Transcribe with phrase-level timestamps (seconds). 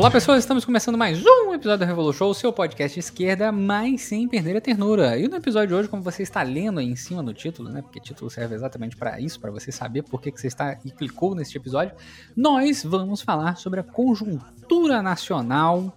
[0.00, 4.00] Olá pessoas, estamos começando mais um episódio do Revolu Show, seu podcast de esquerda, mas
[4.00, 5.18] sem perder a ternura.
[5.18, 7.82] E no episódio de hoje, como você está lendo aí em cima do título, né?
[7.82, 10.90] Porque título serve exatamente para isso, para você saber por que, que você está e
[10.90, 11.94] clicou neste episódio,
[12.34, 15.94] nós vamos falar sobre a conjuntura nacional,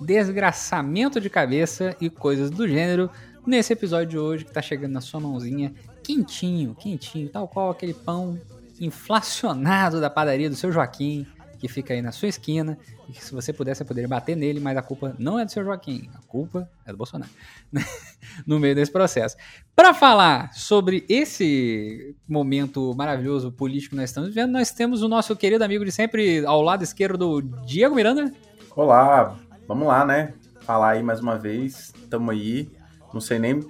[0.00, 3.10] desgraçamento de cabeça e coisas do gênero
[3.44, 7.92] nesse episódio de hoje que está chegando na sua mãozinha, quentinho, quentinho, tal qual aquele
[7.92, 8.38] pão
[8.80, 11.26] inflacionado da padaria do seu Joaquim
[11.62, 12.76] que fica aí na sua esquina,
[13.08, 15.52] e que se você pudesse, você poderia bater nele, mas a culpa não é do
[15.52, 17.30] seu Joaquim, a culpa é do Bolsonaro,
[18.44, 19.36] no meio desse processo.
[19.72, 25.36] Para falar sobre esse momento maravilhoso político que nós estamos vivendo, nós temos o nosso
[25.36, 28.34] querido amigo de sempre, ao lado esquerdo, Diego Miranda.
[28.74, 29.36] Olá,
[29.68, 30.34] vamos lá, né?
[30.62, 32.68] Falar aí mais uma vez, tamo aí,
[33.14, 33.64] não sei nem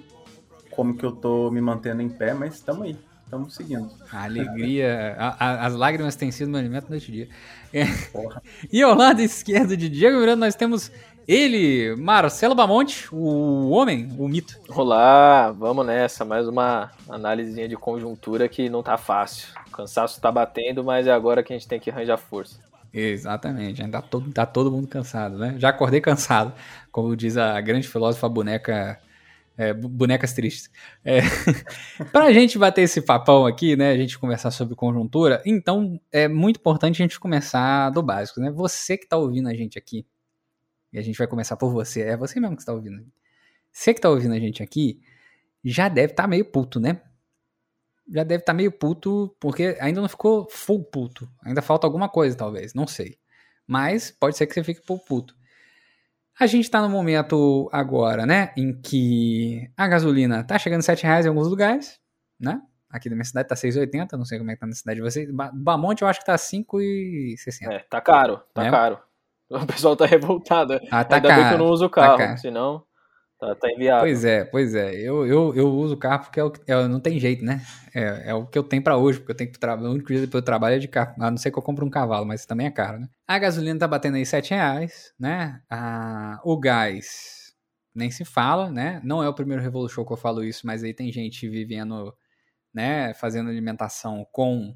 [0.71, 2.97] como que eu tô me mantendo em pé, mas tamo aí
[3.33, 3.89] estamos seguindo.
[4.11, 7.27] A alegria, a, a, as lágrimas têm sido meu alimento noite dia.
[7.73, 7.85] É.
[8.71, 10.91] E ao lado esquerdo de Diego Miranda nós temos
[11.27, 14.59] ele, Marcelo Bamonte, o homem, o mito.
[14.69, 19.47] Olá, vamos nessa, mais uma análisezinha de conjuntura que não tá fácil.
[19.67, 22.59] O cansaço tá batendo, mas é agora que a gente tem que arranjar força.
[22.93, 25.55] Exatamente, ainda tá todo, tá todo mundo cansado, né?
[25.57, 26.53] Já acordei cansado,
[26.91, 28.99] como diz a grande filósofa boneca
[29.57, 30.69] é, bonecas tristes.
[31.03, 31.21] É,
[32.11, 33.91] para a gente bater esse papão aqui, né?
[33.91, 38.51] A gente conversar sobre conjuntura, então é muito importante a gente começar do básico, né?
[38.51, 40.05] Você que está ouvindo a gente aqui,
[40.91, 43.03] e a gente vai começar por você, é você mesmo que está ouvindo.
[43.71, 45.01] Você que está ouvindo a gente aqui,
[45.63, 47.01] já deve estar tá meio puto, né?
[48.07, 51.27] Já deve estar tá meio puto, porque ainda não ficou full puto.
[51.43, 53.17] Ainda falta alguma coisa, talvez, não sei.
[53.65, 55.35] Mas pode ser que você fique full puto.
[56.39, 61.03] A gente está no momento agora, né, em que a gasolina tá chegando a 7
[61.03, 61.99] reais em alguns lugares,
[62.39, 62.61] né?
[62.89, 65.01] Aqui na minha cidade tá 6,80, não sei como é que tá na cidade de
[65.03, 65.29] vocês.
[65.53, 67.71] Bamonte eu acho que tá 5,60.
[67.71, 68.71] É, tá caro, tá é.
[68.71, 68.99] caro.
[69.49, 70.79] O pessoal tá revoltado.
[70.89, 72.83] Ah, tá Ainda caro, bem que eu não uso o tá carro, tá senão
[73.43, 74.03] Tá, tá inviável.
[74.03, 74.95] Pois é, pois é.
[74.95, 77.61] Eu, eu, eu uso o carro porque é o, é, não tem jeito, né?
[77.93, 79.89] É, é o que eu tenho para hoje, porque eu tenho que trabalhar.
[79.89, 81.13] O único dia que eu trabalho é de carro.
[81.19, 83.09] A não ser que eu compre um cavalo, mas também é caro, né?
[83.27, 85.61] A gasolina tá batendo aí 7 reais, né?
[85.69, 87.53] A, o gás
[87.93, 89.01] nem se fala, né?
[89.03, 92.15] Não é o primeiro Revolution que eu falo isso, mas aí tem gente vivendo,
[92.73, 93.13] né?
[93.13, 94.73] Fazendo alimentação com.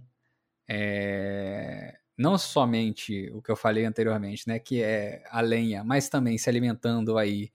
[0.69, 4.59] É, não somente o que eu falei anteriormente, né?
[4.59, 7.50] Que é a lenha, mas também se alimentando aí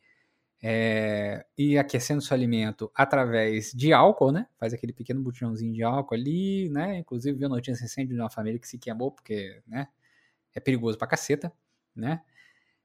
[0.62, 4.46] é, e aquecendo seu alimento através de álcool, né?
[4.58, 6.98] Faz aquele pequeno botãozinho de álcool ali, né?
[6.98, 9.88] Inclusive, viu notícia recente de uma família que se queimou porque, né?
[10.54, 11.52] É perigoso pra caceta,
[11.94, 12.22] né?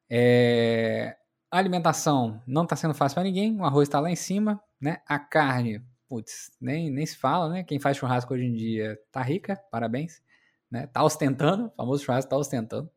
[0.10, 1.18] É,
[1.52, 5.02] a alimentação não tá sendo fácil para ninguém, o arroz tá lá em cima, né?
[5.06, 7.64] A carne, putz, nem, nem se fala, né?
[7.64, 10.22] Quem faz churrasco hoje em dia tá rica, parabéns,
[10.72, 10.88] né?
[10.88, 12.90] Tá ostentando, o famoso churrasco tá ostentando.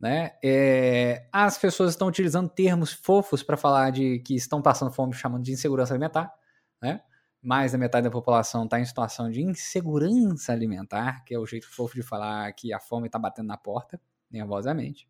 [0.00, 0.32] Né?
[0.42, 5.44] É, as pessoas estão utilizando termos fofos para falar de que estão passando fome, chamando
[5.44, 6.32] de insegurança alimentar.
[6.80, 7.02] Né?
[7.42, 11.68] Mais da metade da população está em situação de insegurança alimentar, que é o jeito
[11.68, 14.00] fofo de falar que a fome está batendo na porta,
[14.30, 15.06] nervosamente.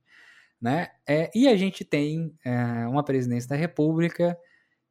[0.61, 0.89] Né?
[1.07, 4.37] É, e a gente tem é, uma presidência da República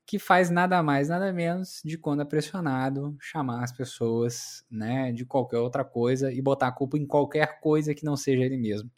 [0.05, 5.23] que faz nada mais, nada menos de quando é pressionado chamar as pessoas né, de
[5.23, 8.89] qualquer outra coisa e botar a culpa em qualquer coisa que não seja ele mesmo.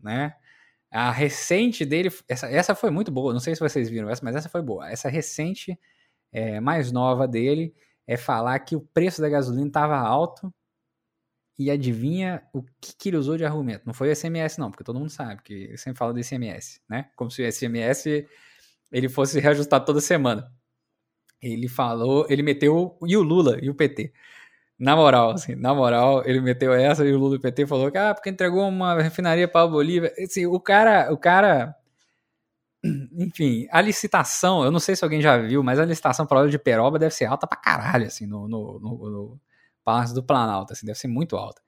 [0.00, 0.34] Né?
[0.96, 4.34] A recente dele, essa, essa foi muito boa, não sei se vocês viram essa, mas
[4.34, 4.90] essa foi boa.
[4.90, 5.78] Essa recente,
[6.32, 7.74] é, mais nova dele,
[8.06, 10.50] é falar que o preço da gasolina estava alto
[11.58, 13.84] e adivinha o que, que, ele usou de argumento.
[13.84, 16.80] Não foi o SMS, não, porque todo mundo sabe que ele sempre fala do SMS,
[16.88, 17.10] né?
[17.14, 18.26] Como se o SMS
[18.90, 20.50] ele fosse reajustado toda semana.
[21.42, 24.14] Ele falou, ele meteu e o Lula e o PT.
[24.78, 27.96] Na moral, assim, na moral, ele meteu essa e o Lula do PT falou que,
[27.96, 30.12] ah, porque entregou uma refinaria para a Bolívia.
[30.22, 31.74] Assim, o cara, o cara,
[33.18, 36.50] enfim, a licitação, eu não sei se alguém já viu, mas a licitação para óleo
[36.50, 39.40] de peroba deve ser alta pra caralho, assim, no, no, no, no
[39.84, 41.62] Palácio do Planalto, assim, deve ser muito alta.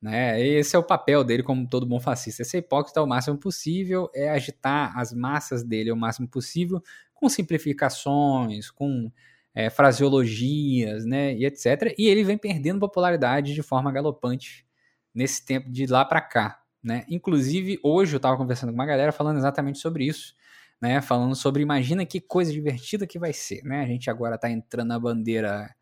[0.00, 0.40] Né?
[0.40, 4.10] Esse é o papel dele como todo bom fascista, é ser hipócrita o máximo possível,
[4.14, 6.82] é agitar as massas dele o máximo possível,
[7.14, 9.10] com simplificações, com
[9.54, 11.94] é, fraseologias, né, e etc.
[11.98, 14.66] E ele vem perdendo popularidade de forma galopante
[15.14, 17.04] nesse tempo de lá para cá, né?
[17.08, 20.34] Inclusive hoje eu estava conversando com uma galera falando exatamente sobre isso,
[20.80, 21.00] né?
[21.02, 23.82] Falando sobre imagina que coisa divertida que vai ser, né?
[23.82, 25.74] A gente agora está entrando na bandeira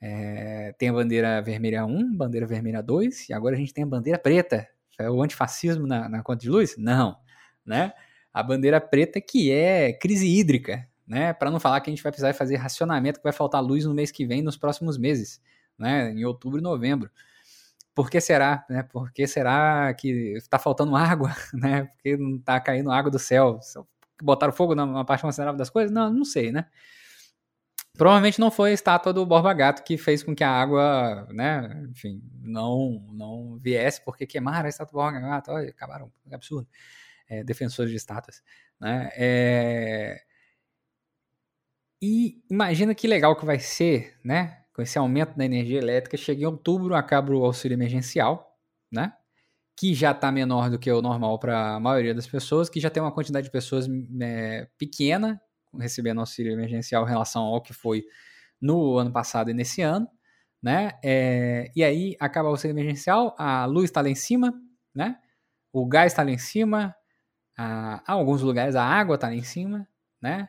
[0.00, 3.86] é, tem a bandeira vermelha 1, bandeira vermelha 2, e agora a gente tem a
[3.86, 4.68] bandeira preta.
[4.98, 6.76] É o antifascismo na, na conta de luz?
[6.78, 7.16] Não,
[7.64, 7.92] né?
[8.32, 11.32] A bandeira preta que é crise hídrica, né?
[11.32, 13.94] Para não falar que a gente vai precisar fazer racionamento, que vai faltar luz no
[13.94, 15.40] mês que vem, nos próximos meses,
[15.78, 16.10] né?
[16.10, 17.10] Em outubro e novembro.
[17.94, 18.82] por que será, né?
[18.82, 21.84] Por que será que está faltando água, né?
[21.84, 23.60] Porque não está caindo água do céu?
[24.22, 25.92] Botaram fogo numa parte considerável das coisas?
[25.92, 26.66] Não, não sei, né?
[27.96, 31.86] Provavelmente não foi a estátua do Borba Gato que fez com que a água, né,
[31.90, 36.68] enfim, não, não viesse, porque queimaram a estátua do Borba Gato, olha, acabaram, que absurdo.
[37.28, 38.42] É, defensores de estátuas,
[38.78, 39.10] né?
[39.16, 40.22] É...
[42.08, 46.42] E imagina que legal que vai ser, né, com esse aumento da energia elétrica, chega
[46.42, 48.56] em outubro, acaba o auxílio emergencial,
[48.92, 49.12] né?
[49.76, 52.90] Que já está menor do que o normal para a maioria das pessoas, que já
[52.90, 53.88] tem uma quantidade de pessoas
[54.20, 55.40] é, pequena
[55.76, 58.04] recebendo auxílio emergencial em relação ao que foi
[58.60, 60.08] no ano passado e nesse ano,
[60.62, 60.92] né?
[61.04, 64.54] É, e aí acaba o auxílio emergencial, a luz está lá em cima,
[64.94, 65.18] né?
[65.72, 66.94] O gás está lá em cima,
[67.58, 69.88] a, alguns lugares a água está lá em cima,
[70.22, 70.48] né?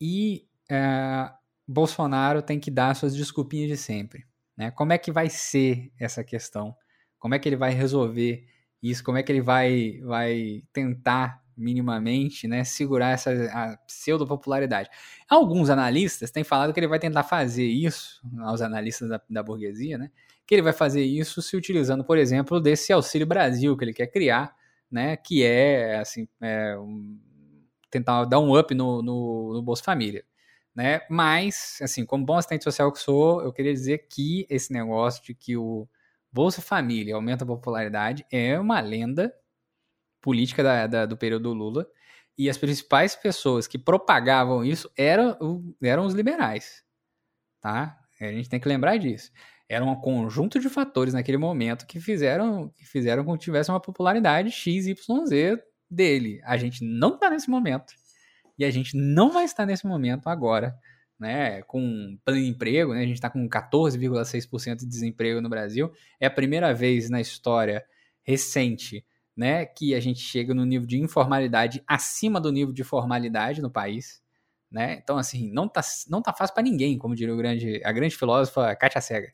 [0.00, 1.30] E é,
[1.68, 4.24] Bolsonaro tem que dar suas desculpinhas de sempre.
[4.56, 4.70] Né?
[4.70, 6.74] Como é que vai ser essa questão?
[7.18, 8.46] Como é que ele vai resolver
[8.82, 9.04] isso?
[9.04, 14.88] Como é que ele vai, vai tentar minimamente né, segurar essa pseudo-popularidade?
[15.28, 19.98] Alguns analistas têm falado que ele vai tentar fazer isso, aos analistas da, da burguesia,
[19.98, 20.10] né,
[20.46, 24.06] que ele vai fazer isso se utilizando, por exemplo, desse Auxílio Brasil que ele quer
[24.06, 24.56] criar,
[24.90, 27.20] né, que é assim, é, um,
[27.90, 30.24] tentar dar um up no, no, no Bolsa Família
[30.74, 31.00] né?
[31.10, 35.34] Mas, assim, como bom assistente social que sou, eu queria dizer que esse negócio de
[35.34, 35.88] que o
[36.32, 39.32] Bolsa Família aumenta a popularidade é uma lenda
[40.20, 41.86] política da, da, do período Lula.
[42.38, 45.36] E as principais pessoas que propagavam isso eram,
[45.82, 46.82] eram os liberais,
[47.60, 47.98] tá?
[48.18, 49.30] A gente tem que lembrar disso.
[49.68, 53.80] Era um conjunto de fatores naquele momento que fizeram, que fizeram com que tivesse uma
[53.80, 54.96] popularidade XYZ
[55.90, 56.40] dele.
[56.44, 57.94] A gente não tá nesse momento.
[58.62, 60.78] E a gente não vai estar nesse momento agora,
[61.18, 65.92] né, com pleno emprego, né, a gente está com 14,6% de desemprego no Brasil.
[66.20, 67.84] É a primeira vez na história
[68.22, 69.04] recente
[69.36, 73.68] né, que a gente chega no nível de informalidade acima do nível de formalidade no
[73.68, 74.22] país.
[74.70, 74.94] Né?
[75.02, 78.76] Então, assim, não tá, não tá fácil para ninguém, como diria grande, a grande filósofa
[78.76, 79.32] Kátia Sega.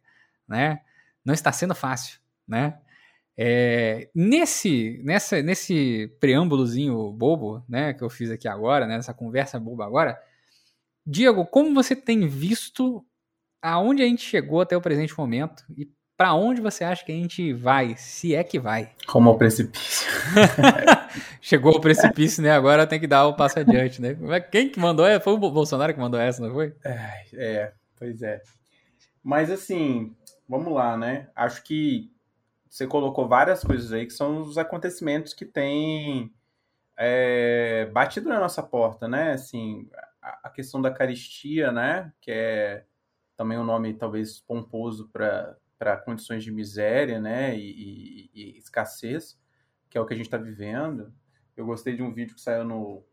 [0.48, 0.81] Né?
[1.22, 2.19] Não está sendo fácil.
[2.46, 2.81] Né?
[3.40, 9.61] É, nesse, nessa, nesse preâmbulozinho bobo, né, que eu fiz aqui agora, né, nessa conversa
[9.61, 10.20] boba agora,
[11.06, 13.06] Diego, como você tem visto
[13.62, 17.14] aonde a gente chegou até o presente momento e para onde você acha que a
[17.14, 18.90] gente vai, se é que vai?
[19.06, 20.11] Como ao precipício.
[21.41, 22.50] Chegou ao precipício, né?
[22.50, 24.17] Agora tem que dar o passo adiante, né?
[24.50, 25.06] Quem que mandou?
[25.20, 26.75] Foi o Bolsonaro que mandou essa, não foi?
[26.84, 28.43] É, é pois é.
[29.23, 30.12] Mas assim,
[30.49, 31.29] vamos lá, né?
[31.37, 32.11] Acho que
[32.69, 36.32] você colocou várias coisas aí que são os acontecimentos que têm
[36.97, 39.32] é, batido na nossa porta, né?
[39.32, 39.88] Assim,
[40.20, 42.12] a, questão da caristia, né?
[42.20, 42.85] Que é
[43.37, 47.56] também um nome talvez pomposo para condições de miséria, né?
[47.56, 49.38] E, e, e, escassez,
[49.88, 51.12] que é o que a gente está vivendo.
[51.56, 53.05] Eu gostei de um vídeo que saiu no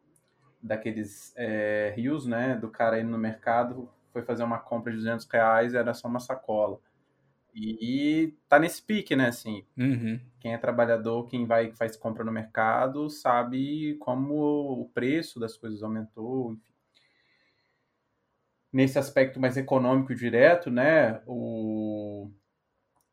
[0.62, 2.56] daqueles é, rios, né?
[2.56, 6.20] Do cara indo no mercado, foi fazer uma compra de 200 reais, era só uma
[6.20, 6.80] sacola.
[7.58, 9.30] E, tá nesse pique, né?
[9.30, 10.20] Assim, uhum.
[10.42, 15.82] quem é trabalhador, quem vai faz compra no mercado, sabe como o preço das coisas
[15.82, 16.74] aumentou, enfim.
[18.74, 21.22] Nesse aspecto mais econômico direto, né?
[21.26, 22.30] O,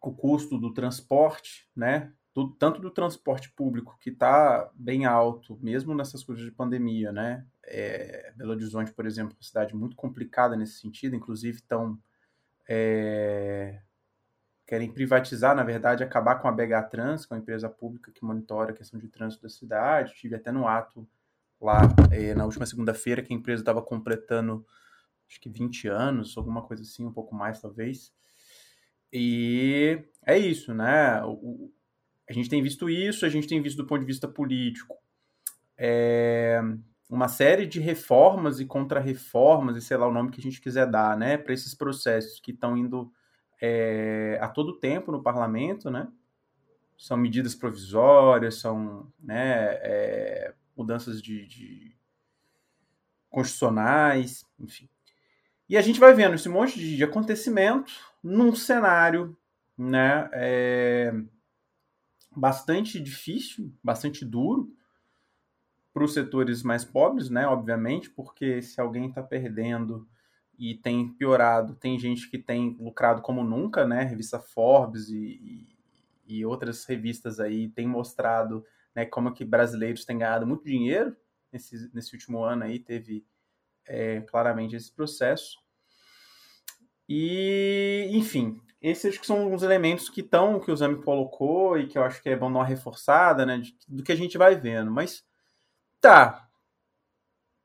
[0.00, 2.12] o custo do transporte, né?
[2.34, 7.46] Do, tanto do transporte público, que está bem alto, mesmo nessas coisas de pandemia, né?
[7.64, 11.96] É, Belo Horizonte, por exemplo, é uma cidade muito complicada nesse sentido, inclusive estão
[12.68, 13.80] é,
[14.72, 18.24] querem privatizar, na verdade, acabar com a BH Trans, que é uma empresa pública que
[18.24, 20.14] monitora a questão de trânsito da cidade.
[20.14, 21.06] Tive até no ato
[21.60, 24.64] lá eh, na última segunda-feira que a empresa estava completando
[25.28, 28.14] acho que 20 anos, alguma coisa assim, um pouco mais talvez.
[29.12, 31.22] E é isso, né?
[31.22, 31.70] O,
[32.26, 34.96] a gente tem visto isso, a gente tem visto do ponto de vista político.
[35.76, 36.62] É,
[37.10, 40.86] uma série de reformas e contra-reformas, e sei lá o nome que a gente quiser
[40.90, 43.12] dar, né, para esses processos que estão indo
[43.64, 46.08] é, a todo tempo no parlamento, né?
[46.98, 51.96] São medidas provisórias, são né, é, mudanças de, de,
[53.30, 54.88] constitucionais, enfim.
[55.68, 59.36] E a gente vai vendo esse monte de, de acontecimento num cenário
[59.78, 61.14] né, é,
[62.36, 64.74] bastante difícil, bastante duro
[65.94, 67.46] para os setores mais pobres, né?
[67.46, 70.08] Obviamente, porque se alguém está perdendo
[70.58, 71.74] e tem piorado.
[71.74, 74.02] Tem gente que tem lucrado como nunca, né?
[74.04, 75.66] Revista Forbes e,
[76.26, 81.16] e, outras revistas aí têm mostrado né, como que brasileiros têm ganhado muito dinheiro
[81.52, 83.26] nesse, nesse último ano aí, teve
[83.86, 85.58] é, claramente esse processo.
[87.08, 91.86] E, enfim, esses acho que são os elementos que estão, que o Zami colocou e
[91.86, 94.38] que eu acho que é bom dar uma reforçada, né, de, do que a gente
[94.38, 94.90] vai vendo.
[94.90, 95.24] Mas,
[96.00, 96.48] tá.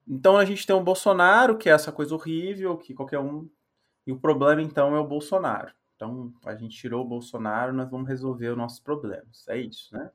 [0.08, 3.50] Então a gente tem o Bolsonaro, que é essa coisa horrível, que qualquer um.
[4.06, 5.74] E o problema, então, é o Bolsonaro.
[5.96, 9.46] Então, a gente tirou o Bolsonaro, nós vamos resolver os nossos problemas.
[9.50, 10.10] É isso, né?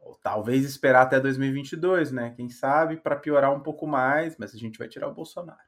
[0.00, 2.34] Ou talvez esperar até 2022, né?
[2.36, 5.58] Quem sabe, para piorar um pouco mais, mas a gente vai tirar o Bolsonaro.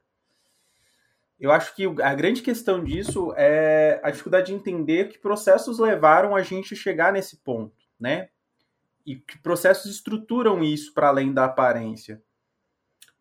[1.38, 6.34] Eu acho que a grande questão disso é a dificuldade de entender que processos levaram
[6.34, 8.28] a gente a chegar nesse ponto, né?
[9.06, 12.22] E que processos estruturam isso para além da aparência.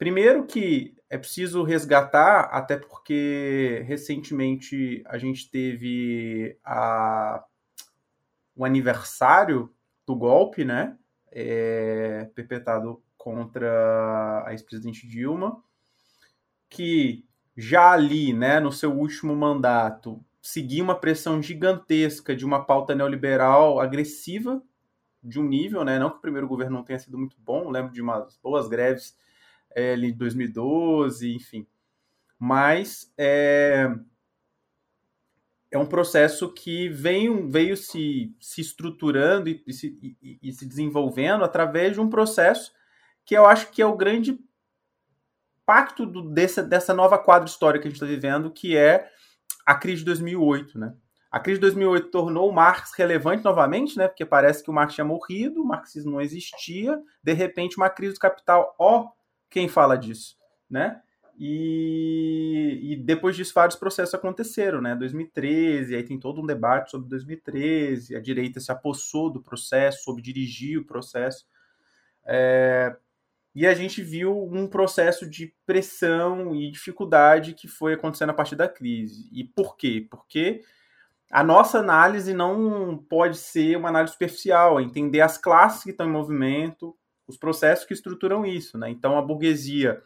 [0.04, 7.42] Primeiro que é preciso resgatar, até porque recentemente a gente teve a,
[8.54, 9.74] o aniversário
[10.06, 10.98] do golpe, né?
[11.32, 15.64] É, perpetrado contra a ex-presidente Dilma,
[16.70, 22.94] que já ali, né, no seu último mandato, seguia uma pressão gigantesca de uma pauta
[22.94, 24.62] neoliberal agressiva
[25.24, 25.98] de um nível, né?
[25.98, 29.16] Não que o primeiro governo não tenha sido muito bom, lembro de umas boas greves
[29.76, 31.68] é, ali em 2012, enfim.
[32.40, 33.90] Mas é,
[35.72, 40.66] é um processo que veio, veio se, se estruturando e, e, se, e, e se
[40.66, 42.72] desenvolvendo através de um processo
[43.26, 44.38] que eu acho que é o grande
[45.64, 49.10] impacto do, dessa, dessa nova quadro histórica que a gente está vivendo, que é
[49.66, 50.94] a crise de 2008, né?
[51.32, 54.08] A crise de 2008 tornou o Marx relevante novamente, né?
[54.08, 58.14] Porque parece que o Marx tinha morrido, o marxismo não existia, de repente uma crise
[58.14, 59.10] do capital, ó,
[59.54, 60.36] quem fala disso,
[60.68, 61.00] né?
[61.38, 64.96] E, e, depois disso vários processos aconteceram, né?
[64.96, 70.24] 2013, aí tem todo um debate sobre 2013, a direita se apossou do processo, soube
[70.24, 71.46] dirigir o processo.
[72.26, 72.96] É,
[73.54, 78.56] e a gente viu um processo de pressão e dificuldade que foi acontecendo a partir
[78.56, 79.30] da crise.
[79.32, 80.08] E por quê?
[80.10, 80.62] Porque
[81.32, 86.08] a nossa análise não pode ser uma análise superficial, é entender as classes que estão
[86.08, 86.96] em movimento,
[87.28, 88.78] os processos que estruturam isso.
[88.78, 88.90] Né?
[88.90, 90.02] Então, a burguesia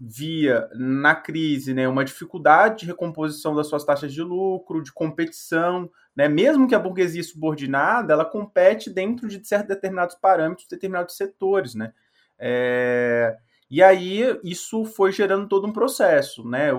[0.00, 5.90] via na crise né, uma dificuldade de recomposição das suas taxas de lucro, de competição,
[6.16, 6.28] né?
[6.28, 11.92] mesmo que a burguesia subordinada, ela compete dentro de certos determinados parâmetros, determinados setores, né?
[12.38, 13.36] É,
[13.70, 16.70] e aí isso foi gerando todo um processo, né?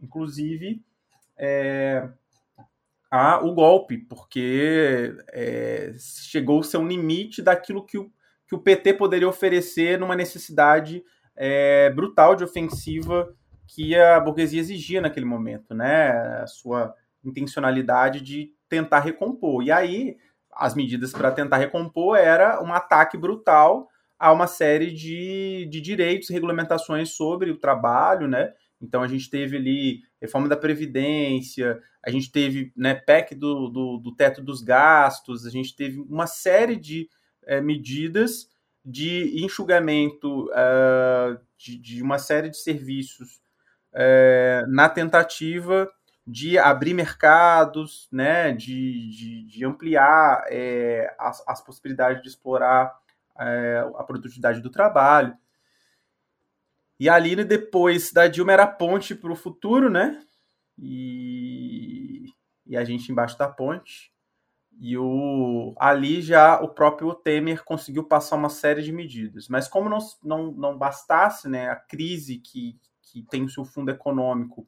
[0.00, 0.82] Inclusive
[1.36, 2.08] é,
[3.42, 8.12] o golpe, porque é, chegou-se a um limite daquilo que o,
[8.50, 11.04] que o PT poderia oferecer numa necessidade
[11.36, 13.32] é, brutal de ofensiva
[13.68, 16.10] que a burguesia exigia naquele momento, né?
[16.42, 16.92] A sua
[17.24, 19.62] intencionalidade de tentar recompor.
[19.62, 20.16] E aí
[20.52, 23.88] as medidas para tentar recompor era um ataque brutal
[24.18, 28.52] há uma série de, de direitos e regulamentações sobre o trabalho, né?
[28.82, 33.98] Então a gente teve ali reforma da Previdência, a gente teve né, PEC do, do,
[33.98, 37.08] do teto dos gastos, a gente teve uma série de
[37.50, 38.48] é, medidas
[38.84, 43.42] de enxugamento uh, de, de, uma série de serviços
[43.92, 45.90] uh, na tentativa
[46.24, 52.94] de abrir mercados, né, de, de, de ampliar é, as, as possibilidades de explorar
[53.96, 55.34] a produtividade do trabalho.
[57.00, 60.22] E a Aline, depois da Dilma, era a ponte para o futuro, né?
[60.78, 62.26] E,
[62.66, 64.12] e a gente embaixo da ponte.
[64.82, 69.46] E o, ali já o próprio Temer conseguiu passar uma série de medidas.
[69.46, 73.90] Mas como não, não, não bastasse né, a crise que, que tem o seu fundo
[73.90, 74.66] econômico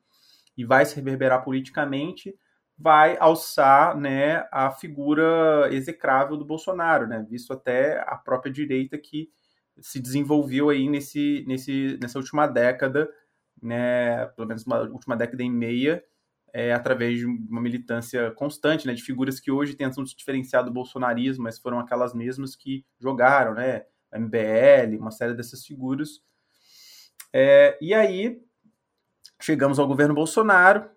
[0.54, 2.38] e vai se reverberar politicamente,
[2.76, 9.30] vai alçar né, a figura execrável do Bolsonaro, né, visto até a própria direita que
[9.80, 13.08] se desenvolveu aí nesse, nesse, nessa última década,
[13.62, 16.04] né, pelo menos uma última década e meia,
[16.52, 20.70] é, através de uma militância constante, né, de figuras que hoje tentam se diferenciar do
[20.70, 26.20] bolsonarismo, mas foram aquelas mesmas que jogaram, né, MBL, uma série dessas figuras.
[27.32, 28.42] É, e aí
[29.40, 30.90] chegamos ao governo Bolsonaro,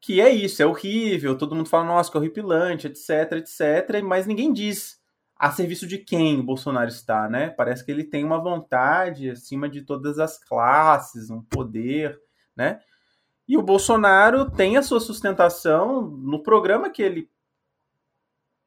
[0.00, 4.52] que é isso, é horrível, todo mundo fala, nossa, que horripilante, etc, etc, mas ninguém
[4.52, 4.98] diz
[5.36, 7.50] a serviço de quem o Bolsonaro está, né?
[7.50, 12.20] Parece que ele tem uma vontade acima de todas as classes, um poder,
[12.56, 12.80] né?
[13.48, 17.30] E o Bolsonaro tem a sua sustentação no programa que ele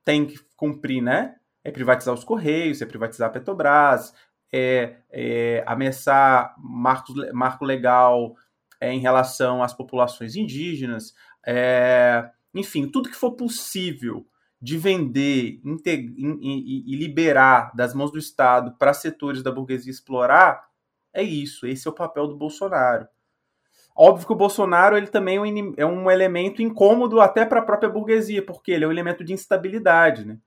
[0.03, 1.35] tem que cumprir, né?
[1.63, 4.11] É privatizar os Correios, é privatizar a Petrobras,
[4.51, 8.35] é, é ameaçar marcos, marco legal
[8.79, 11.13] é, em relação às populações indígenas,
[11.45, 14.25] é, enfim, tudo que for possível
[14.59, 20.67] de vender e, e liberar das mãos do Estado para setores da burguesia explorar,
[21.13, 23.07] é isso, esse é o papel do Bolsonaro.
[23.95, 25.37] Óbvio que o Bolsonaro ele também
[25.77, 29.23] é um é elemento incômodo até para a própria burguesia, porque ele é um elemento
[29.23, 30.37] de instabilidade, né?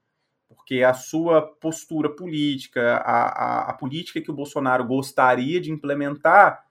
[0.47, 6.63] Porque a sua postura política, a, a, a política que o Bolsonaro gostaria de implementar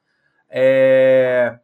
[0.50, 1.58] é,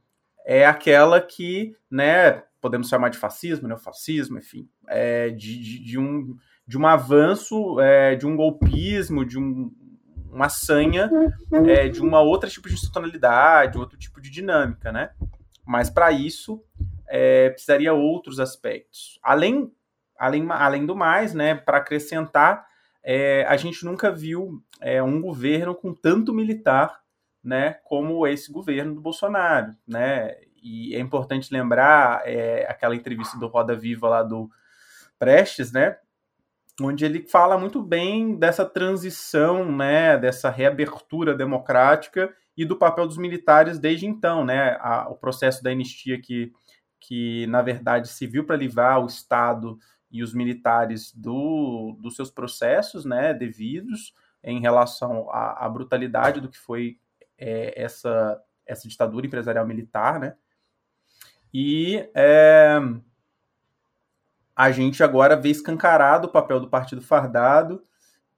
[0.45, 5.99] é aquela que, né, podemos chamar de fascismo, né, fascismo, enfim, é de, de, de
[5.99, 6.37] um,
[6.67, 9.73] de um avanço, é, de um golpismo, de um,
[10.33, 11.11] uma sanha
[11.67, 15.11] é, de uma outra tipo de institucionalidade, outro tipo de dinâmica, né?
[15.67, 16.63] Mas para isso
[17.09, 19.19] é, precisaria outros aspectos.
[19.23, 19.73] Além,
[20.19, 22.67] além, além do mais, né, para acrescentar,
[23.03, 27.01] é, a gente nunca viu é, um governo com tanto militar,
[27.43, 30.37] né, como esse governo do Bolsonaro, né?
[30.63, 34.51] E é importante lembrar é, aquela entrevista do Roda Viva lá do
[35.19, 35.97] Prestes, né?
[36.81, 43.17] Onde ele fala muito bem dessa transição, né, dessa reabertura democrática e do papel dos
[43.17, 46.53] militares desde então, né, a, o processo da anistia que,
[46.99, 49.79] que na verdade serviu para livrar o Estado
[50.11, 56.49] e os militares do, dos seus processos, né, devidos em relação à, à brutalidade do
[56.49, 56.99] que foi
[57.39, 60.37] é, essa essa ditadura empresarial militar, né,
[61.53, 62.79] e é,
[64.61, 67.83] a gente agora vê escancarado o papel do Partido Fardado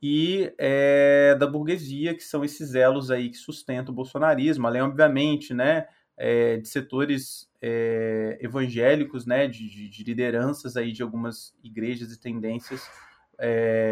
[0.01, 5.53] e é, da burguesia, que são esses elos aí que sustentam o bolsonarismo, além, obviamente,
[5.53, 12.21] né, é, de setores é, evangélicos, né, de, de, lideranças aí de algumas igrejas e
[12.21, 12.89] tendências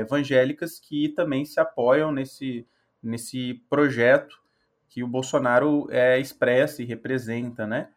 [0.01, 2.65] evangélicas que também se apoiam nesse,
[3.03, 4.41] nesse projeto
[4.89, 5.89] que o Bolsonaro
[6.21, 7.89] expressa e representa, né?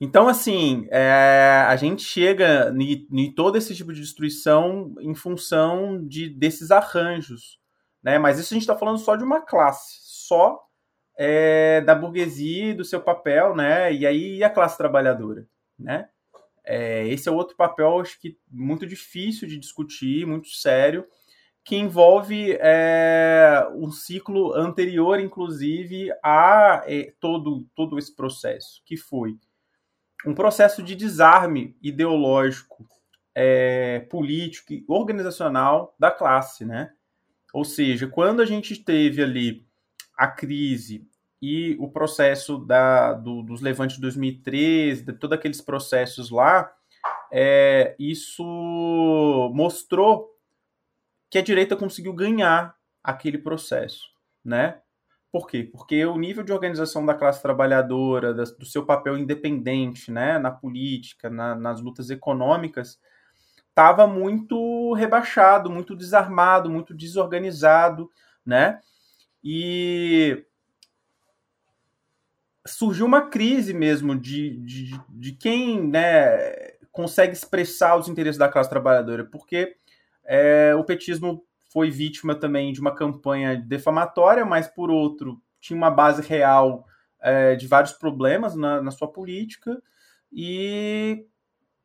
[0.00, 6.28] Então, assim, é, a gente chega em todo esse tipo de destruição em função de,
[6.28, 7.58] desses arranjos,
[8.02, 8.18] né?
[8.18, 10.60] Mas isso a gente está falando só de uma classe, só
[11.16, 13.92] é, da burguesia do seu papel, né?
[13.94, 15.46] E aí e a classe trabalhadora,
[15.78, 16.08] né?
[16.64, 21.06] É, esse é outro papel, acho que muito difícil de discutir, muito sério,
[21.62, 29.36] que envolve é, um ciclo anterior, inclusive, a é, todo, todo esse processo, que foi
[30.26, 32.86] um processo de desarme ideológico,
[33.34, 36.92] é, político e organizacional da classe, né?
[37.52, 39.66] Ou seja, quando a gente teve ali
[40.16, 41.06] a crise
[41.40, 46.72] e o processo da, do, dos levantes de 2013, de todos aqueles processos lá,
[47.30, 48.44] é, isso
[49.52, 50.38] mostrou
[51.28, 54.08] que a direita conseguiu ganhar aquele processo,
[54.44, 54.80] né?
[55.34, 55.64] Por quê?
[55.64, 61.28] Porque o nível de organização da classe trabalhadora, do seu papel independente né, na política,
[61.28, 63.00] na, nas lutas econômicas,
[63.68, 68.08] estava muito rebaixado, muito desarmado, muito desorganizado,
[68.46, 68.78] né?
[69.42, 70.46] E
[72.64, 78.70] surgiu uma crise mesmo de, de, de quem né, consegue expressar os interesses da classe
[78.70, 79.74] trabalhadora, porque
[80.22, 85.90] é, o petismo foi vítima também de uma campanha defamatória, mas por outro tinha uma
[85.90, 86.86] base real
[87.20, 89.82] é, de vários problemas na, na, sua política
[90.32, 91.26] e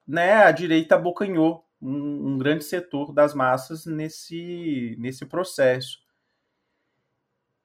[0.07, 5.97] né, a direita abocanhou um, um, grande setor das massas nesse, nesse processo.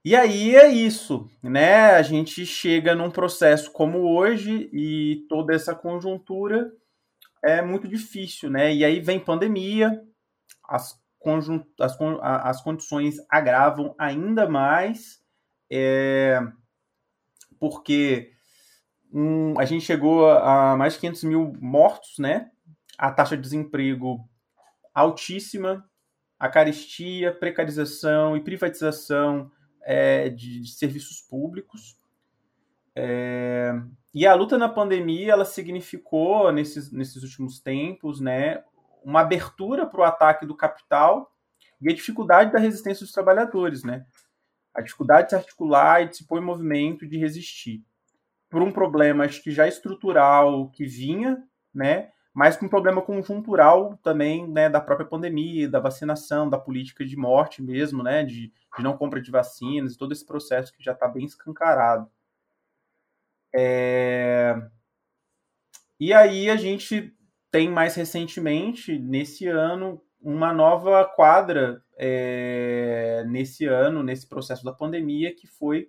[0.03, 1.91] E aí é isso, né?
[1.91, 6.73] A gente chega num processo como hoje e toda essa conjuntura
[7.43, 8.75] é muito difícil, né?
[8.75, 10.03] E aí vem pandemia,
[10.69, 11.04] as
[11.81, 15.23] as, as condições agravam ainda mais,
[15.71, 16.41] é,
[17.59, 18.33] porque
[19.13, 22.51] um, a gente chegou a mais de 500 mil mortos, né?
[22.99, 24.29] A taxa de desemprego
[24.93, 25.89] altíssima,
[26.39, 29.51] a carestia, precarização e privatização
[29.83, 31.97] é, de, de, serviços públicos.
[32.95, 33.73] É,
[34.13, 38.63] e a luta na pandemia, ela significou, nesses, nesses últimos tempos, né,
[39.05, 41.31] uma abertura para o ataque do capital
[41.81, 44.07] e a dificuldade da resistência dos trabalhadores, né?
[44.75, 47.85] A dificuldade de se articular e de se pôr em movimento, de resistir.
[48.49, 52.11] Por um problema, acho que já estrutural que vinha, né?
[52.33, 54.69] Mas com um problema conjuntural também, né?
[54.69, 58.25] Da própria pandemia, da vacinação, da política de morte mesmo, né?
[58.25, 62.11] De, de não compra de vacinas, todo esse processo que já está bem escancarado.
[63.55, 64.57] É...
[66.01, 67.15] E aí a gente
[67.55, 75.33] tem mais recentemente, nesse ano, uma nova quadra é, nesse ano, nesse processo da pandemia,
[75.33, 75.89] que foi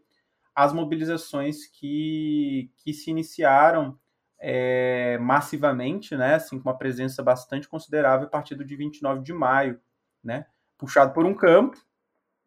[0.53, 3.97] as mobilizações que, que se iniciaram
[4.39, 9.33] é, massivamente, né, assim, com uma presença bastante considerável a partir do dia 29 de
[9.33, 9.81] maio,
[10.23, 10.45] né,
[10.77, 11.83] puxado por um campo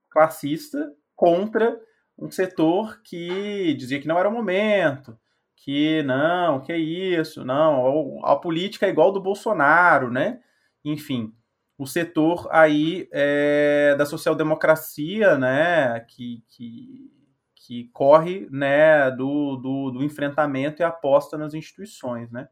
[0.08, 1.76] classista contra
[2.16, 5.18] um setor que dizia que não era o momento,
[5.64, 10.40] que não, que é isso, não, a política é igual do Bolsonaro, né?
[10.84, 11.34] Enfim,
[11.76, 17.10] o setor aí é, da social-democracia, né, que, que,
[17.54, 22.48] que corre né, do, do, do, enfrentamento e aposta nas instituições, né?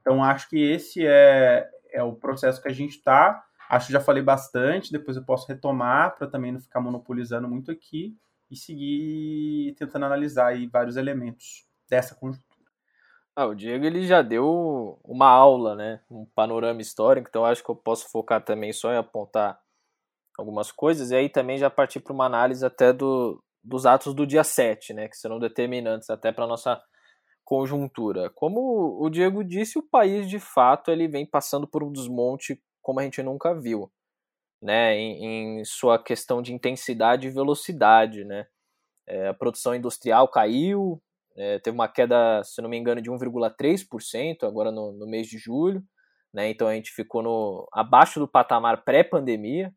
[0.00, 3.44] Então, acho que esse é, é o processo que a gente está.
[3.70, 7.70] Acho que já falei bastante, depois eu posso retomar para também não ficar monopolizando muito
[7.70, 8.16] aqui
[8.50, 12.52] e seguir tentando analisar aí vários elementos dessa conjuntura.
[13.34, 16.02] Ah, o Diego ele já deu uma aula, né?
[16.10, 19.58] Um panorama histórico, então acho que eu posso focar também só em apontar
[20.38, 24.26] algumas coisas e aí também já partir para uma análise até do, dos atos do
[24.26, 25.08] dia 7, né?
[25.08, 26.82] Que serão determinantes até para nossa
[27.42, 28.30] conjuntura.
[28.30, 33.00] Como o Diego disse, o país de fato ele vem passando por um desmonte como
[33.00, 33.90] a gente nunca viu,
[34.60, 34.94] né?
[34.94, 38.46] Em, em sua questão de intensidade e velocidade, né?
[39.06, 41.02] É, a produção industrial caiu,
[41.36, 45.38] é, teve uma queda, se não me engano, de 1,3% agora no, no, mês de
[45.38, 45.82] julho.
[46.32, 49.72] Né, então a gente ficou no, abaixo do patamar pré-pandemia.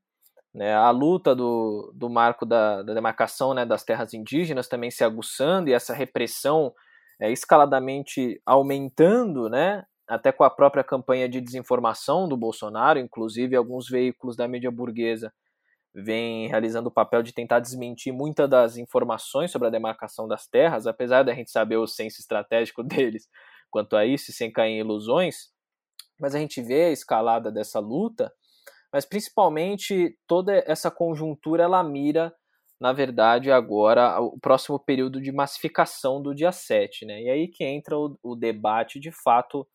[0.54, 5.04] Né, a luta do, do marco da, da demarcação né, das terras indígenas também se
[5.04, 6.74] aguçando e essa repressão
[7.20, 13.90] é, escaladamente aumentando, né, até com a própria campanha de desinformação do Bolsonaro, inclusive alguns
[13.90, 15.34] veículos da mídia burguesa
[15.96, 20.86] vem realizando o papel de tentar desmentir muitas das informações sobre a demarcação das terras,
[20.86, 23.30] apesar da gente saber o senso estratégico deles
[23.72, 25.50] quanto a isso, sem cair em ilusões,
[26.20, 28.32] mas a gente vê a escalada dessa luta,
[28.92, 32.34] mas principalmente toda essa conjuntura ela mira,
[32.80, 37.22] na verdade, agora o próximo período de massificação do dia 7, né?
[37.22, 39.68] E aí que entra o, o debate de fato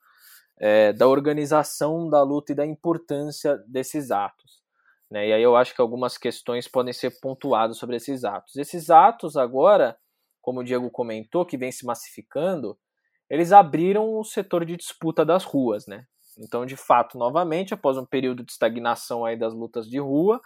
[0.58, 4.59] é, da organização da luta e da importância desses atos.
[5.10, 5.28] Né?
[5.28, 8.56] E aí eu acho que algumas questões podem ser pontuadas sobre esses atos.
[8.56, 9.98] Esses atos agora,
[10.40, 12.78] como o Diego comentou, que vem se massificando,
[13.28, 16.04] eles abriram o setor de disputa das ruas, né?
[16.38, 20.40] Então, de fato, novamente, após um período de estagnação aí das lutas de rua,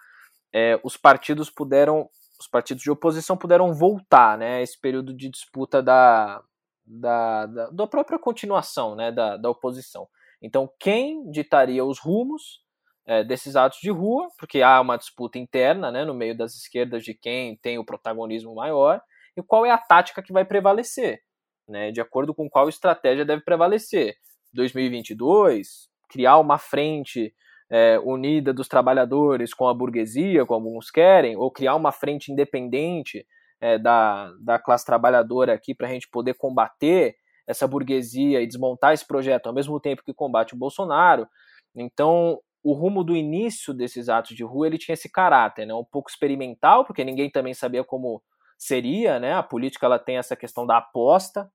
[0.53, 2.09] é, os partidos puderam,
[2.41, 4.63] os partidos de oposição puderam voltar, né?
[4.63, 6.43] Esse período de disputa da,
[6.85, 9.13] da, da, da própria continuação, né?
[9.13, 10.09] Da, da oposição.
[10.43, 12.64] Então, quem ditaria os rumos
[13.07, 17.05] é, desses atos de rua, porque há uma disputa interna né, no meio das esquerdas
[17.05, 19.01] de quem tem o protagonismo maior
[19.37, 21.21] e qual é a tática que vai prevalecer,
[21.69, 24.17] né, de acordo com qual estratégia deve prevalecer.
[24.53, 27.35] 2022, criar uma frente
[27.71, 33.27] é, unida dos trabalhadores com a burguesia, como alguns querem, ou criar uma frente independente
[33.61, 38.93] é, da, da classe trabalhadora aqui para a gente poder combater essa burguesia e desmontar
[38.93, 41.27] esse projeto ao mesmo tempo que combate o Bolsonaro.
[41.75, 45.85] Então, o rumo do início desses atos de rua ele tinha esse caráter, né, um
[45.85, 48.23] pouco experimental, porque ninguém também sabia como
[48.57, 49.35] seria, né?
[49.35, 51.51] A política ela tem essa questão da aposta,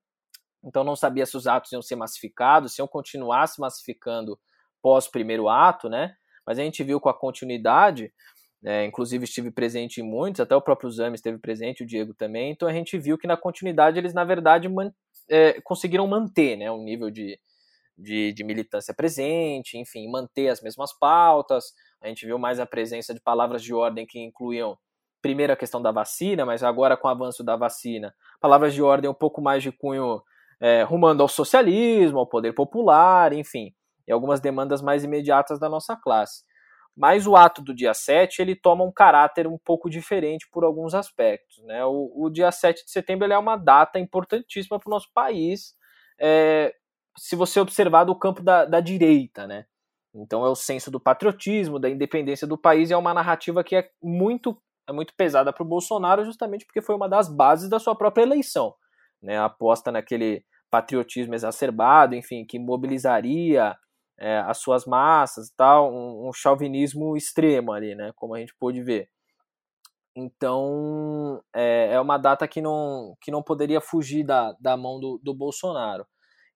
[0.63, 4.39] então não sabia se os atos iam ser massificados, se iam continuar se massificando
[4.83, 6.13] pós primeiro ato, né?
[6.45, 8.13] Mas a gente viu com a continuidade,
[8.63, 12.51] é, inclusive estive presente em muitos, até o próprio Zami esteve presente, o Diego também.
[12.51, 14.91] Então a gente viu que na continuidade eles na verdade man,
[15.27, 17.39] é, conseguiram manter, né, um nível de,
[17.99, 21.73] de, de militância presente, enfim, manter as mesmas pautas.
[22.01, 24.77] A gente viu mais a presença de palavras de ordem que incluíam
[25.21, 29.09] primeiro a questão da vacina, mas agora com o avanço da vacina, palavras de ordem
[29.09, 30.21] um pouco mais de cunho
[30.62, 33.73] é, rumando ao socialismo, ao poder popular, enfim,
[34.07, 36.43] e algumas demandas mais imediatas da nossa classe.
[36.95, 40.93] Mas o ato do dia 7, ele toma um caráter um pouco diferente por alguns
[40.93, 41.63] aspectos.
[41.63, 41.83] Né?
[41.85, 45.75] O, o dia 7 de setembro é uma data importantíssima para o nosso país,
[46.19, 46.73] é,
[47.19, 49.65] se você observar do campo da, da direita, né?
[50.15, 53.75] Então é o senso do patriotismo, da independência do país, e é uma narrativa que
[53.75, 57.79] é muito, é muito pesada para o Bolsonaro, justamente porque foi uma das bases da
[57.79, 58.73] sua própria eleição.
[59.21, 59.38] Né?
[59.38, 63.75] A aposta naquele patriotismo exacerbado, enfim, que mobilizaria
[64.17, 68.12] é, as suas massas tal, um, um chauvinismo extremo ali, né?
[68.15, 69.10] Como a gente pôde ver.
[70.15, 75.19] Então é, é uma data que não, que não poderia fugir da, da mão do,
[75.23, 76.05] do Bolsonaro.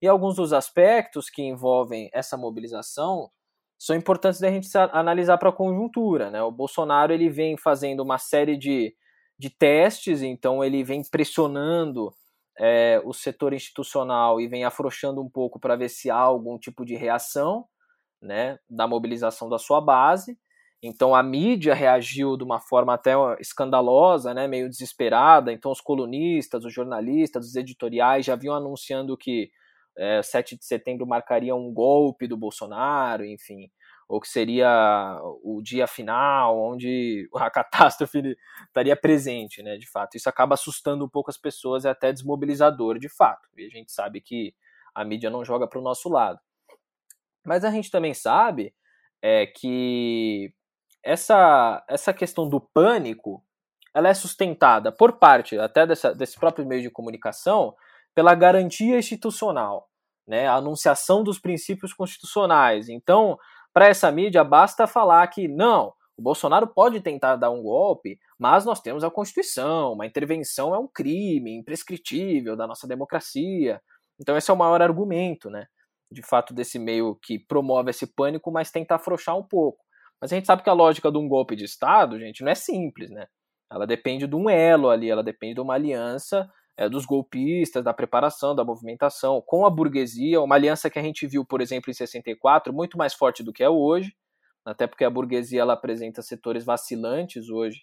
[0.04, 3.30] E alguns dos aspectos que envolvem essa mobilização
[3.78, 6.30] são importantes da gente analisar para a conjuntura.
[6.30, 6.42] Né?
[6.42, 8.94] O Bolsonaro ele vem fazendo uma série de,
[9.38, 12.12] de testes, então ele vem pressionando
[12.60, 16.84] é, o setor institucional e vem afrouxando um pouco para ver se há algum tipo
[16.84, 17.64] de reação
[18.20, 20.38] né, da mobilização da sua base.
[20.82, 25.50] Então a mídia reagiu de uma forma até escandalosa, né, meio desesperada.
[25.50, 29.50] Então os colunistas, os jornalistas, os editoriais já vinham anunciando que
[29.96, 33.70] é, 7 de setembro marcaria um golpe do Bolsonaro, enfim.
[34.08, 40.16] ou que seria o dia final, onde a catástrofe estaria presente, né, de fato.
[40.16, 43.48] Isso acaba assustando um pouco as pessoas, é até desmobilizador, de fato.
[43.56, 44.54] E a gente sabe que
[44.94, 46.38] a mídia não joga para o nosso lado.
[47.44, 48.74] Mas a gente também sabe
[49.20, 50.52] é, que
[51.02, 53.44] essa, essa questão do pânico,
[53.92, 57.74] ela é sustentada por parte até dessa, desse próprio meio de comunicação
[58.14, 59.88] pela garantia institucional,
[60.26, 62.88] né, a anunciação dos princípios constitucionais.
[62.88, 63.38] Então,
[63.72, 68.64] para essa mídia, basta falar que não, o Bolsonaro pode tentar dar um golpe, mas
[68.64, 73.80] nós temos a Constituição, uma intervenção é um crime imprescritível da nossa democracia.
[74.20, 75.66] Então esse é o maior argumento, né?
[76.10, 79.84] De fato, desse meio que promove esse pânico, mas tenta afrouxar um pouco.
[80.20, 82.54] Mas a gente sabe que a lógica de um golpe de Estado, gente, não é
[82.54, 83.26] simples, né?
[83.70, 87.94] Ela depende de um elo ali, ela depende de uma aliança é, dos golpistas, da
[87.94, 91.94] preparação, da movimentação com a burguesia, uma aliança que a gente viu, por exemplo, em
[91.94, 94.14] 64, muito mais forte do que é hoje,
[94.64, 97.82] até porque a burguesia ela apresenta setores vacilantes hoje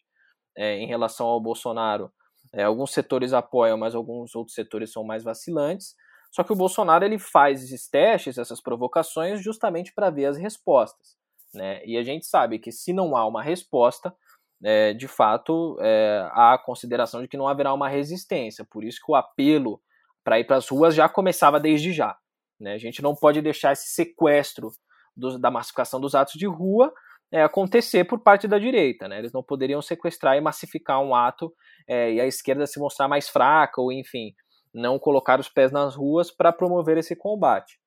[0.58, 2.12] é, em relação ao Bolsonaro.
[2.54, 5.96] É, alguns setores apoiam, mas alguns outros setores são mais vacilantes.
[6.32, 11.16] Só que o Bolsonaro ele faz esses testes, essas provocações, justamente para ver as respostas.
[11.54, 11.86] Né?
[11.86, 14.16] E a gente sabe que se não há uma resposta,
[14.64, 18.66] é, de fato, é, há a consideração de que não haverá uma resistência.
[18.70, 19.82] Por isso que o apelo
[20.24, 22.16] para ir para as ruas já começava desde já.
[22.60, 22.74] Né?
[22.74, 24.72] A gente não pode deixar esse sequestro
[25.16, 26.94] do, da massificação dos atos de rua
[27.32, 29.08] é, acontecer por parte da direita.
[29.08, 29.18] Né?
[29.18, 31.52] Eles não poderiam sequestrar e massificar um ato
[31.88, 34.34] é, e a esquerda se mostrar mais fraca, ou enfim,
[34.74, 37.80] não colocar os pés nas ruas para promover esse combate.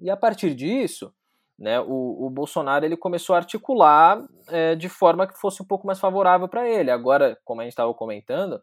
[0.00, 1.14] E a partir disso,
[1.58, 5.86] né, o, o Bolsonaro ele começou a articular é, de forma que fosse um pouco
[5.86, 6.90] mais favorável para ele.
[6.90, 8.60] Agora, como a gente estava comentando,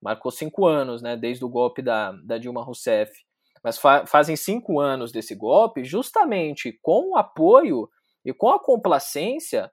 [0.00, 3.12] marcou cinco anos, né, desde o golpe da, da Dilma Rousseff.
[3.64, 7.88] Mas fa fazem cinco anos desse golpe, justamente com o apoio
[8.24, 9.70] e com a complacência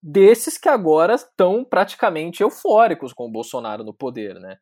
[0.00, 4.58] desses que agora estão praticamente eufóricos com o Bolsonaro no poder, né?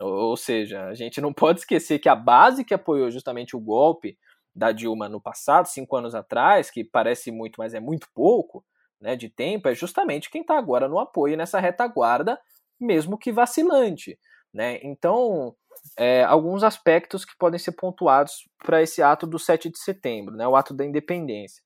[0.00, 4.16] Ou seja, a gente não pode esquecer que a base que apoiou justamente o golpe
[4.54, 8.64] da Dilma no passado, cinco anos atrás, que parece muito, mas é muito pouco
[9.00, 12.38] né, de tempo, é justamente quem está agora no apoio nessa retaguarda,
[12.78, 14.18] mesmo que vacilante.
[14.52, 14.78] Né?
[14.82, 15.54] Então,
[15.96, 20.46] é, alguns aspectos que podem ser pontuados para esse ato do 7 de setembro, né,
[20.46, 21.62] o ato da independência.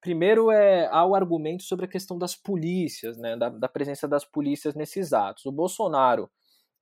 [0.00, 4.24] Primeiro é há o argumento sobre a questão das polícias, né, da, da presença das
[4.24, 5.46] polícias nesses atos.
[5.46, 6.30] O Bolsonaro,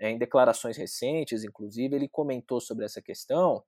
[0.00, 3.62] é, em declarações recentes, inclusive, ele comentou sobre essa questão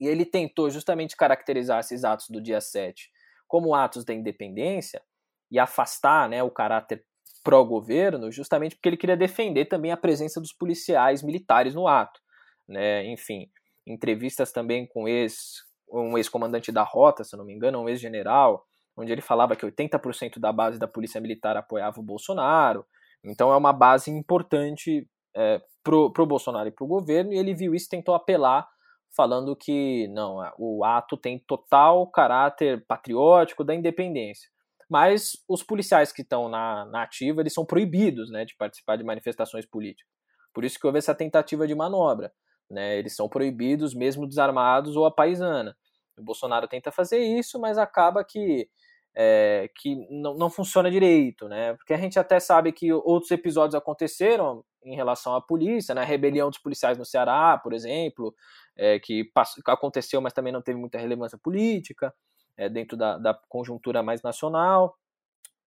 [0.00, 3.10] e ele tentou justamente caracterizar esses atos do dia 7
[3.46, 5.02] como atos da independência
[5.50, 7.04] e afastar né, o caráter
[7.42, 12.20] pró-governo, justamente porque ele queria defender também a presença dos policiais militares no ato.
[12.68, 13.04] Né?
[13.06, 13.50] Enfim,
[13.84, 18.64] entrevistas também com ex, um ex-comandante da rota, se não me engano, um ex-general,
[18.96, 22.86] onde ele falava que 80% da base da polícia militar apoiava o Bolsonaro.
[23.24, 27.74] Então é uma base importante é, pro, pro Bolsonaro e pro governo, e ele viu
[27.74, 28.68] isso e tentou apelar
[29.16, 34.48] falando que não, o ato tem total caráter patriótico da independência.
[34.88, 39.04] Mas os policiais que estão na, na ativa, eles são proibidos né, de participar de
[39.04, 40.10] manifestações políticas.
[40.52, 42.32] Por isso que houve essa tentativa de manobra.
[42.68, 42.98] Né?
[42.98, 45.76] Eles são proibidos, mesmo desarmados ou a paisana.
[46.18, 48.68] O Bolsonaro tenta fazer isso, mas acaba que,
[49.16, 51.74] é, que não, não funciona direito, né?
[51.74, 56.02] Porque a gente até sabe que outros episódios aconteceram em relação à polícia, né?
[56.02, 58.34] A rebelião dos policiais no Ceará, por exemplo,
[58.76, 59.30] é, que
[59.66, 62.14] aconteceu, mas também não teve muita relevância política,
[62.56, 64.96] é, dentro da, da, conjuntura mais nacional.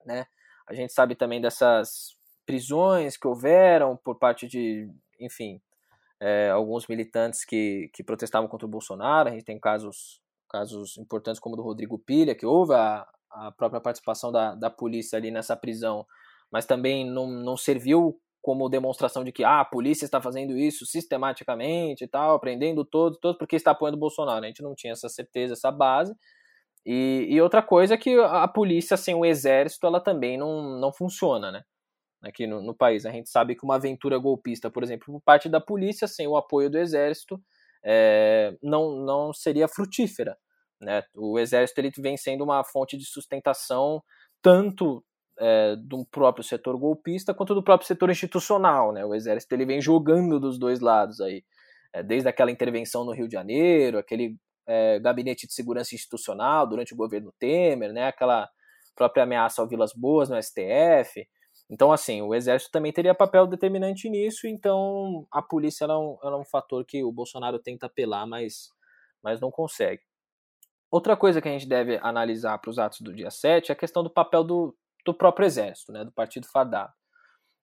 [0.05, 0.25] Né?
[0.67, 4.89] A gente sabe também dessas prisões que houveram por parte de,
[5.19, 5.61] enfim,
[6.19, 9.29] é, alguns militantes que, que protestavam contra o Bolsonaro.
[9.29, 13.51] A gente tem casos, casos importantes como o do Rodrigo Pilha, que houve a, a
[13.51, 16.05] própria participação da, da polícia ali nessa prisão,
[16.51, 20.85] mas também não, não serviu como demonstração de que ah, a polícia está fazendo isso
[20.85, 24.43] sistematicamente e tal, prendendo todos, todos porque está apoiando o Bolsonaro.
[24.43, 26.13] A gente não tinha essa certeza, essa base.
[26.85, 30.91] E, e outra coisa é que a polícia sem o exército, ela também não, não
[30.91, 31.63] funciona, né?
[32.21, 33.05] Aqui no, no país.
[33.05, 36.35] A gente sabe que uma aventura golpista, por exemplo, por parte da polícia, sem o
[36.35, 37.41] apoio do exército,
[37.81, 40.37] é, não, não seria frutífera.
[40.81, 41.01] Né?
[41.15, 44.03] O exército ele vem sendo uma fonte de sustentação
[44.41, 45.01] tanto
[45.39, 49.05] é, do próprio setor golpista quanto do próprio setor institucional, né?
[49.05, 51.43] O exército ele vem jogando dos dois lados aí,
[51.91, 56.93] é, desde aquela intervenção no Rio de Janeiro, aquele é, gabinete de segurança institucional durante
[56.93, 58.07] o governo Temer, né?
[58.07, 58.49] Aquela
[58.95, 61.27] própria ameaça ao Vilas Boas no STF.
[61.69, 66.35] Então, assim, o exército também teria papel determinante nisso, então a polícia é um, é
[66.35, 68.69] um fator que o Bolsonaro tenta apelar, mas,
[69.23, 70.01] mas não consegue.
[70.91, 73.75] outra coisa que a gente deve analisar para os atos do dia 7 é a
[73.75, 76.91] questão do papel do, do próprio exército, né, do partido fardado.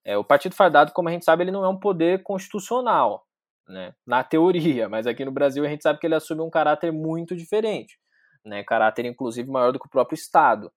[0.05, 3.27] É, o partido fardado, como a gente sabe, ele não é um poder constitucional,
[3.69, 6.93] né, na teoria, mas aqui no Brasil a gente sabe que ele assume um caráter
[6.93, 7.99] muito diferente,
[8.45, 10.73] né, caráter inclusive maior do que o próprio Estado.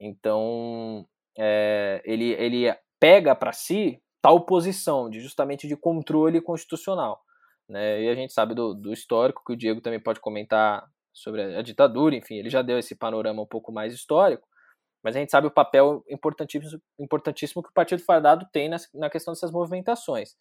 [0.00, 1.06] Então,
[1.38, 7.20] é, ele, ele pega para si tal posição de justamente de controle constitucional.
[7.68, 8.02] Né?
[8.02, 11.58] E a gente sabe do, do histórico, que o Diego também pode comentar sobre a,
[11.58, 14.46] a ditadura, enfim, ele já deu esse panorama um pouco mais histórico,
[15.02, 19.34] mas a gente sabe o papel importantíssimo, importantíssimo que o Partido Fardado tem na, questão
[19.34, 20.36] dessas movimentações.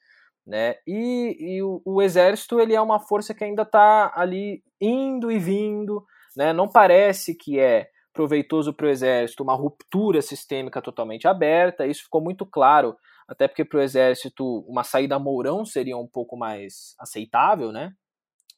[0.46, 0.76] Né?
[0.88, 5.38] E, e o, o, exército ele é uma força que ainda está ali indo e
[5.38, 6.04] vindo,
[6.36, 6.52] né?
[6.52, 12.22] não parece que é proveitoso para o exército uma ruptura sistêmica totalmente aberta, isso ficou
[12.22, 12.98] muito claro,
[13.28, 17.94] até porque para o exército uma saída Mourão seria um pouco mais aceitável, né?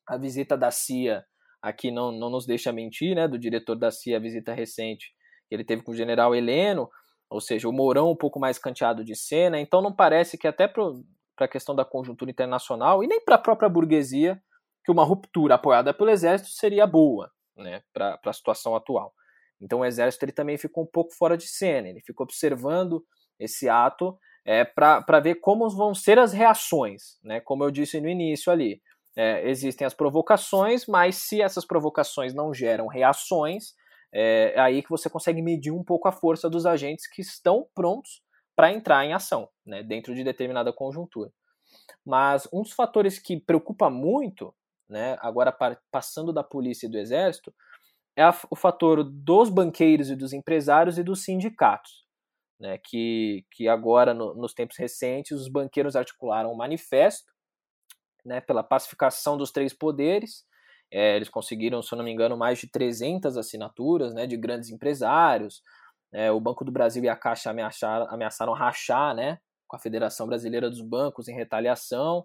[0.07, 1.23] A visita da CIA
[1.61, 3.27] aqui não, não nos deixa mentir, né?
[3.27, 5.13] Do diretor da CIA, a visita recente
[5.53, 6.89] ele teve com o general Heleno,
[7.29, 10.67] ou seja, o Mourão um pouco mais canteado de cena, então não parece que até
[10.67, 10.83] para
[11.39, 14.41] a questão da conjuntura internacional e nem para a própria burguesia
[14.83, 17.81] que uma ruptura apoiada pelo exército seria boa, né?
[17.93, 19.13] Para a situação atual.
[19.59, 23.03] Então o exército ele também ficou um pouco fora de cena, ele ficou observando
[23.39, 27.39] esse ato é, para ver como vão ser as reações, né?
[27.39, 28.81] Como eu disse no início ali,
[29.15, 33.73] é, existem as provocações, mas se essas provocações não geram reações,
[34.13, 37.67] é, é aí que você consegue medir um pouco a força dos agentes que estão
[37.73, 38.21] prontos
[38.55, 39.81] para entrar em ação, né?
[39.81, 41.31] Dentro de determinada conjuntura.
[42.05, 44.53] Mas um dos fatores que preocupa muito,
[44.87, 45.17] né?
[45.19, 45.55] Agora
[45.91, 47.53] passando da polícia e do exército,
[48.15, 52.03] é a, o fator dos banqueiros e dos empresários e dos sindicatos.
[52.59, 57.33] Né, que, que agora, no, nos tempos recentes, os banqueiros articularam um manifesto
[58.23, 60.45] né, pela pacificação dos três poderes.
[60.93, 64.69] É, eles conseguiram, se eu não me engano, mais de 300 assinaturas né, de grandes
[64.69, 65.63] empresários.
[66.13, 70.27] É, o Banco do Brasil e a Caixa ameaçaram, ameaçaram rachar né, com a Federação
[70.27, 72.23] Brasileira dos Bancos em retaliação.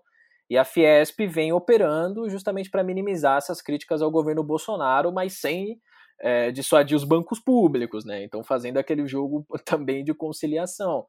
[0.51, 5.81] E a Fiesp vem operando justamente para minimizar essas críticas ao governo Bolsonaro, mas sem
[6.21, 8.23] é, dissuadir os bancos públicos, né?
[8.23, 11.07] Então fazendo aquele jogo também de conciliação.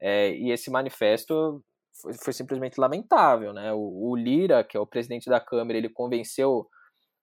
[0.00, 1.62] É, e esse manifesto
[2.02, 3.72] foi, foi, simplesmente lamentável, né?
[3.72, 6.66] O, o, Lira, que é o presidente da Câmara, ele convenceu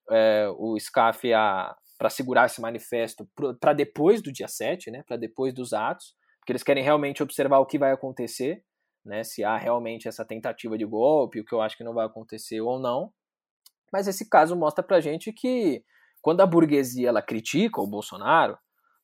[0.10, 1.30] é, o SCAF
[1.98, 3.28] para segurar esse manifesto
[3.60, 5.04] para depois do dia 7, né?
[5.08, 8.64] Para depois dos atos, porque eles querem realmente observar o que vai acontecer
[9.06, 12.06] né, se há realmente essa tentativa de golpe, o que eu acho que não vai
[12.06, 13.14] acontecer ou não.
[13.94, 15.86] Mas esse caso mostra pra gente que
[16.22, 18.58] quando a burguesia ela critica o Bolsonaro,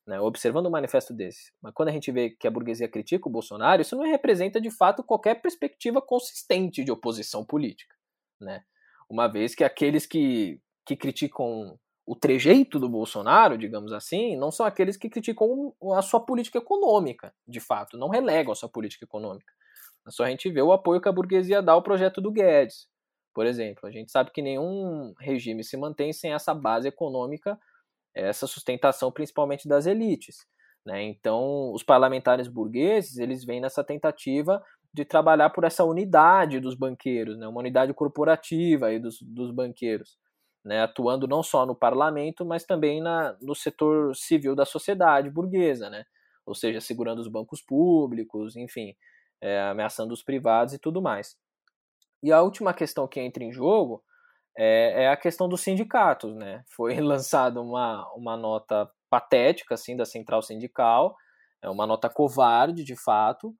[0.07, 3.31] né, observando um manifesto desse, mas quando a gente vê que a burguesia critica o
[3.31, 7.95] Bolsonaro, isso não representa de fato qualquer perspectiva consistente de oposição política,
[8.39, 8.63] né?
[9.07, 14.65] Uma vez que aqueles que, que criticam o trejeito do Bolsonaro, digamos assim, não são
[14.65, 19.53] aqueles que criticam a sua política econômica, de fato, não relegam a sua política econômica.
[20.07, 22.87] É só a gente vê o apoio que a burguesia dá ao projeto do Guedes.
[23.33, 27.57] Por exemplo, a gente sabe que nenhum regime se mantém sem essa base econômica,
[28.13, 30.45] essa sustentação principalmente das elites.
[30.85, 31.03] Né?
[31.03, 34.61] Então, os parlamentares burgueses eles vêm nessa tentativa
[34.93, 37.47] de trabalhar por essa unidade dos banqueiros, né?
[37.47, 40.17] uma unidade corporativa aí dos, dos banqueiros,
[40.63, 40.81] né?
[40.81, 46.05] atuando não só no parlamento, mas também na, no setor civil da sociedade burguesa, né?
[46.45, 48.95] ou seja, segurando os bancos públicos, enfim,
[49.39, 51.37] é, ameaçando os privados e tudo mais.
[52.23, 54.03] E a última questão que entra em jogo
[54.57, 56.63] é, é a questão dos sindicatos, né?
[56.75, 61.15] Foi lançada uma, uma nota patética, assim, da central sindical,
[61.61, 63.55] é uma nota covarde, de fato,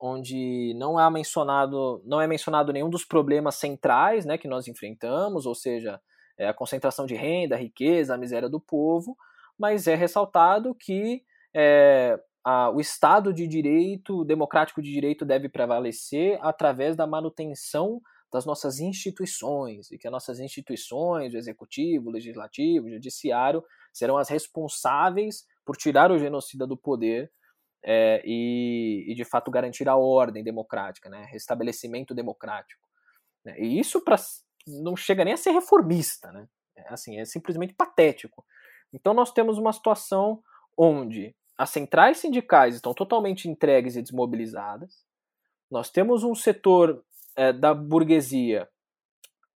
[0.00, 5.46] onde não é mencionado não é mencionado nenhum dos problemas centrais, né, que nós enfrentamos,
[5.46, 6.00] ou seja,
[6.38, 9.16] é a concentração de renda, a riqueza, a miséria do povo,
[9.58, 11.22] mas é ressaltado que
[11.54, 18.00] é, a, o Estado de Direito, democrático de direito, deve prevalecer através da manutenção
[18.32, 24.18] das nossas instituições, e que as nossas instituições, o executivo, o legislativo, o judiciário, serão
[24.18, 27.32] as responsáveis por tirar o genocida do poder
[27.82, 32.86] é, e, e, de fato, garantir a ordem democrática, né, restabelecimento democrático.
[33.44, 33.58] Né?
[33.58, 34.16] E isso pra,
[34.66, 36.48] não chega nem a ser reformista, né?
[36.76, 38.44] É, assim, é simplesmente patético.
[38.92, 40.42] Então nós temos uma situação
[40.76, 45.04] onde as centrais sindicais estão totalmente entregues e desmobilizadas.
[45.70, 47.02] Nós temos um setor
[47.34, 48.68] é, da burguesia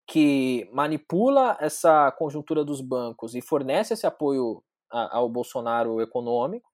[0.06, 6.68] que manipula essa conjuntura dos bancos e fornece esse apoio a, ao Bolsonaro econômico,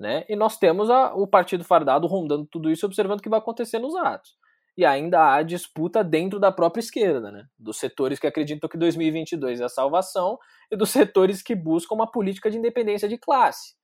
[0.00, 0.24] né?
[0.28, 3.78] E nós temos a, o partido fardado rondando tudo isso, observando o que vai acontecer
[3.78, 4.36] nos atos.
[4.76, 7.44] E ainda há disputa dentro da própria esquerda, né?
[7.58, 10.38] Dos setores que acreditam que 2022 é a salvação
[10.70, 13.74] e dos setores que buscam uma política de independência de classe.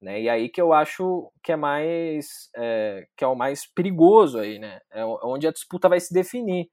[0.00, 0.22] Né?
[0.22, 4.58] E aí que eu acho que é mais é, que é o mais perigoso aí,
[4.58, 4.80] né?
[4.90, 6.68] É onde a disputa vai se definir.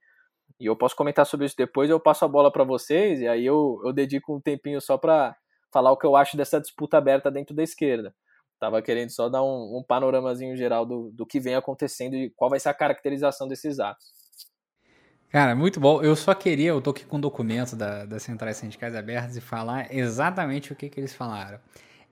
[0.58, 3.46] E eu posso comentar sobre isso depois, eu passo a bola para vocês, e aí
[3.46, 5.34] eu, eu dedico um tempinho só para
[5.72, 8.14] falar o que eu acho dessa disputa aberta dentro da esquerda.
[8.60, 12.50] Tava querendo só dar um, um panoramazinho geral do, do que vem acontecendo e qual
[12.50, 14.04] vai ser a caracterização desses atos.
[15.30, 16.02] Cara, muito bom.
[16.02, 19.40] Eu só queria, eu tô aqui com um documento da, das centrais sindicais abertas e
[19.40, 21.58] falar exatamente o que, que eles falaram.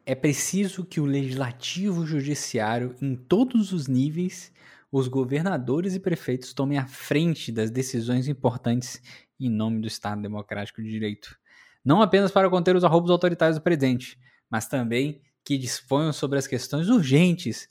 [0.06, 4.50] É preciso que o legislativo, o judiciário, em todos os níveis,
[4.90, 9.02] os governadores e prefeitos tomem a frente das decisões importantes
[9.38, 11.36] em nome do Estado Democrático de Direito.
[11.84, 14.18] Não apenas para conter os arroubos autoritários do presidente,
[14.50, 17.68] mas também que disponham sobre as questões urgentes,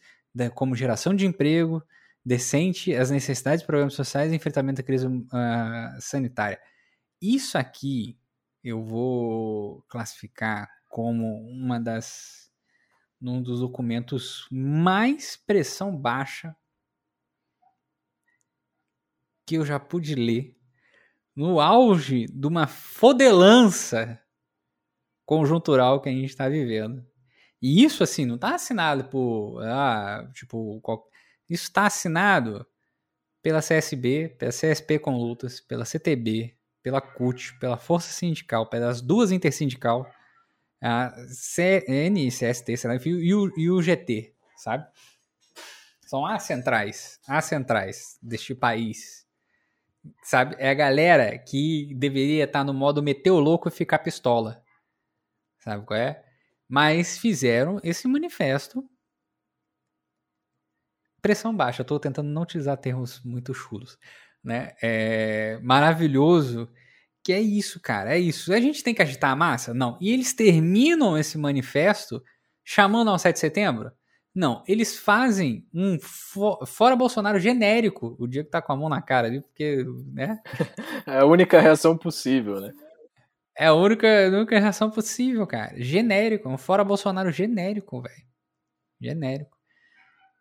[0.55, 1.83] como geração de emprego
[2.23, 5.21] decente, as necessidades de programas sociais e enfrentamento da crise uh,
[5.99, 6.59] sanitária.
[7.21, 8.19] Isso aqui
[8.63, 12.51] eu vou classificar como uma das
[13.21, 16.55] um dos documentos mais pressão baixa
[19.45, 20.55] que eu já pude ler
[21.35, 24.21] no auge de uma fodelança
[25.25, 27.05] conjuntural que a gente está vivendo.
[27.61, 29.61] E isso, assim, não está assinado por.
[29.63, 31.07] Ah, tipo, qual...
[31.49, 32.65] isso está assinado
[33.41, 39.31] pela CSB, pela CSP com lutas, pela CTB, pela CUT, pela Força Sindical, pelas duas
[39.31, 40.09] intersindical,
[40.81, 44.87] a CN, CST, sei lá, e, o, e o GT, sabe?
[46.05, 49.25] São as centrais, as centrais deste país.
[50.23, 50.55] Sabe?
[50.59, 54.63] É a galera que deveria estar no modo meter o louco e ficar pistola.
[55.59, 56.23] Sabe qual é?
[56.67, 58.83] Mas fizeram esse manifesto.
[61.21, 63.97] Pressão baixa, estou tentando não utilizar termos muito chulos.
[64.43, 64.73] Né?
[64.81, 66.69] É maravilhoso
[67.23, 68.53] que é isso, cara, é isso.
[68.53, 69.73] A gente tem que agitar a massa?
[69.73, 69.97] Não.
[69.99, 72.23] E eles terminam esse manifesto
[72.63, 73.91] chamando ao 7 de setembro?
[74.33, 79.01] Não, eles fazem um fora Bolsonaro genérico o dia que tá com a mão na
[79.01, 80.39] cara ali, porque, né?
[81.07, 82.71] É a única reação possível, né?
[83.57, 85.73] É a única, única reação possível, cara.
[85.81, 88.27] Genérico, fora Bolsonaro genérico, velho.
[89.01, 89.57] Genérico.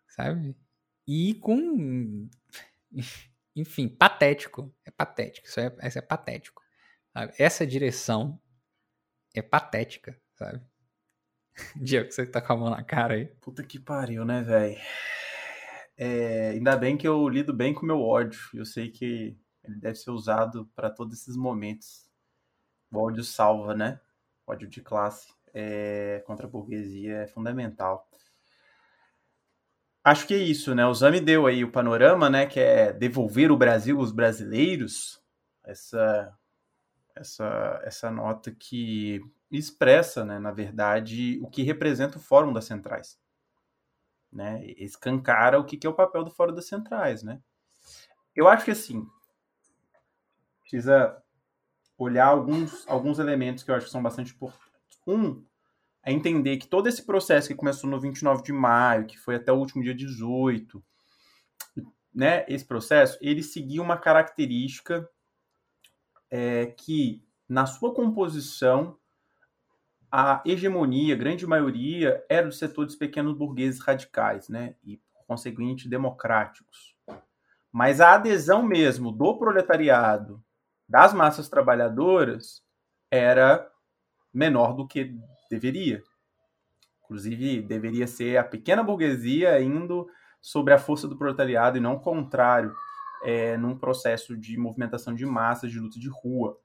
[0.08, 0.54] Sabe?
[1.08, 2.28] E com.
[3.56, 4.70] Enfim, patético.
[4.84, 5.46] É patético.
[5.46, 6.62] Isso é, isso é patético.
[7.14, 7.32] Sabe?
[7.38, 8.38] Essa direção
[9.34, 10.62] é patética, sabe?
[11.74, 13.26] Diego, você tá com a mão na cara aí.
[13.40, 14.76] Puta que pariu, né, velho?
[15.96, 18.40] É, ainda bem que eu lido bem com o meu ódio.
[18.52, 22.05] Eu sei que ele deve ser usado para todos esses momentos
[22.93, 24.01] o ódio salva, né?
[24.47, 28.09] O ódio de classe é, contra a burguesia é fundamental.
[30.05, 30.87] Acho que é isso, né?
[30.87, 32.47] O Zami deu aí o panorama, né?
[32.47, 35.20] Que é devolver o Brasil aos brasileiros.
[35.64, 36.32] Essa,
[37.16, 39.20] essa, essa nota que
[39.51, 43.18] expressa, né, na verdade, o que representa o Fórum das Centrais.
[44.32, 44.64] Né?
[44.76, 47.41] Escancara o que é o papel do Fórum das Centrais, né?
[48.34, 49.07] Eu acho que assim,
[50.61, 51.22] precisa
[51.99, 54.66] olhar alguns, alguns elementos que eu acho que são bastante importantes.
[55.07, 55.42] Um
[56.03, 59.51] é entender que todo esse processo que começou no 29 de maio, que foi até
[59.51, 60.82] o último dia 18,
[62.14, 65.09] né, esse processo, ele seguia uma característica
[66.30, 68.97] é, que, na sua composição,
[70.11, 75.26] a hegemonia, a grande maioria, era do setor dos pequenos burgueses radicais, né, e, por
[75.26, 76.94] conseguinte, democráticos.
[77.72, 80.42] Mas a adesão mesmo do proletariado
[80.89, 82.62] das massas trabalhadoras
[83.11, 83.68] era
[84.32, 85.16] menor do que
[85.51, 86.03] deveria.
[87.05, 90.09] Inclusive, deveria ser a pequena burguesia indo
[90.41, 92.74] sobre a força do proletariado e não o contrário,
[93.24, 96.59] é, num processo de movimentação de massa, de luta de rua.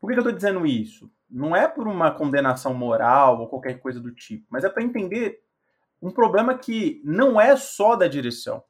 [0.00, 1.10] Por que, que eu estou dizendo isso?
[1.28, 5.42] Não é por uma condenação moral ou qualquer coisa do tipo, mas é para entender
[6.00, 8.62] um problema que não é só da direção.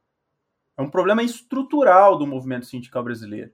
[0.77, 3.53] É um problema estrutural do movimento sindical brasileiro.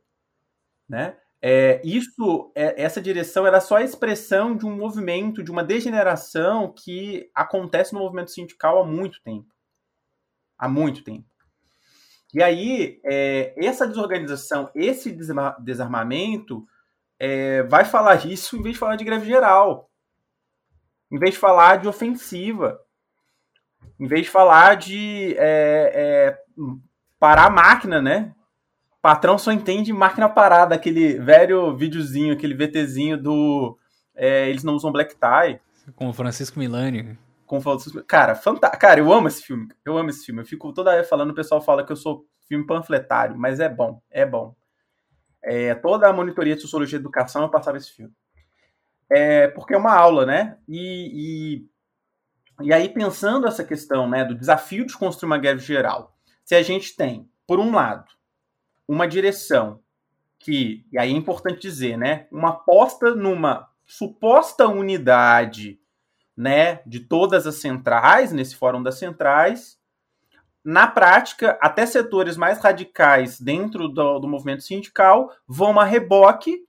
[0.89, 1.17] Né?
[1.41, 6.73] É, isso, é, essa direção era só a expressão de um movimento, de uma degeneração
[6.73, 9.49] que acontece no movimento sindical há muito tempo.
[10.59, 11.27] Há muito tempo.
[12.35, 15.17] E aí, é, essa desorganização, esse
[15.61, 16.67] desarmamento,
[17.19, 19.91] é, vai falar isso em vez de falar de greve geral.
[21.11, 22.81] Em vez de falar de ofensiva.
[23.99, 26.39] Em vez de falar de é, é,
[27.19, 28.35] parar a máquina, né?
[29.07, 33.79] Patrão só entende máquina parada, aquele velho videozinho, aquele VTzinho do.
[34.17, 35.61] É, eles não usam black tie.
[35.95, 37.17] Com o Francisco Milani.
[37.47, 38.03] Com o Francisco...
[38.03, 38.81] Cara, fantástico.
[38.81, 39.69] Cara, eu amo esse filme.
[39.85, 40.41] Eu amo esse filme.
[40.41, 43.69] Eu fico toda hora falando, o pessoal fala que eu sou filme panfletário, mas é
[43.69, 44.57] bom, é bom.
[45.41, 48.13] É, toda a monitoria de sociologia de educação eu passava esse filme.
[49.09, 50.59] É, porque é uma aula, né?
[50.67, 51.63] E,
[52.61, 56.13] e, e aí, pensando essa questão né, do desafio de construir uma greve geral,
[56.45, 58.17] se a gente tem, por um lado,
[58.89, 59.81] uma direção
[60.39, 65.81] que, e aí é importante dizer, né, uma aposta numa suposta unidade
[66.37, 69.79] né, de todas as centrais, nesse fórum das centrais,
[70.65, 76.67] na prática, até setores mais radicais dentro do, do movimento sindical vão a reboque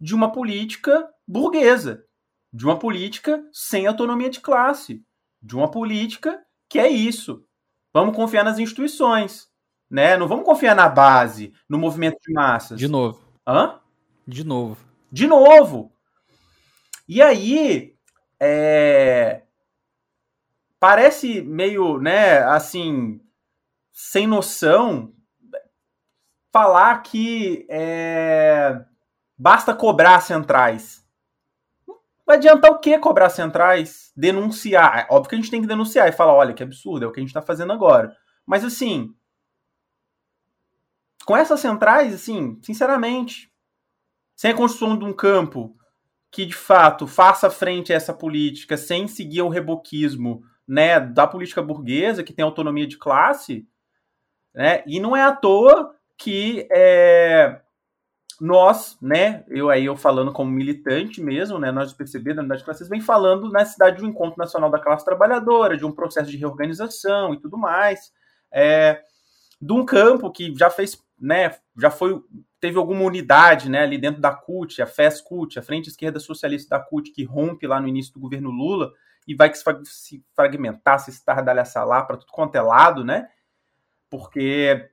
[0.00, 2.04] de uma política burguesa,
[2.52, 5.04] de uma política sem autonomia de classe,
[5.42, 7.44] de uma política que é isso.
[7.92, 9.50] Vamos confiar nas instituições,
[9.90, 10.16] né?
[10.16, 12.78] Não vamos confiar na base, no movimento de massas.
[12.78, 13.20] De novo.
[13.46, 13.80] Hã?
[14.26, 14.76] De novo.
[15.10, 15.92] De novo.
[17.06, 17.94] E aí,
[18.40, 19.42] é...
[20.80, 23.20] parece meio, né, assim,
[23.92, 25.12] sem noção
[26.52, 28.84] falar que é...
[29.36, 31.04] basta cobrar centrais.
[32.26, 34.10] Vai adiantar o que cobrar centrais?
[34.16, 35.00] Denunciar.
[35.00, 37.12] É óbvio que a gente tem que denunciar e falar, olha, que absurdo, é o
[37.12, 38.16] que a gente está fazendo agora.
[38.46, 39.14] Mas assim,
[41.24, 43.50] com essas centrais, assim, sinceramente,
[44.36, 45.76] sem a construção de um campo
[46.30, 51.62] que de fato faça frente a essa política sem seguir o reboquismo né, da política
[51.62, 53.68] burguesa, que tem autonomia de classe,
[54.52, 57.60] né, e não é à toa que é,
[58.40, 62.64] nós, né, eu aí eu falando como militante mesmo, né, nós do PCB, da Unidade
[62.64, 66.36] de vem falando na cidade do Encontro Nacional da Classe Trabalhadora, de um processo de
[66.36, 68.12] reorganização e tudo mais,
[68.52, 69.02] é,
[69.60, 72.22] de um campo que já fez, né, já foi
[72.60, 76.84] teve alguma unidade né, ali dentro da CUT, a FES-CUT, a Frente Esquerda Socialista da
[76.84, 78.92] CUT, que rompe lá no início do governo Lula
[79.26, 83.28] e vai se fragmentar, se estardalhaçar lá para tudo quanto é lado, né?
[84.10, 84.90] Porque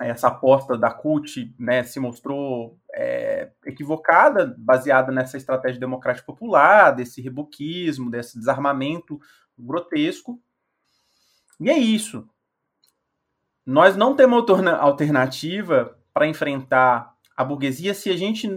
[0.00, 7.20] essa aposta da CUT né, se mostrou é, equivocada, baseada nessa estratégia democrática popular, desse
[7.20, 9.20] reboquismo, desse desarmamento
[9.56, 10.40] grotesco.
[11.60, 12.28] E é isso.
[13.68, 14.46] Nós não temos
[14.80, 18.48] alternativa para enfrentar a burguesia se a gente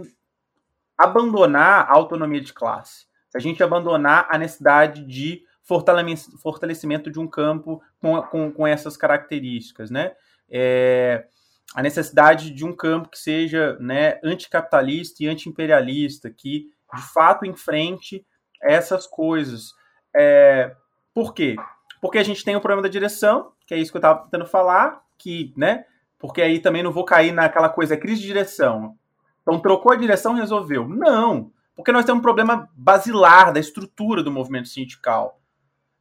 [0.96, 7.28] abandonar a autonomia de classe, se a gente abandonar a necessidade de fortalecimento de um
[7.28, 10.12] campo com, com, com essas características, né?
[10.50, 11.26] É,
[11.74, 18.24] a necessidade de um campo que seja né, anticapitalista e antiimperialista, que de fato enfrente
[18.62, 19.74] essas coisas.
[20.16, 20.74] É,
[21.12, 21.54] por quê?
[22.00, 24.44] Porque a gente tem o problema da direção, que é isso que eu estava tentando
[24.44, 25.86] falar, que né,
[26.18, 28.98] porque aí também não vou cair naquela coisa, crise de direção.
[29.40, 30.86] Então trocou a direção, resolveu.
[30.86, 35.40] Não, porque nós temos um problema basilar da estrutura do movimento sindical,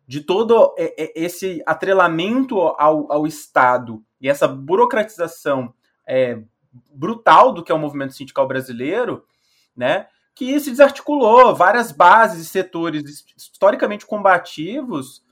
[0.05, 0.75] de todo
[1.15, 5.73] esse atrelamento ao, ao Estado e essa burocratização
[6.05, 6.41] é,
[6.93, 9.25] brutal do que é o movimento sindical brasileiro,
[9.73, 10.07] né?
[10.35, 15.23] Que se desarticulou, várias bases e setores historicamente combativos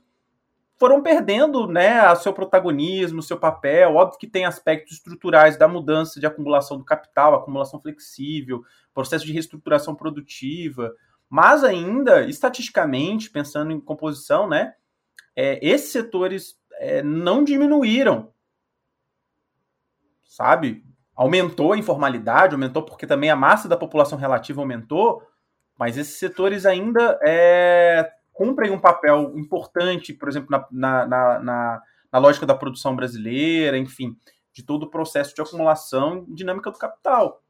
[0.80, 3.96] foram perdendo né, seu protagonismo, seu papel.
[3.96, 8.64] Óbvio que tem aspectos estruturais da mudança de acumulação do capital, acumulação flexível,
[8.94, 10.90] processo de reestruturação produtiva,
[11.28, 14.72] mas ainda, estatisticamente, pensando em composição, né,
[15.36, 18.32] é, esses setores é, não diminuíram,
[20.24, 20.82] sabe?
[21.14, 25.22] Aumentou a informalidade, aumentou porque também a massa da população relativa aumentou,
[25.78, 28.10] mas esses setores ainda é,
[28.40, 34.16] cumprem um papel importante, por exemplo, na, na, na, na, lógica da produção brasileira, enfim,
[34.50, 37.42] de todo o processo de acumulação dinâmica do capital.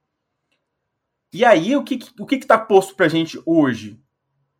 [1.33, 4.03] E aí, o que o que está posto para a gente hoje?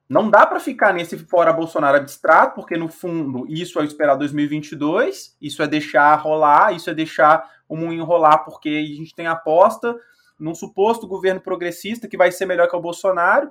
[0.09, 5.37] Não dá para ficar nesse fora Bolsonaro abstrato, porque no fundo isso é esperar 2022,
[5.41, 9.97] isso é deixar rolar, isso é deixar o moinho rolar, porque a gente tem aposta
[10.39, 13.51] num suposto governo progressista que vai ser melhor que o Bolsonaro,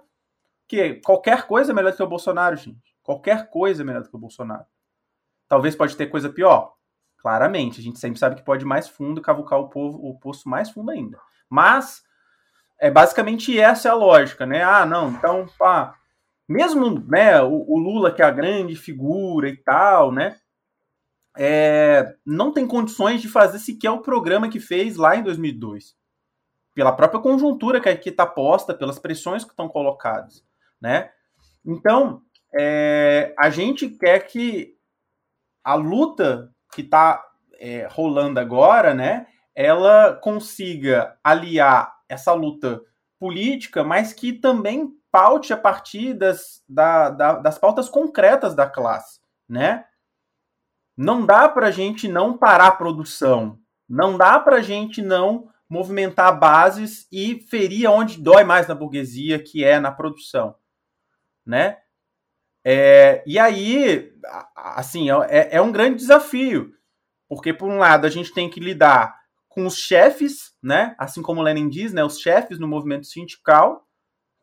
[0.69, 2.95] que qualquer coisa é melhor do que o Bolsonaro, gente.
[3.01, 4.65] Qualquer coisa é melhor do que o Bolsonaro.
[5.47, 6.75] Talvez pode ter coisa pior.
[7.17, 10.47] Claramente, a gente sempre sabe que pode ir mais fundo cavucar o, povo, o poço
[10.47, 11.19] mais fundo ainda.
[11.49, 12.03] Mas
[12.79, 14.63] é basicamente essa é a lógica, né?
[14.63, 15.95] Ah, não, então, pá,
[16.47, 20.37] mesmo né, o, o Lula, que é a grande figura e tal, né?
[21.35, 25.95] É, não tem condições de fazer sequer o programa que fez lá em 2002.
[26.75, 30.47] Pela própria conjuntura que está posta, pelas pressões que estão colocadas
[30.81, 31.11] né?
[31.65, 32.21] Então,
[32.57, 34.75] é, a gente quer que
[35.63, 37.23] a luta que está
[37.59, 42.81] é, rolando agora, né, ela consiga aliar essa luta
[43.19, 49.19] política, mas que também paute a partir das, da, da, das pautas concretas da classe,
[49.47, 49.85] né?
[50.95, 53.57] Não dá para a gente não parar a produção,
[53.87, 59.41] Não dá para a gente não movimentar bases e ferir onde dói mais na burguesia,
[59.41, 60.55] que é na produção,
[61.49, 61.77] né?
[62.63, 64.13] É, e aí,
[64.55, 66.71] assim, é, é um grande desafio,
[67.27, 70.95] porque por um lado a gente tem que lidar com os chefes, né?
[70.99, 72.03] Assim como Lenin diz, né?
[72.03, 73.87] Os chefes no movimento sindical,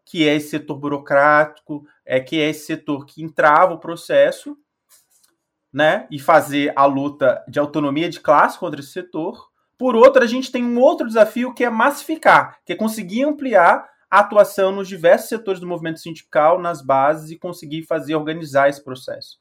[0.05, 4.57] que é esse setor burocrático, é que é esse setor que entrava o processo,
[5.73, 6.09] né?
[6.11, 9.49] E fazer a luta de autonomia de classe contra esse setor.
[9.79, 13.89] Por outro, a gente tem um outro desafio que é massificar, que é conseguir ampliar
[14.11, 19.39] atuação nos diversos setores do movimento sindical, nas bases e conseguir fazer organizar esse processo.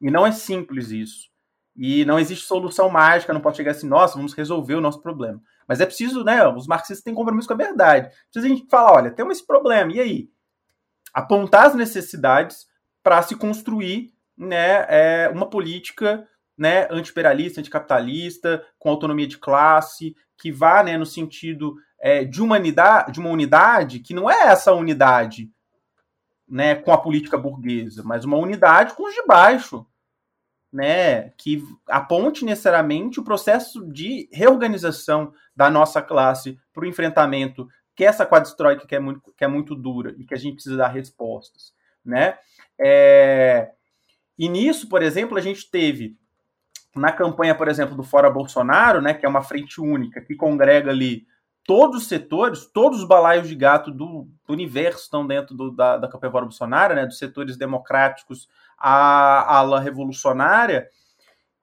[0.00, 1.30] E não é simples isso.
[1.74, 5.40] E não existe solução mágica, não pode chegar assim, nossa, vamos resolver o nosso problema.
[5.66, 6.46] Mas é preciso, né?
[6.48, 8.10] Os marxistas têm compromisso com a verdade.
[8.30, 10.30] Precisa a gente falar, olha, temos esse problema, e aí?
[11.14, 12.66] Apontar as necessidades
[13.02, 20.50] para se construir né, é, uma política né, anti-imperialista, anticapitalista, com autonomia de classe, que
[20.50, 25.48] vá né, no sentido é, de, humanidade, de uma unidade que não é essa unidade
[26.48, 29.86] né, com a política burguesa, mas uma unidade com os de baixo,
[30.72, 38.04] né, que aponte necessariamente o processo de reorganização da nossa classe para o enfrentamento que
[38.04, 40.88] essa quadristroika que é muito que é muito dura e que a gente precisa dar
[40.88, 41.72] respostas,
[42.04, 42.38] né?
[42.80, 43.70] É...
[44.36, 46.16] E nisso, por exemplo, a gente teve
[46.96, 50.90] na campanha, por exemplo, do Fora Bolsonaro, né, que é uma frente única que congrega
[50.90, 51.26] ali
[51.64, 55.96] todos os setores, todos os balaios de gato do, do universo estão dentro do, da,
[55.96, 58.48] da campanha Fora Bolsonaro, né, dos setores democráticos
[58.78, 60.88] à ala revolucionária,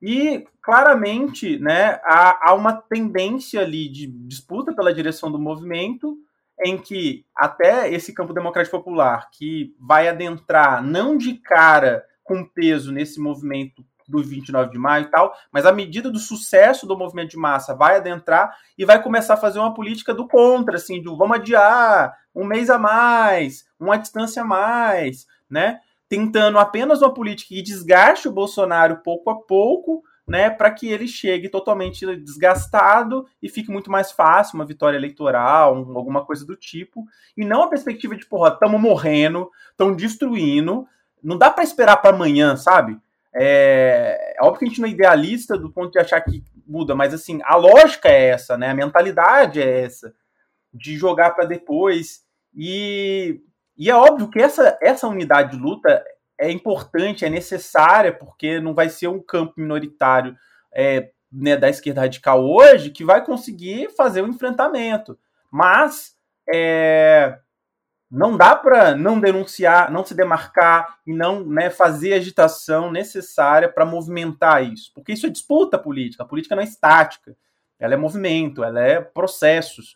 [0.01, 6.17] e claramente né, há, há uma tendência ali de disputa pela direção do movimento,
[6.63, 12.91] em que até esse campo democrático popular, que vai adentrar não de cara com peso
[12.91, 17.31] nesse movimento do 29 de maio e tal, mas à medida do sucesso do movimento
[17.31, 21.15] de massa vai adentrar e vai começar a fazer uma política do contra, assim, do
[21.15, 25.79] vamos adiar, um mês a mais, uma distância a mais, né?
[26.07, 31.07] Tentando apenas uma política que desgaste o Bolsonaro pouco a pouco, né, para que ele
[31.07, 37.03] chegue totalmente desgastado e fique muito mais fácil uma vitória eleitoral, alguma coisa do tipo,
[37.35, 40.87] e não a perspectiva de, porra, estamos morrendo, estão destruindo,
[41.21, 42.99] não dá para esperar para amanhã, sabe?
[43.33, 46.95] É, é óbvio que a gente não é idealista do ponto de achar que muda,
[46.95, 48.69] mas assim, a lógica é essa, né?
[48.69, 50.13] A mentalidade é essa,
[50.73, 52.23] de jogar para depois.
[52.55, 53.41] E,
[53.77, 56.03] e é óbvio que essa, essa unidade de luta
[56.39, 60.35] é importante, é necessária, porque não vai ser um campo minoritário
[60.73, 65.19] é, né, da esquerda radical hoje que vai conseguir fazer o enfrentamento.
[65.51, 66.15] Mas
[66.51, 67.37] é,
[68.09, 73.69] não dá para não denunciar, não se demarcar e não né, fazer a agitação necessária
[73.69, 76.23] para movimentar isso, porque isso é disputa política.
[76.23, 77.35] A política não é estática,
[77.77, 79.95] ela é movimento, ela é processos.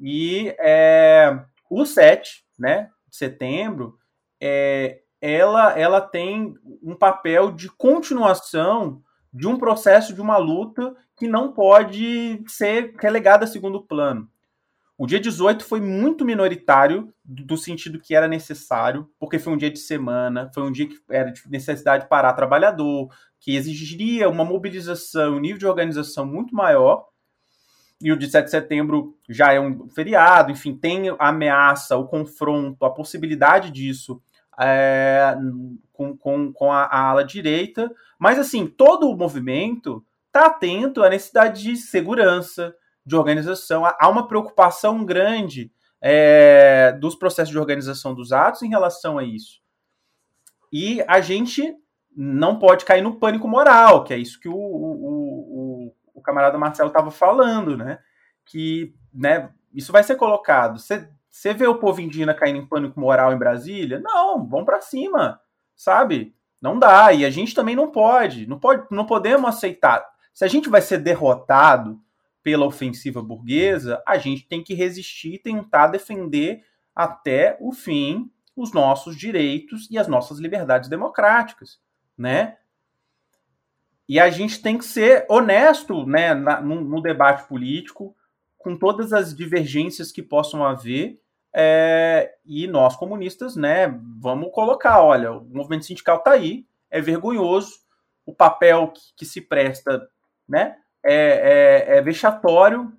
[0.00, 1.38] E é,
[1.70, 3.98] o 7 né, de setembro,
[4.40, 9.02] é, ela, ela tem um papel de continuação
[9.32, 14.28] de um processo, de uma luta que não pode ser relegada a segundo plano.
[14.96, 19.70] O dia 18 foi muito minoritário, do sentido que era necessário, porque foi um dia
[19.70, 23.08] de semana, foi um dia que era de necessidade de parar trabalhador,
[23.40, 27.06] que exigiria uma mobilização, um nível de organização muito maior.
[28.00, 32.84] E o 17 de setembro já é um feriado, enfim, tem a ameaça, o confronto,
[32.84, 34.22] a possibilidade disso
[34.60, 35.36] é,
[35.92, 37.90] com, com, com a, a ala direita.
[38.16, 42.74] Mas, assim, todo o movimento está atento à necessidade de segurança,
[43.04, 43.84] de organização.
[43.84, 49.60] Há uma preocupação grande é, dos processos de organização dos atos em relação a isso.
[50.72, 51.74] E a gente
[52.16, 56.58] não pode cair no pânico moral, que é isso que o, o, o, o camarada
[56.58, 57.98] Marcelo estava falando, né?
[58.44, 60.78] Que né, isso vai ser colocado.
[60.78, 64.00] Você vê o povo indígena caindo em pânico moral em Brasília?
[64.00, 65.40] Não, vão para cima,
[65.74, 66.34] sabe?
[66.60, 67.12] Não dá.
[67.12, 68.46] E a gente também não pode.
[68.46, 70.04] Não, pode, não podemos aceitar.
[70.32, 72.00] Se a gente vai ser derrotado
[72.44, 76.62] pela ofensiva burguesa, a gente tem que resistir e tentar defender
[76.94, 81.80] até o fim os nossos direitos e as nossas liberdades democráticas,
[82.16, 82.58] né?
[84.06, 88.14] E a gente tem que ser honesto, né, na, no, no, debate político,
[88.58, 91.20] com todas as divergências que possam haver,
[91.52, 93.88] é, e nós comunistas, né,
[94.20, 97.78] vamos colocar, olha, o movimento sindical está aí, é vergonhoso,
[98.26, 100.06] o papel que, que se presta,
[100.46, 102.92] né, é, é, é vexatório,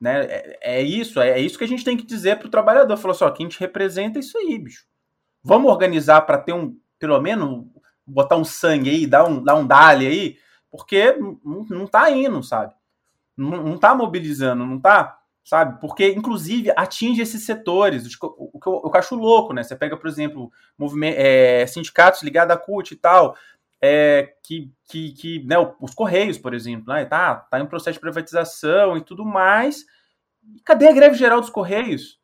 [0.00, 0.24] né?
[0.24, 2.96] É, é, isso, é isso que a gente tem que dizer para o trabalhador.
[2.96, 4.84] Falou só, assim, quem te representa é isso aí, bicho.
[5.42, 7.66] Vamos organizar para ter um, pelo menos,
[8.06, 10.38] botar um sangue aí, dar um, dar um dale aí,
[10.70, 12.74] porque não, não tá indo, sabe?
[13.36, 15.80] Não está mobilizando, não está, sabe?
[15.80, 18.06] Porque, inclusive, atinge esses setores.
[18.20, 19.62] O que eu, eu acho louco, né?
[19.62, 23.36] Você pega, por exemplo, movimento, é, sindicatos ligados à CUT e tal,
[23.86, 28.00] é, que, que, que né, os Correios, por exemplo, né, tá, tá em processo de
[28.00, 29.84] privatização e tudo mais.
[30.64, 32.18] Cadê a greve geral dos Correios?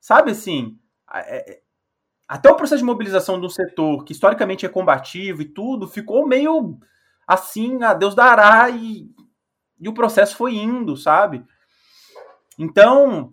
[0.00, 0.76] Sabe assim,
[1.14, 1.60] é,
[2.26, 6.76] até o processo de mobilização um setor que historicamente é combativo e tudo, ficou meio
[7.24, 9.08] assim, a Deus dará, e,
[9.78, 11.44] e o processo foi indo, sabe?
[12.58, 13.32] Então,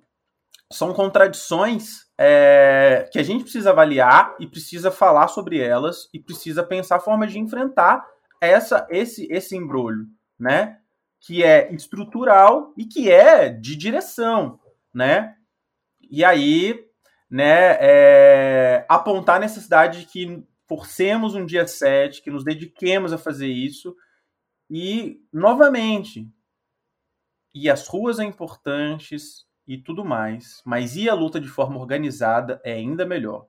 [0.71, 6.63] são contradições é, que a gente precisa avaliar e precisa falar sobre elas e precisa
[6.63, 8.05] pensar formas de enfrentar
[8.39, 10.05] essa esse esse embrulho,
[10.37, 10.77] né?
[11.19, 14.59] Que é estrutural e que é de direção,
[14.93, 15.35] né?
[16.11, 16.85] E aí
[17.27, 23.17] né, é, apontar a necessidade de que forcemos um dia 7, que nos dediquemos a
[23.17, 23.95] fazer isso.
[24.69, 26.29] E, novamente,
[27.55, 32.61] e as ruas são importantes e tudo mais, mas ir a luta de forma organizada
[32.63, 33.47] é ainda melhor.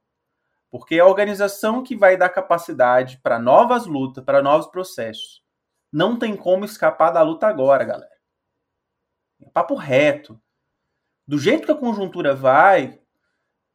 [0.70, 5.42] Porque é a organização que vai dar capacidade para novas lutas, para novos processos.
[5.92, 8.12] Não tem como escapar da luta agora, galera.
[9.40, 10.40] É papo reto.
[11.26, 13.02] Do jeito que a conjuntura vai,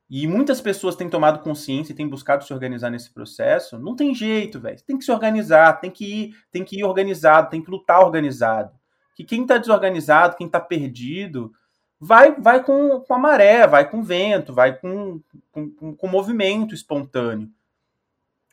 [0.09, 3.77] e muitas pessoas têm tomado consciência e têm buscado se organizar nesse processo.
[3.77, 4.81] Não tem jeito, velho.
[4.83, 8.71] Tem que se organizar, tem que ir, tem que ir organizado, tem que lutar organizado.
[9.15, 11.51] Que quem está desorganizado, quem está perdido,
[11.99, 15.21] vai vai com, com a maré, vai com o vento, vai com,
[15.51, 17.49] com, com movimento espontâneo.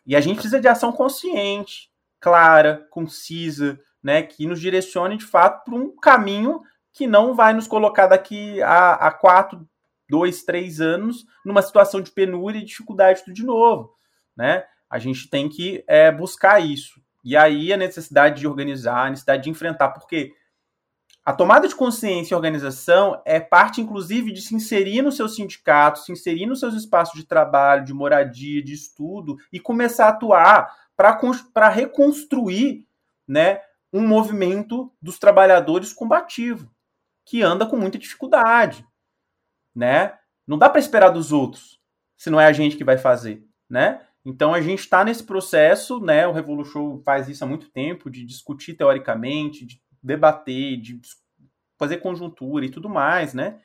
[0.06, 1.90] E a gente precisa de ação consciente,
[2.20, 6.60] clara, concisa, né, que nos direcione de fato para um caminho
[6.92, 9.66] que não vai nos colocar daqui a, a quatro,
[10.08, 13.94] dois, três anos numa situação de penúria e dificuldade tudo de novo,
[14.36, 14.64] né?
[14.88, 17.02] A gente tem que é, buscar isso.
[17.24, 20.34] E aí a necessidade de organizar, a necessidade de enfrentar, porque
[21.24, 26.00] a tomada de consciência e organização é parte, inclusive, de se inserir no seu sindicato,
[26.00, 30.74] se inserir nos seus espaços de trabalho, de moradia, de estudo e começar a atuar
[30.96, 32.86] para reconstruir
[33.26, 33.60] né,
[33.92, 36.70] um movimento dos trabalhadores combativo,
[37.24, 38.86] que anda com muita dificuldade
[39.74, 40.16] né?
[40.46, 41.80] Não dá para esperar dos outros,
[42.16, 44.00] se não é a gente que vai fazer, né?
[44.24, 46.26] Então a gente está nesse processo, né?
[46.26, 51.00] O Revolution faz isso há muito tempo, de discutir teoricamente, de debater, de
[51.78, 53.58] fazer conjuntura e tudo mais, né?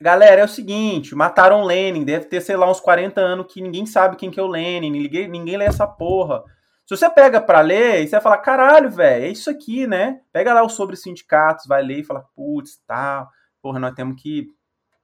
[0.00, 3.86] Galera, é o seguinte, mataram Lenin, deve ter, sei lá, uns 40 anos que ninguém
[3.86, 6.42] sabe quem que é o Lenin, ninguém, ninguém lê essa porra.
[6.84, 10.20] Se você pega para ler, você vai falar, caralho, velho, é isso aqui, né?
[10.32, 13.28] Pega lá o sobre sindicatos, vai ler e fala, putz, tá,
[13.62, 14.48] porra, nós temos que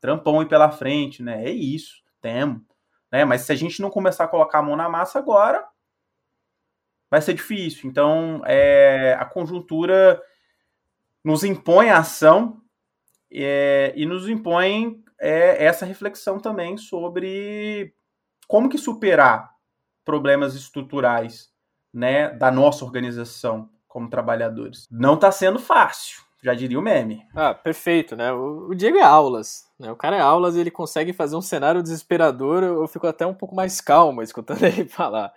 [0.01, 1.45] trampão aí pela frente, né?
[1.45, 2.63] É isso, temos.
[3.11, 3.25] Né?
[3.25, 5.65] Mas se a gente não começar a colocar a mão na massa agora,
[7.11, 7.89] vai ser difícil.
[7.89, 10.21] Então, é, a conjuntura
[11.25, 12.61] nos impõe a ação
[13.31, 17.93] é, e nos impõe é, essa reflexão também sobre
[18.47, 19.51] como que superar
[20.05, 21.51] problemas estruturais
[21.93, 24.87] né, da nossa organização como trabalhadores.
[24.91, 26.23] Não está sendo fácil.
[26.43, 27.27] Já diria o meme.
[27.35, 28.33] Ah, perfeito, né?
[28.33, 29.65] O, Diego é aulas.
[29.79, 29.91] Né?
[29.91, 32.63] O cara é aulas e ele consegue fazer um cenário desesperador.
[32.63, 35.33] Eu fico até um pouco mais calmo escutando ele falar.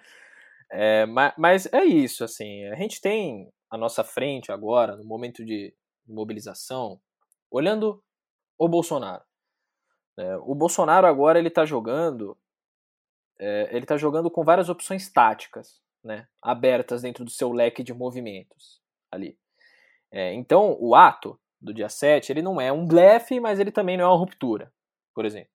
[0.71, 2.65] É, mas, mas, é isso, assim.
[2.67, 5.73] A gente tem à nossa frente agora, no momento de
[6.05, 6.99] mobilização,
[7.49, 8.03] olhando
[8.57, 9.23] o Bolsonaro.
[10.17, 12.37] É, o Bolsonaro agora ele está jogando,
[13.39, 17.93] é, ele está jogando com várias opções táticas, né, abertas dentro do seu leque de
[17.93, 19.39] movimentos ali.
[20.11, 23.95] É, então, o ato do dia 7, ele não é um blefe, mas ele também
[23.95, 24.73] não é uma ruptura,
[25.13, 25.51] por exemplo.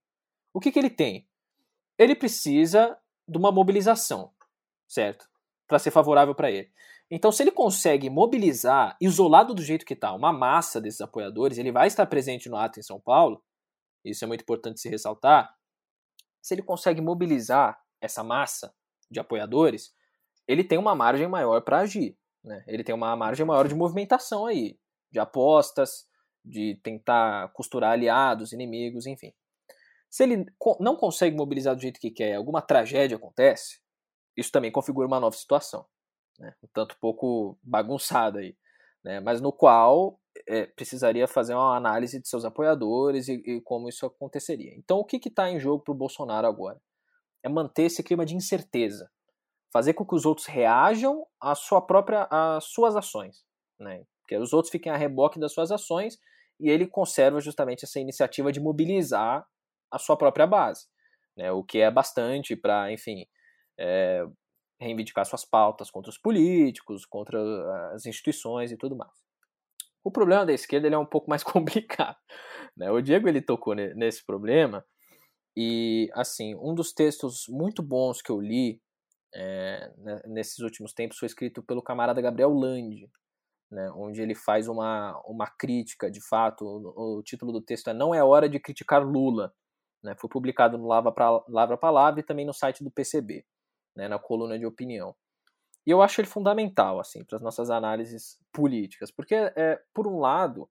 [0.54, 1.28] O que, que ele tem?
[1.98, 2.96] Ele precisa
[3.28, 4.32] de uma mobilização,
[4.86, 5.28] certo?
[5.66, 6.72] Para ser favorável para ele.
[7.11, 11.70] Então, se ele consegue mobilizar, isolado do jeito que está, uma massa desses apoiadores, ele
[11.70, 13.42] vai estar presente no ato em São Paulo,
[14.04, 15.54] isso é muito importante se ressaltar.
[16.42, 18.74] Se ele consegue mobilizar essa massa
[19.11, 19.92] de apoiadores,
[20.46, 22.16] ele tem uma margem maior para agir.
[22.44, 22.64] Né?
[22.66, 24.78] Ele tem uma margem maior de movimentação aí,
[25.11, 26.07] de apostas,
[26.44, 29.32] de tentar costurar aliados, inimigos, enfim.
[30.09, 30.46] Se ele
[30.78, 33.80] não consegue mobilizar do jeito que quer, alguma tragédia acontece,
[34.36, 35.84] isso também configura uma nova situação,
[36.39, 36.55] né?
[36.62, 38.57] um tanto pouco bagunçada aí,
[39.05, 39.20] né?
[39.20, 40.18] mas no qual
[40.49, 44.74] é, precisaria fazer uma análise de seus apoiadores e, e como isso aconteceria.
[44.76, 46.80] Então, o que está em jogo para o Bolsonaro agora?
[47.43, 49.11] É manter esse clima de incerteza,
[49.72, 53.45] fazer com que os outros reajam à sua própria, às suas ações,
[53.78, 54.05] né?
[54.26, 56.18] Que os outros fiquem a reboque das suas ações
[56.59, 59.47] e ele conserva justamente essa iniciativa de mobilizar
[59.91, 60.87] a sua própria base,
[61.37, 61.53] né?
[61.53, 63.26] O que é bastante para, enfim,
[63.78, 64.24] é,
[64.81, 67.39] reivindicar suas pautas contra os políticos, contra
[67.93, 69.12] as instituições e tudo mais.
[70.05, 72.18] O problema da esquerda é um pouco mais complicado.
[72.77, 72.91] Né?
[72.91, 74.85] O Diego ele tocou nesse problema
[75.57, 78.81] e assim um dos textos muito bons que eu li
[79.35, 79.93] é,
[80.27, 83.11] nesses últimos tempos foi escrito pelo camarada Gabriel Landi,
[83.70, 87.95] né, onde ele faz uma, uma crítica, de fato, o, o, título do texto é
[87.95, 89.53] Não é hora de criticar Lula,
[90.03, 93.45] né, foi publicado no Lava Palavra Palavra e também no site do PCB,
[93.97, 95.14] né, na coluna de opinião.
[95.86, 100.18] E eu acho ele fundamental, assim, para as nossas análises políticas, porque, é, por um
[100.18, 100.68] lado,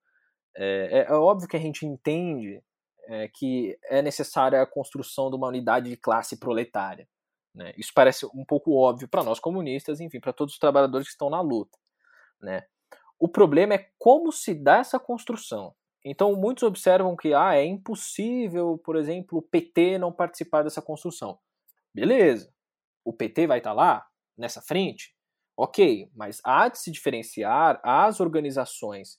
[0.55, 2.61] é, é, é óbvio que a gente entende
[3.07, 7.07] é, que é necessária a construção de uma unidade de classe proletária.
[7.53, 7.73] Né?
[7.77, 11.29] Isso parece um pouco óbvio para nós comunistas, enfim, para todos os trabalhadores que estão
[11.29, 11.77] na luta.
[12.41, 12.65] Né?
[13.17, 15.73] O problema é como se dá essa construção.
[16.03, 21.39] Então, muitos observam que ah, é impossível, por exemplo, o PT não participar dessa construção.
[21.93, 22.53] Beleza,
[23.05, 25.15] o PT vai estar tá lá, nessa frente?
[25.55, 29.17] Ok, mas há de se diferenciar as organizações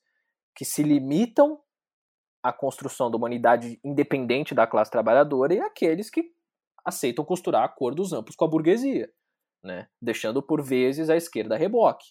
[0.55, 1.59] que se limitam
[2.43, 6.35] à construção da humanidade independente da classe trabalhadora e aqueles que
[6.85, 9.11] aceitam costurar acordos amplos com a burguesia,
[9.63, 9.89] né?
[10.01, 12.07] deixando por vezes a esquerda a reboque.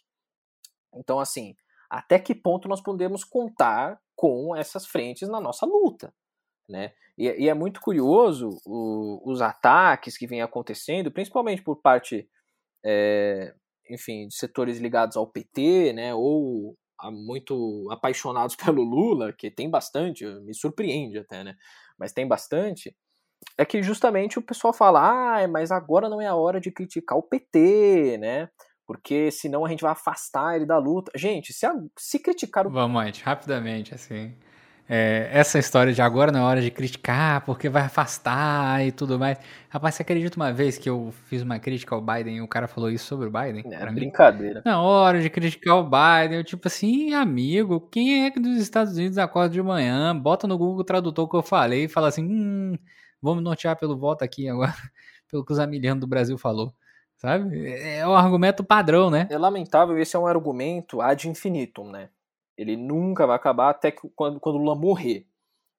[0.94, 1.56] Então, assim,
[1.90, 6.14] até que ponto nós podemos contar com essas frentes na nossa luta?
[6.68, 6.94] Né?
[7.18, 12.28] E, e é muito curioso o, os ataques que vêm acontecendo, principalmente por parte,
[12.84, 13.54] é,
[13.90, 19.70] enfim, de setores ligados ao PT, né, ou a, muito apaixonados pelo Lula, que tem
[19.70, 21.56] bastante, me surpreende até, né?
[21.98, 22.96] Mas tem bastante,
[23.58, 27.18] é que justamente o pessoal fala, ah, mas agora não é a hora de criticar
[27.18, 28.50] o PT, né?
[28.86, 31.12] Porque senão a gente vai afastar ele da luta.
[31.16, 32.70] Gente, se, a, se criticar o.
[32.70, 34.36] Vamos, gente, rapidamente, assim.
[34.88, 39.18] É, essa história de agora não é hora de criticar, porque vai afastar e tudo
[39.18, 39.40] mais.
[39.68, 42.68] Rapaz, você acredita uma vez que eu fiz uma crítica ao Biden e o cara
[42.68, 43.64] falou isso sobre o Biden?
[43.72, 44.62] É brincadeira.
[44.64, 46.38] Não, hora de criticar o Biden.
[46.38, 50.58] Eu, tipo assim, amigo, quem é que dos Estados Unidos acorda de manhã, bota no
[50.58, 52.78] Google Tradutor que eu falei e fala assim, hum,
[53.20, 54.74] vamos nortear pelo voto aqui agora,
[55.30, 56.72] pelo que o Zamiliano do Brasil falou.
[57.18, 57.72] Sabe?
[57.72, 59.28] É o argumento padrão, né?
[59.32, 62.10] É lamentável, esse é um argumento ad infinitum, né?
[62.58, 65.28] Ele nunca vai acabar até que, quando, quando Lula morrer.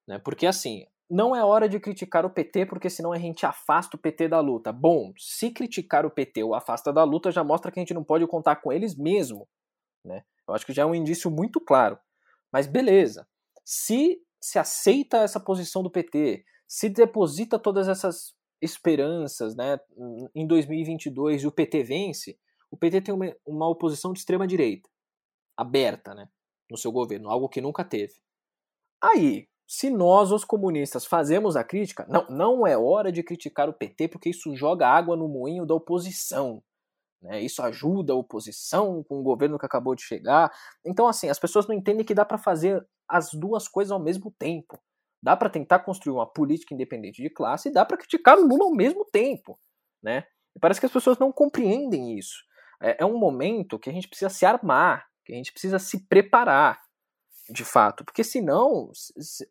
[0.06, 0.18] Né?
[0.18, 4.00] Porque assim, não é hora de criticar o PT, porque senão a gente afasta o
[4.00, 4.72] PT da luta.
[4.72, 8.04] Bom, se criticar o PT ou afasta da luta, já mostra que a gente não
[8.04, 9.48] pode contar com eles mesmo.
[10.04, 10.22] Né?
[10.48, 11.98] Eu acho que já é um indício muito claro.
[12.52, 13.26] Mas beleza.
[13.64, 19.78] Se se aceita essa posição do PT, se deposita todas essas esperanças né,
[20.34, 22.38] em 2022 e o PT vence,
[22.70, 24.88] o PT tem uma, uma oposição de extrema direita,
[25.56, 26.28] aberta né,
[26.70, 28.14] no seu governo, algo que nunca teve.
[29.02, 33.74] Aí, se nós, os comunistas, fazemos a crítica, não, não é hora de criticar o
[33.74, 36.62] PT porque isso joga água no moinho da oposição.
[37.20, 37.40] Né?
[37.40, 40.52] Isso ajuda a oposição com o governo que acabou de chegar.
[40.84, 44.32] Então, assim, as pessoas não entendem que dá para fazer as duas coisas ao mesmo
[44.38, 44.78] tempo.
[45.22, 48.64] Dá para tentar construir uma política independente de classe e dá para criticar o Lula
[48.64, 49.58] ao mesmo tempo,
[50.02, 50.24] né?
[50.60, 52.44] Parece que as pessoas não compreendem isso.
[52.80, 56.06] É, é um momento que a gente precisa se armar, que a gente precisa se
[56.06, 56.80] preparar,
[57.50, 58.90] de fato, porque senão,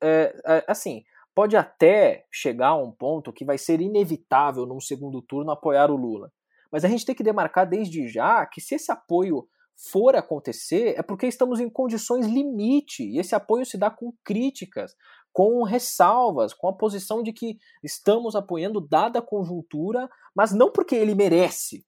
[0.02, 1.04] é, é, assim,
[1.34, 5.96] pode até chegar a um ponto que vai ser inevitável num segundo turno apoiar o
[5.96, 6.32] Lula.
[6.72, 9.48] Mas a gente tem que demarcar desde já que se esse apoio
[9.78, 14.96] for acontecer, é porque estamos em condições limite, e esse apoio se dá com críticas,
[15.34, 21.14] com ressalvas, com a posição de que estamos apoiando dada conjuntura, mas não porque ele
[21.14, 21.86] merece,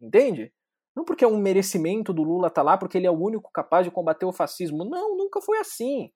[0.00, 0.50] entende?
[0.96, 3.50] Não porque é um merecimento do Lula estar tá lá, porque ele é o único
[3.52, 4.82] capaz de combater o fascismo.
[4.82, 6.10] Não, nunca foi assim.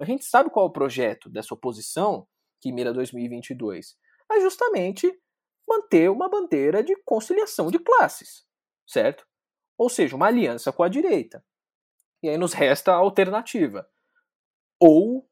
[0.00, 2.26] A gente sabe qual é o projeto dessa oposição
[2.60, 3.96] que mira 2022.
[4.32, 5.16] É justamente
[5.68, 8.44] manter uma bandeira de conciliação de classes,
[8.86, 9.24] certo?
[9.78, 11.44] Ou seja, uma aliança com a direita.
[12.22, 13.88] E aí nos resta a alternativa.
[14.80, 15.28] Ou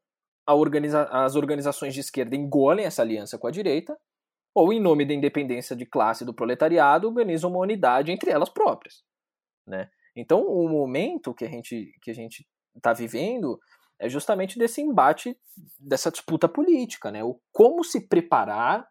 [0.47, 3.99] organiza as organizações de esquerda engolem essa aliança com a direita,
[4.55, 9.03] ou, em nome da independência de classe do proletariado, organizam uma unidade entre elas próprias.
[9.67, 9.91] Né?
[10.15, 12.47] Então, o momento que a gente que a gente
[12.77, 13.59] está vivendo
[13.99, 15.39] é justamente desse embate,
[15.79, 17.23] dessa disputa política, né?
[17.23, 18.89] O como se preparar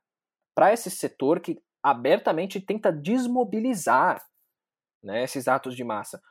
[0.55, 4.23] para esse setor que abertamente tenta desmobilizar
[5.03, 6.21] né, esses atos de massa.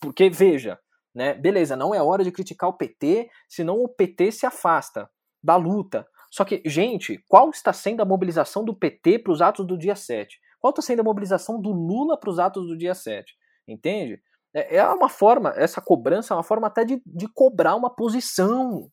[0.00, 0.78] Porque, veja,
[1.14, 5.08] né, beleza, não é hora de criticar o PT, senão o PT se afasta
[5.42, 6.06] da luta.
[6.36, 9.96] Só que, gente, qual está sendo a mobilização do PT para os atos do dia
[9.96, 10.38] 7?
[10.60, 13.34] Qual está sendo a mobilização do Lula para os atos do dia 7?
[13.66, 14.20] Entende?
[14.54, 18.92] É, é uma forma, essa cobrança é uma forma até de, de cobrar uma posição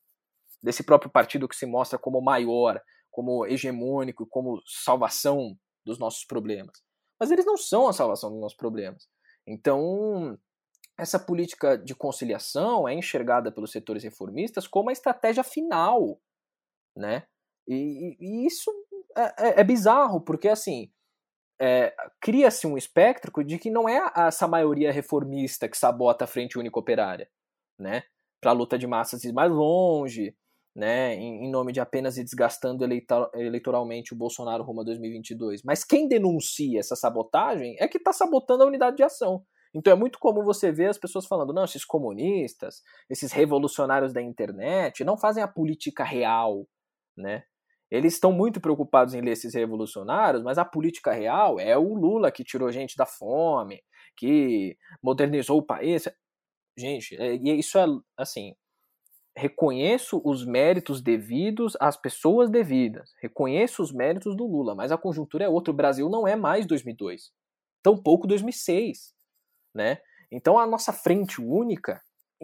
[0.61, 2.81] desse próprio partido que se mostra como maior,
[3.11, 5.53] como hegemônico, como salvação
[5.85, 6.81] dos nossos problemas.
[7.19, 9.09] Mas eles não são a salvação dos nossos problemas.
[9.45, 10.39] Então,
[10.97, 16.21] essa política de conciliação é enxergada pelos setores reformistas como a estratégia final,
[16.95, 17.27] né?
[17.67, 18.71] E, e isso
[19.15, 20.91] é, é, é, bizarro, porque assim
[21.61, 26.57] é, cria-se um espectro de que não é essa maioria reformista que sabota a frente
[26.57, 27.29] única operária,
[27.79, 28.03] né?
[28.41, 30.35] Para a luta de massas ir mais longe,
[30.75, 31.15] né?
[31.15, 35.61] Em, nome de apenas ir desgastando eleitor, eleitoralmente o Bolsonaro rumo a 2022.
[35.63, 39.45] Mas quem denuncia essa sabotagem é que está sabotando a unidade de ação.
[39.73, 44.21] Então é muito comum você ver as pessoas falando, não, esses comunistas, esses revolucionários da
[44.21, 46.67] internet não fazem a política real,
[47.17, 47.43] né?
[47.93, 52.31] Eles estão muito preocupados em ler esses revolucionários, mas a política real é o Lula
[52.31, 53.83] que tirou gente da fome,
[54.17, 56.07] que modernizou o país.
[56.77, 57.85] Gente, é, e isso é
[58.17, 58.55] assim,
[59.37, 65.45] reconheço os méritos devidos às pessoas devidas, reconheço os méritos do Lula, mas a conjuntura
[65.45, 65.71] é outra.
[65.71, 67.31] O Brasil não é mais 2002,
[67.83, 69.13] tampouco 2006
[69.73, 69.97] né?
[70.31, 72.01] Então a nossa frente única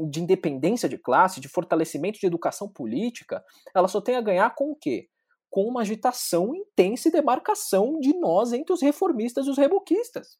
[0.09, 3.43] de independência de classe, de fortalecimento de educação política,
[3.75, 5.09] ela só tem a ganhar com o quê?
[5.49, 10.37] Com uma agitação intensa e demarcação de nós entre os reformistas e os reboquistas.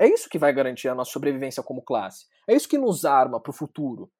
[0.00, 2.26] É isso que vai garantir a nossa sobrevivência como classe.
[2.48, 4.10] É isso que nos arma para o futuro.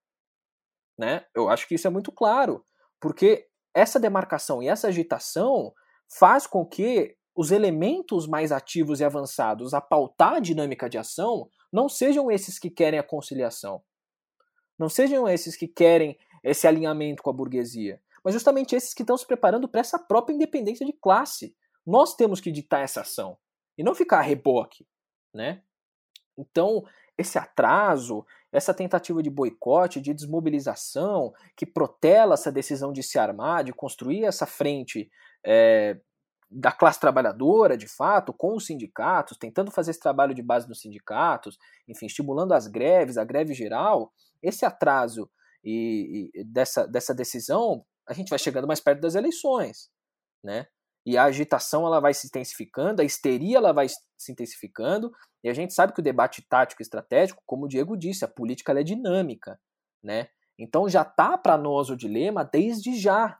[0.96, 1.24] Né?
[1.34, 2.64] Eu acho que isso é muito claro,
[3.00, 5.72] porque essa demarcação e essa agitação
[6.08, 11.48] faz com que os elementos mais ativos e avançados a pautar a dinâmica de ação
[11.72, 13.82] não sejam esses que querem a conciliação.
[14.78, 19.16] Não sejam esses que querem esse alinhamento com a burguesia, mas justamente esses que estão
[19.16, 21.54] se preparando para essa própria independência de classe.
[21.86, 23.36] Nós temos que ditar essa ação
[23.76, 24.86] e não ficar a reboque,
[25.34, 25.62] né?
[26.36, 26.82] Então,
[27.16, 33.62] esse atraso, essa tentativa de boicote, de desmobilização, que protela essa decisão de se armar,
[33.62, 35.10] de construir essa frente
[35.44, 36.00] é,
[36.50, 40.80] da classe trabalhadora, de fato, com os sindicatos, tentando fazer esse trabalho de base nos
[40.80, 44.12] sindicatos, enfim, estimulando as greves, a greve geral,
[44.42, 45.30] esse atraso
[45.62, 49.90] e, e dessa, dessa decisão, a gente vai chegando mais perto das eleições,
[50.42, 50.66] né?
[51.06, 55.10] E a agitação ela vai se intensificando, a histeria ela vai se intensificando,
[55.42, 58.28] e a gente sabe que o debate tático e estratégico, como o Diego disse, a
[58.28, 59.58] política é dinâmica,
[60.02, 60.28] né?
[60.58, 63.38] Então já tá para nós o dilema desde já,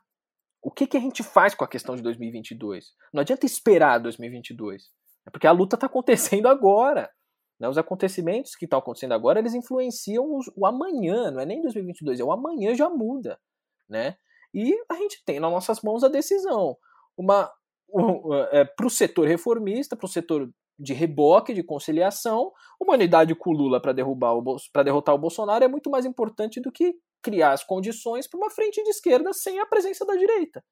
[0.61, 2.93] o que, que a gente faz com a questão de 2022?
[3.13, 4.89] Não adianta esperar 2022,
[5.27, 7.11] é porque a luta está acontecendo agora.
[7.59, 7.69] Né?
[7.69, 12.19] Os acontecimentos que estão acontecendo agora, eles influenciam os, o amanhã, não é nem 2022,
[12.19, 13.39] é o amanhã já muda.
[13.87, 14.17] Né?
[14.55, 16.77] E a gente tem nas nossas mãos a decisão.
[17.17, 17.51] Uma,
[17.93, 20.49] um, é, para o setor reformista, para o setor
[20.79, 25.89] de reboque, de conciliação, uma unidade com o Lula para derrotar o Bolsonaro é muito
[25.89, 30.05] mais importante do que criar as condições para uma frente de esquerda sem a presença
[30.05, 30.63] da direita,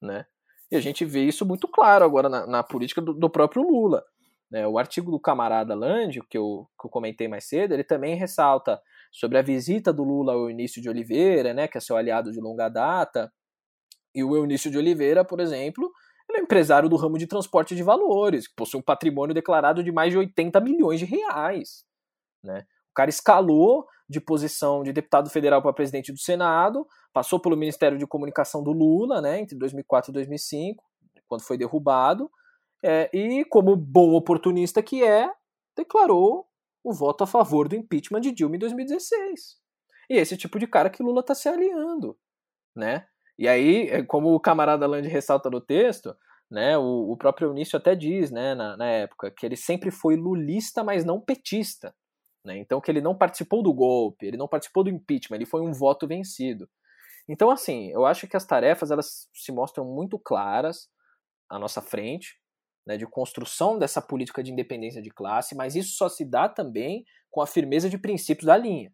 [0.00, 0.26] né?
[0.70, 4.02] E a gente vê isso muito claro agora na, na política do, do, próprio Lula.
[4.50, 4.66] Né?
[4.66, 8.80] O artigo do camarada Lange, que eu, que eu comentei mais cedo, ele também ressalta
[9.12, 12.40] sobre a visita do Lula ao Eunício de Oliveira, né, que é seu aliado de
[12.40, 13.30] longa data,
[14.14, 15.90] e o Eunício de Oliveira, por exemplo,
[16.28, 19.92] ele é empresário do ramo de transporte de valores, que possui um patrimônio declarado de
[19.92, 21.84] mais de 80 milhões de reais.
[22.42, 22.64] Né?
[22.90, 27.98] O cara escalou de posição de deputado federal para presidente do Senado, passou pelo Ministério
[27.98, 30.82] de Comunicação do Lula, né, entre 2004 e 2005,
[31.28, 32.30] quando foi derrubado,
[32.82, 35.30] é, e como bom oportunista que é,
[35.76, 36.46] declarou
[36.84, 39.60] o voto a favor do impeachment de Dilma em 2016.
[40.10, 42.18] E esse tipo de cara que Lula está se aliando,
[42.74, 43.06] né?
[43.38, 46.14] E aí, é, como o camarada Land ressalta no texto,
[46.50, 50.16] né, o, o próprio Eunício até diz, né, na, na época, que ele sempre foi
[50.16, 51.94] lulista, mas não petista.
[52.44, 52.58] Né?
[52.58, 55.72] Então, que ele não participou do golpe, ele não participou do impeachment, ele foi um
[55.72, 56.68] voto vencido.
[57.28, 60.88] Então, assim, eu acho que as tarefas elas se mostram muito claras
[61.48, 62.38] à nossa frente,
[62.86, 67.04] né, de construção dessa política de independência de classe, mas isso só se dá também
[67.30, 68.92] com a firmeza de princípios da linha.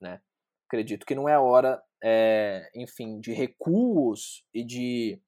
[0.00, 0.20] Né?
[0.66, 5.20] Acredito que não é hora, é, enfim, de recuos e de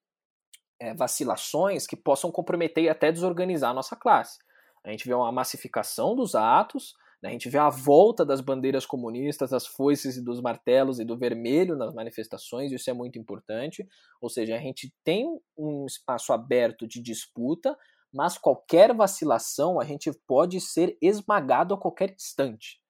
[0.80, 4.38] é, vacilações que possam comprometer e até desorganizar a nossa classe.
[4.84, 7.28] A gente vê uma massificação dos atos, né?
[7.28, 11.16] A gente vê a volta das bandeiras comunistas, das foices e dos martelos e do
[11.16, 13.86] vermelho nas manifestações, isso é muito importante.
[14.20, 17.78] Ou seja, a gente tem um espaço aberto de disputa,
[18.12, 22.80] mas qualquer vacilação a gente pode ser esmagado a qualquer instante.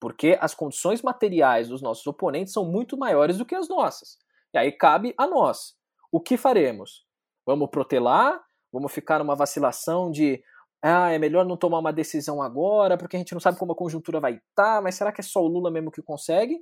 [0.00, 4.18] Porque as condições materiais dos nossos oponentes são muito maiores do que as nossas.
[4.52, 5.74] E aí cabe a nós.
[6.12, 7.04] O que faremos?
[7.46, 8.40] Vamos protelar?
[8.72, 10.42] Vamos ficar numa vacilação de
[10.82, 13.76] ah, é melhor não tomar uma decisão agora, porque a gente não sabe como a
[13.76, 16.58] conjuntura vai estar, tá, mas será que é só o Lula mesmo que consegue?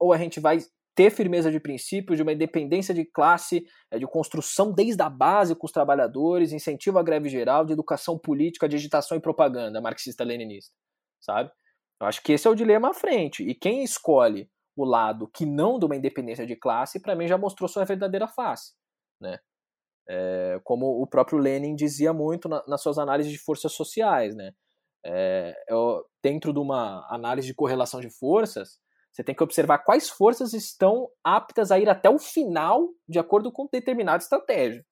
[0.00, 0.58] Ou a gente vai
[0.94, 5.54] ter firmeza de princípio, de uma independência de classe, é, de construção desde a base
[5.54, 10.74] com os trabalhadores, incentivo à greve geral, de educação política, de agitação e propaganda marxista-leninista,
[11.20, 11.50] sabe?
[12.00, 13.42] Eu acho que esse é o dilema à frente.
[13.42, 17.38] E quem escolhe o lado que não de uma independência de classe, para mim já
[17.38, 18.72] mostrou sua verdadeira face,
[19.20, 19.38] né?
[20.08, 24.52] É, como o próprio Lenin dizia muito na, nas suas análises de forças sociais, né?
[25.04, 28.78] É, eu, dentro de uma análise de correlação de forças,
[29.12, 33.52] você tem que observar quais forças estão aptas a ir até o final de acordo
[33.52, 34.84] com determinada estratégia,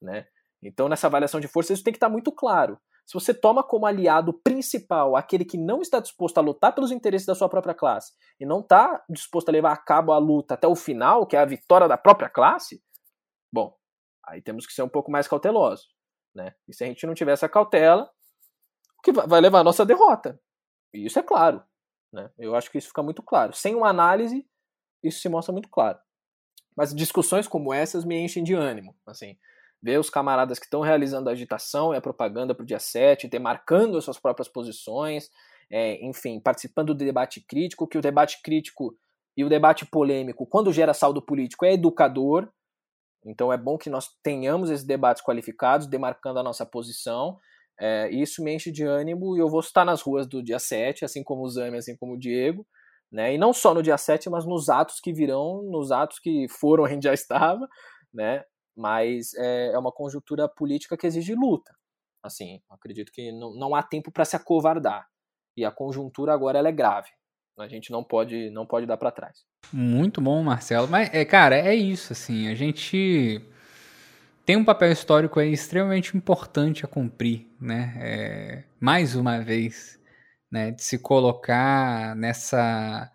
[0.00, 0.26] né?
[0.62, 2.78] Então, nessa avaliação de forças, isso tem que estar muito claro.
[3.06, 7.26] Se você toma como aliado principal aquele que não está disposto a lutar pelos interesses
[7.26, 10.66] da sua própria classe e não está disposto a levar a cabo a luta até
[10.66, 12.82] o final, que é a vitória da própria classe,
[13.52, 13.76] bom,
[14.26, 15.86] aí temos que ser um pouco mais cautelosos.
[16.34, 16.52] Né?
[16.66, 18.10] E se a gente não tiver essa cautela,
[18.98, 20.40] o que vai levar a nossa derrota.
[20.92, 21.62] E isso é claro.
[22.16, 22.30] Né?
[22.38, 23.52] Eu acho que isso fica muito claro.
[23.52, 24.44] Sem uma análise,
[25.02, 25.98] isso se mostra muito claro.
[26.74, 28.96] Mas discussões como essas me enchem de ânimo.
[29.06, 29.36] Assim,
[29.82, 33.28] ver os camaradas que estão realizando a agitação e a propaganda para o dia 7,
[33.28, 35.30] demarcando as suas próprias posições,
[35.70, 38.96] é, enfim, participando do debate crítico, que o debate crítico
[39.36, 42.50] e o debate polêmico, quando gera saldo político, é educador.
[43.26, 47.38] Então é bom que nós tenhamos esses debates qualificados, demarcando a nossa posição.
[47.78, 51.04] É, isso me enche de ânimo e eu vou estar nas ruas do dia 7,
[51.04, 52.66] assim como o Zami, assim como o Diego.
[53.12, 53.34] Né?
[53.34, 56.84] E não só no dia 7, mas nos atos que virão, nos atos que foram,
[56.86, 57.66] a gente já estava,
[58.12, 58.42] né?
[58.76, 61.72] Mas é, é uma conjuntura política que exige luta.
[62.22, 65.06] Assim, acredito que não, não há tempo para se acovardar.
[65.56, 67.08] E a conjuntura agora ela é grave.
[67.58, 69.44] A gente não pode não pode dar para trás.
[69.72, 70.86] Muito bom, Marcelo.
[70.86, 72.48] Mas, é, cara, é isso, assim.
[72.48, 73.40] A gente
[74.46, 77.94] tem um papel histórico aí extremamente importante a cumprir, né?
[77.98, 79.98] É, mais uma vez,
[80.50, 80.70] né?
[80.70, 83.12] De se colocar nessa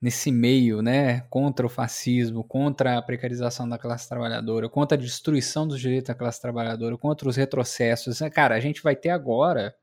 [0.00, 5.68] nesse meio, né, contra o fascismo, contra a precarização da classe trabalhadora, contra a destruição
[5.68, 8.20] dos direitos da classe trabalhadora, contra os retrocessos.
[8.20, 9.74] Né, cara, a gente vai ter agora,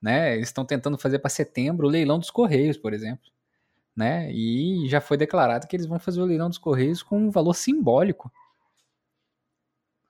[0.00, 3.30] né, eles estão tentando fazer para setembro o leilão dos Correios, por exemplo,
[3.94, 7.30] né, e já foi declarado que eles vão fazer o leilão dos Correios com um
[7.30, 8.32] valor simbólico.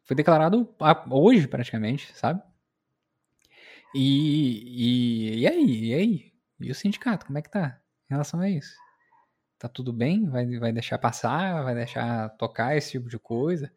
[0.08, 0.68] Foi declarado
[1.08, 2.42] hoje, praticamente, sabe?
[3.94, 5.84] E, e, e aí?
[5.84, 6.32] E aí?
[6.60, 7.80] E o sindicato, como é que tá
[8.10, 8.74] em relação a isso?
[9.58, 13.70] tá tudo bem, vai, vai deixar passar, vai deixar tocar esse tipo de coisa,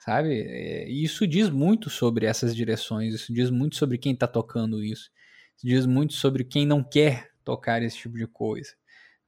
[0.00, 0.40] sabe?
[0.40, 4.82] É, e isso diz muito sobre essas direções, isso diz muito sobre quem tá tocando
[4.82, 5.10] isso,
[5.56, 8.72] isso diz muito sobre quem não quer tocar esse tipo de coisa,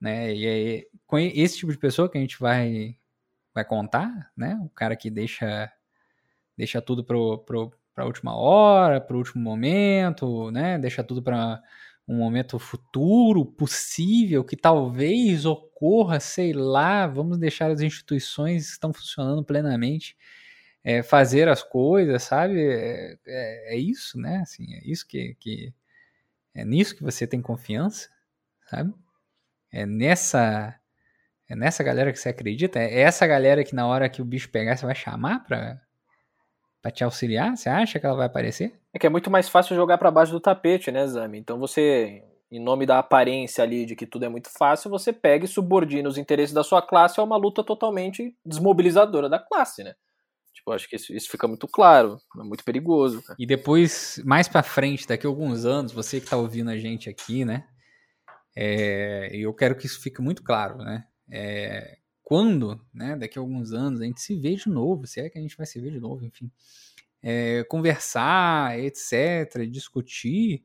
[0.01, 0.35] né?
[0.35, 2.97] E é com esse tipo de pessoa que a gente vai
[3.55, 4.59] vai contar, né?
[4.65, 5.73] O cara que deixa
[6.57, 10.79] deixa tudo pro, pro, pra última hora, pro último momento, né?
[10.79, 11.63] Deixa tudo para
[12.09, 18.93] um momento futuro possível que talvez ocorra, sei lá, vamos deixar as instituições que estão
[18.93, 20.17] funcionando plenamente
[20.85, 22.61] é, fazer as coisas, sabe?
[22.61, 24.39] É, é, é, isso, né?
[24.39, 25.75] Assim, é isso que, que
[26.55, 28.09] é nisso que você tem confiança,
[28.71, 28.95] sabe?
[29.73, 30.79] É nessa
[31.49, 34.51] é nessa galera que você acredita, é essa galera que na hora que o bicho
[34.51, 35.81] pegar você vai chamar para
[36.87, 37.57] para te auxiliar?
[37.57, 38.73] Você acha que ela vai aparecer?
[38.95, 41.39] É que é muito mais fácil jogar para baixo do tapete, né, Zami?
[41.39, 45.45] Então você, em nome da aparência ali de que tudo é muito fácil, você pega
[45.45, 49.95] e subordina os interesses da sua classe a uma luta totalmente desmobilizadora da classe, né?
[50.55, 53.17] Tipo, acho que isso, isso fica muito claro, é muito perigoso.
[53.29, 53.35] Né?
[53.39, 57.11] E depois, mais para frente, daqui a alguns anos, você que tá ouvindo a gente
[57.11, 57.65] aqui, né?
[58.57, 61.05] É, eu quero que isso fique muito claro, né?
[61.31, 65.31] É, quando, né, daqui a alguns anos, a gente se vê de novo, se é
[65.31, 66.51] que a gente vai se ver de novo, enfim,
[67.23, 70.65] é, conversar, etc., discutir,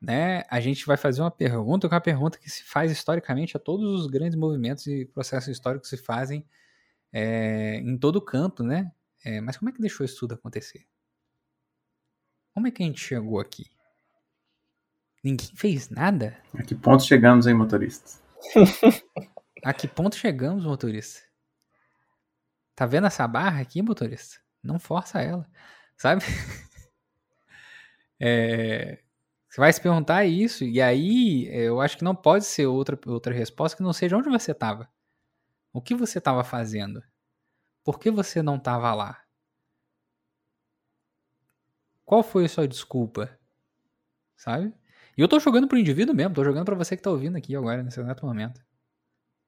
[0.00, 3.56] né, a gente vai fazer uma pergunta, que é uma pergunta que se faz historicamente
[3.56, 6.46] a todos os grandes movimentos e processos históricos que se fazem
[7.12, 8.92] é, em todo canto, né?
[9.24, 10.86] É, mas como é que deixou isso tudo acontecer?
[12.54, 13.66] Como é que a gente chegou aqui?
[15.24, 16.38] Ninguém fez nada?
[16.54, 18.22] A que ponto chegamos, hein, motoristas?
[19.64, 21.20] A que ponto chegamos, motorista?
[22.74, 24.40] Tá vendo essa barra aqui, motorista?
[24.62, 25.48] Não força ela,
[25.96, 26.22] sabe?
[28.18, 29.02] é,
[29.48, 33.32] você vai se perguntar isso, e aí eu acho que não pode ser outra, outra
[33.32, 34.90] resposta que não seja onde você estava.
[35.72, 37.02] O que você estava fazendo?
[37.84, 39.22] Por que você não estava lá?
[42.04, 43.38] Qual foi a sua desculpa?
[44.36, 44.74] Sabe?
[45.16, 47.54] E eu tô jogando pro indivíduo mesmo, tô jogando para você que tá ouvindo aqui
[47.54, 48.60] agora, nesse exato momento.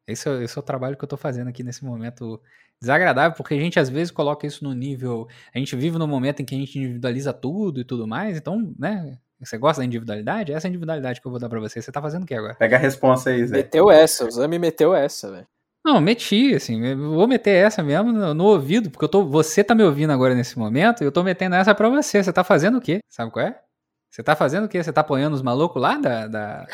[0.06, 2.40] Esse é, esse é o trabalho que eu estou fazendo aqui nesse momento
[2.80, 5.26] desagradável, porque a gente às vezes coloca isso no nível.
[5.54, 8.74] A gente vive num momento em que a gente individualiza tudo e tudo mais, então,
[8.78, 9.18] né?
[9.40, 10.52] Você gosta da individualidade?
[10.52, 11.80] Essa é a individualidade que eu vou dar pra você.
[11.82, 12.54] Você tá fazendo o que agora?
[12.54, 13.56] Pega a resposta aí, Zé.
[13.56, 15.46] Meteu essa, o Zami meteu essa, velho.
[15.84, 19.74] Não, meti, assim, vou meter essa mesmo no, no, ouvido, porque eu tô, você tá
[19.74, 22.22] me ouvindo agora nesse momento e eu tô metendo essa pra você.
[22.22, 23.00] Você tá fazendo o quê?
[23.10, 23.60] Sabe qual é?
[24.14, 24.80] Você tá fazendo o quê?
[24.80, 26.68] Você tá apoiando os malucos lá da, da,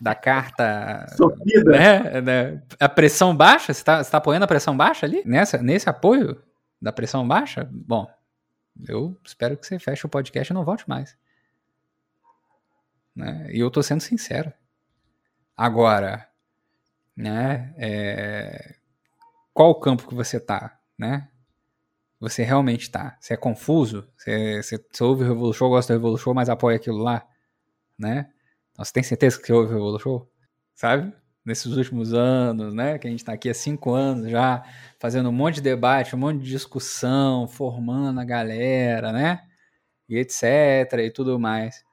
[0.00, 1.04] da carta.
[1.16, 1.72] Sofida.
[1.72, 2.20] Né?
[2.20, 2.62] né?
[2.78, 3.74] A pressão baixa?
[3.74, 5.20] Você tá, você tá apoiando a pressão baixa ali?
[5.26, 6.40] Nessa, nesse apoio
[6.80, 7.68] da pressão baixa?
[7.72, 8.08] Bom,
[8.86, 11.18] eu espero que você feche o podcast e não volte mais.
[13.16, 13.48] Né?
[13.50, 14.52] E eu tô sendo sincero.
[15.56, 16.28] Agora,
[17.16, 17.74] né?
[17.76, 18.76] É...
[19.52, 21.26] Qual o campo que você tá, né?
[22.18, 23.16] Você realmente tá?
[23.20, 24.08] Você é confuso?
[24.16, 27.26] Você, você, você ouve o Revolu Show, gosta do Revolu Show, mas apoia aquilo lá,
[27.98, 28.30] né?
[28.72, 30.30] Então, você tem certeza que você ouve o Revolu Show?
[30.74, 31.12] Sabe?
[31.44, 32.98] Nesses últimos anos, né?
[32.98, 34.62] Que a gente tá aqui há cinco anos já,
[34.98, 39.42] fazendo um monte de debate, um monte de discussão, formando a galera, né?
[40.08, 40.42] E etc.
[41.04, 41.84] e tudo mais.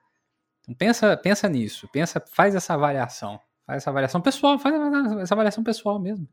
[0.62, 4.74] Então pensa, pensa nisso, pensa, faz essa avaliação, faz essa avaliação pessoal, faz
[5.22, 6.28] essa avaliação pessoal mesmo,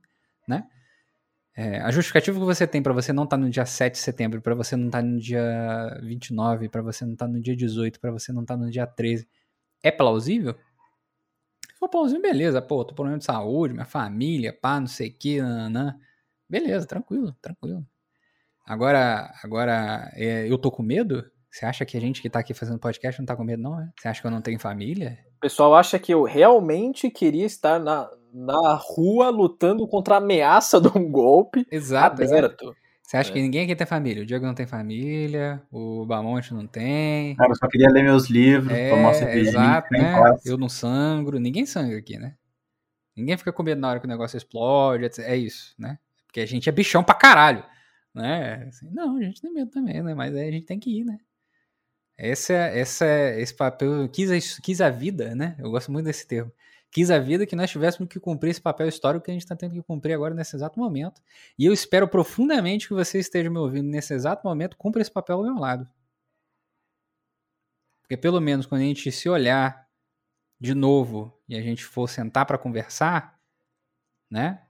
[0.47, 0.67] né?
[1.57, 3.99] É, a justificativa que você tem para você não estar tá no dia 7 de
[3.99, 7.41] setembro, para você não estar tá no dia 29, para você não estar tá no
[7.41, 9.29] dia 18, para você não estar no dia 13,
[9.83, 10.55] é plausível?
[10.55, 15.15] Se for plausível, beleza, pô, tô problema de saúde, minha família, pá, não sei o
[15.15, 15.99] que, nanã.
[16.49, 17.85] Beleza, tranquilo, tranquilo.
[18.67, 21.29] Agora, agora é, eu tô com medo?
[21.51, 23.81] Você acha que a gente que tá aqui fazendo podcast não tá com medo, não?
[23.81, 23.91] É?
[23.99, 25.19] Você acha que eu não tenho família?
[25.39, 30.81] O pessoal acha que eu realmente queria estar na, na rua lutando contra a ameaça
[30.81, 31.67] de um golpe.
[31.71, 32.65] Exato, aberto.
[32.65, 32.81] Exato.
[33.11, 33.33] Você acha é.
[33.33, 34.23] que ninguém aqui tem família?
[34.23, 37.35] O Diego não tem família, o Bamonte não tem.
[37.35, 39.51] Cara, eu só queria ler meus livros, é, tomar cerveja.
[39.51, 40.15] Exato, né?
[40.45, 42.37] Eu não sangro, ninguém sangra aqui, né?
[43.17, 45.25] Ninguém fica com medo na hora que o negócio explode, etc.
[45.27, 45.99] é isso, né?
[46.25, 47.65] Porque a gente é bichão pra caralho,
[48.15, 48.67] né?
[48.69, 50.15] Assim, não, a gente tem medo também, né?
[50.15, 51.19] Mas aí a gente tem que ir, né?
[52.17, 53.07] Essa, essa,
[53.39, 55.57] esse papel, quis a, quis a vida, né?
[55.59, 56.53] Eu gosto muito desse termo.
[56.91, 59.55] Quis a vida que nós tivéssemos que cumprir esse papel histórico que a gente está
[59.55, 61.23] tendo que cumprir agora nesse exato momento.
[61.57, 65.37] E eu espero profundamente que você esteja me ouvindo nesse exato momento, cumpra esse papel
[65.37, 65.89] ao meu lado.
[68.03, 69.89] Porque pelo menos quando a gente se olhar
[70.59, 73.39] de novo e a gente for sentar para conversar,
[74.29, 74.63] né?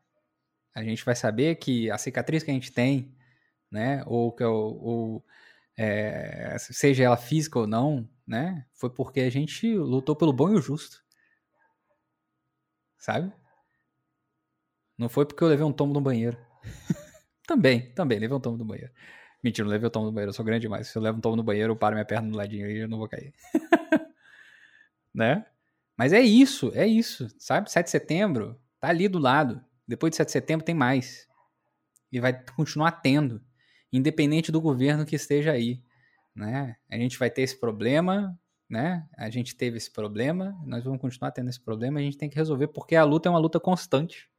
[0.75, 3.15] A gente vai saber que a cicatriz que a gente tem,
[3.71, 4.05] né?
[4.07, 5.23] Ou que o
[5.77, 8.67] é, seja ela física ou não, né?
[8.75, 11.03] Foi porque a gente lutou pelo bom e o justo.
[13.01, 13.33] Sabe?
[14.97, 16.37] Não foi porque eu levei um tombo no banheiro.
[17.49, 18.93] também, também, levei um tombo no banheiro.
[19.43, 20.89] Mentira, não levei um tombo no banheiro, eu sou grande demais.
[20.89, 22.89] Se eu levo um tombo no banheiro, eu paro minha perna no ladinho e eu
[22.89, 23.33] não vou cair.
[25.15, 25.47] né?
[25.97, 27.71] Mas é isso, é isso, sabe?
[27.71, 29.65] 7 de setembro tá ali do lado.
[29.89, 31.27] Depois de 7 de setembro tem mais.
[32.13, 33.43] E vai continuar tendo
[33.91, 35.83] independente do governo que esteja aí.
[36.35, 36.77] Né?
[36.91, 38.39] A gente vai ter esse problema,
[38.71, 39.05] né?
[39.19, 42.37] A gente teve esse problema, nós vamos continuar tendo esse problema, a gente tem que
[42.37, 44.31] resolver porque a luta é uma luta constante,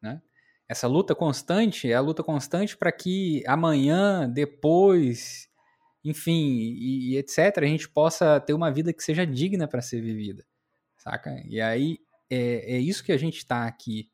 [0.00, 0.20] né?
[0.68, 5.48] Essa luta constante é a luta constante para que amanhã, depois,
[6.04, 10.02] enfim, e, e, etc, a gente possa ter uma vida que seja digna para ser
[10.02, 10.44] vivida,
[10.98, 11.42] saca?
[11.46, 11.98] E aí
[12.30, 14.10] é, é isso que a gente está aqui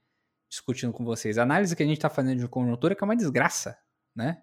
[0.48, 1.36] discutindo com vocês.
[1.36, 3.76] A análise que a gente está fazendo de conjuntura é é uma desgraça,
[4.14, 4.42] né?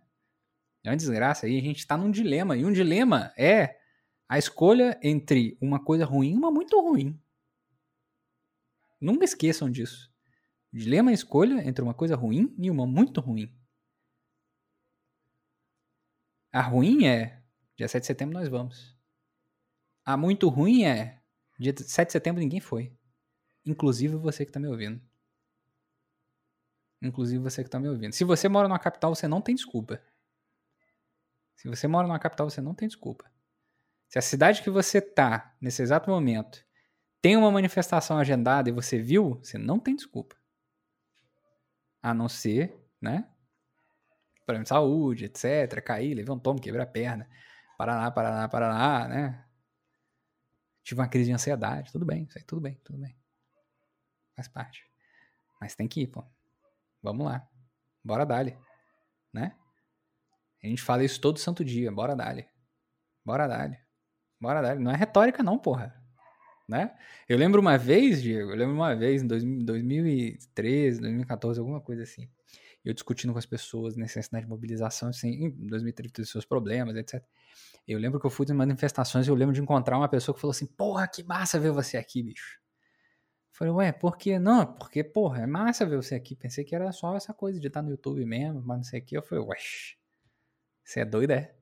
[0.83, 1.47] É uma desgraça.
[1.47, 2.55] E a gente está num dilema.
[2.55, 3.77] E um dilema é
[4.27, 7.19] a escolha entre uma coisa ruim e uma muito ruim.
[8.99, 10.11] Nunca esqueçam disso.
[10.73, 13.53] O dilema é a escolha entre uma coisa ruim e uma muito ruim.
[16.51, 17.43] A ruim é
[17.75, 18.95] dia 7 de setembro nós vamos.
[20.03, 21.21] A muito ruim é
[21.59, 22.97] dia 7 de setembro ninguém foi.
[23.65, 25.01] Inclusive você que está me ouvindo.
[27.01, 28.13] Inclusive você que está me ouvindo.
[28.13, 30.01] Se você mora numa capital, você não tem desculpa.
[31.55, 33.29] Se você mora numa capital, você não tem desculpa.
[34.15, 36.65] Se a cidade que você tá nesse exato momento
[37.21, 40.37] tem uma manifestação agendada e você viu, você não tem desculpa.
[42.01, 43.29] A não ser, né?
[44.45, 45.83] Problema de saúde, etc.
[45.83, 47.29] Cair, levar um tomo, quebrar a perna.
[47.77, 49.45] Paraná, Paraná, Paraná, né?
[50.81, 51.91] Tive uma crise de ansiedade.
[51.91, 53.17] Tudo bem, isso aí, tudo bem, tudo bem.
[54.33, 54.89] Faz parte.
[55.59, 56.23] Mas tem que ir, pô.
[57.03, 57.45] Vamos lá.
[58.01, 58.57] Bora dali.
[59.33, 59.53] Né?
[60.63, 61.91] A gente fala isso todo santo dia.
[61.91, 62.47] Bora dali.
[63.25, 63.84] Bora dali.
[64.45, 64.79] Bora dali.
[64.79, 65.91] Não é retórica, não, porra.
[66.69, 66.95] Né?
[67.27, 72.29] Eu lembro uma vez, Diego, eu lembro uma vez em 2013, 2014, alguma coisa assim.
[72.83, 77.23] Eu discutindo com as pessoas necessidade de mobilização, assim, em 2013 seus problemas, etc.
[77.87, 80.41] Eu lembro que eu fui em manifestações e eu lembro de encontrar uma pessoa que
[80.41, 82.59] falou assim: Porra, que massa ver você aqui, bicho.
[83.51, 84.37] Eu falei, ué, por quê?
[84.37, 86.35] Não, porque, porra, é massa ver você aqui.
[86.35, 89.03] Pensei que era só essa coisa de estar no YouTube mesmo, mas não sei o
[89.03, 89.17] que.
[89.17, 89.57] Eu falei, ué,
[90.83, 91.55] você é doido, é?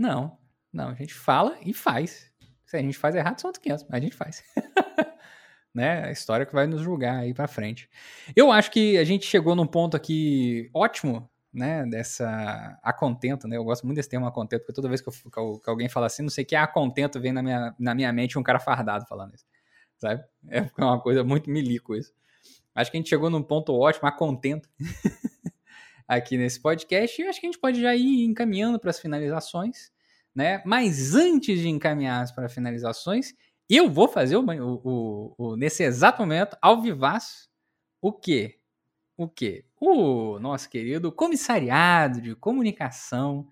[0.00, 0.38] Não,
[0.72, 2.32] não, a gente fala e faz.
[2.64, 4.42] Se a gente faz errado, são outros 500, mas a gente faz.
[5.74, 6.06] né?
[6.06, 7.86] A história que vai nos julgar aí pra frente.
[8.34, 13.58] Eu acho que a gente chegou num ponto aqui ótimo, né, dessa acontento, né?
[13.58, 16.22] Eu gosto muito desse termo acontento, porque toda vez que, eu, que alguém fala assim,
[16.22, 19.04] não sei o que é acontento, vem na minha, na minha mente um cara fardado
[19.06, 19.44] falando isso,
[19.98, 20.24] sabe?
[20.48, 22.14] É uma coisa muito milico isso.
[22.74, 24.66] Acho que a gente chegou num ponto ótimo, acontento,
[26.10, 29.92] aqui nesse podcast, e acho que a gente pode já ir encaminhando para as finalizações,
[30.34, 30.60] né?
[30.66, 33.32] Mas antes de encaminhar para finalizações,
[33.68, 37.48] eu vou fazer o, o, o, nesse exato momento, ao vivaço,
[38.02, 38.58] o quê?
[39.16, 39.64] O quê?
[39.80, 43.46] O nosso querido comissariado de comunicação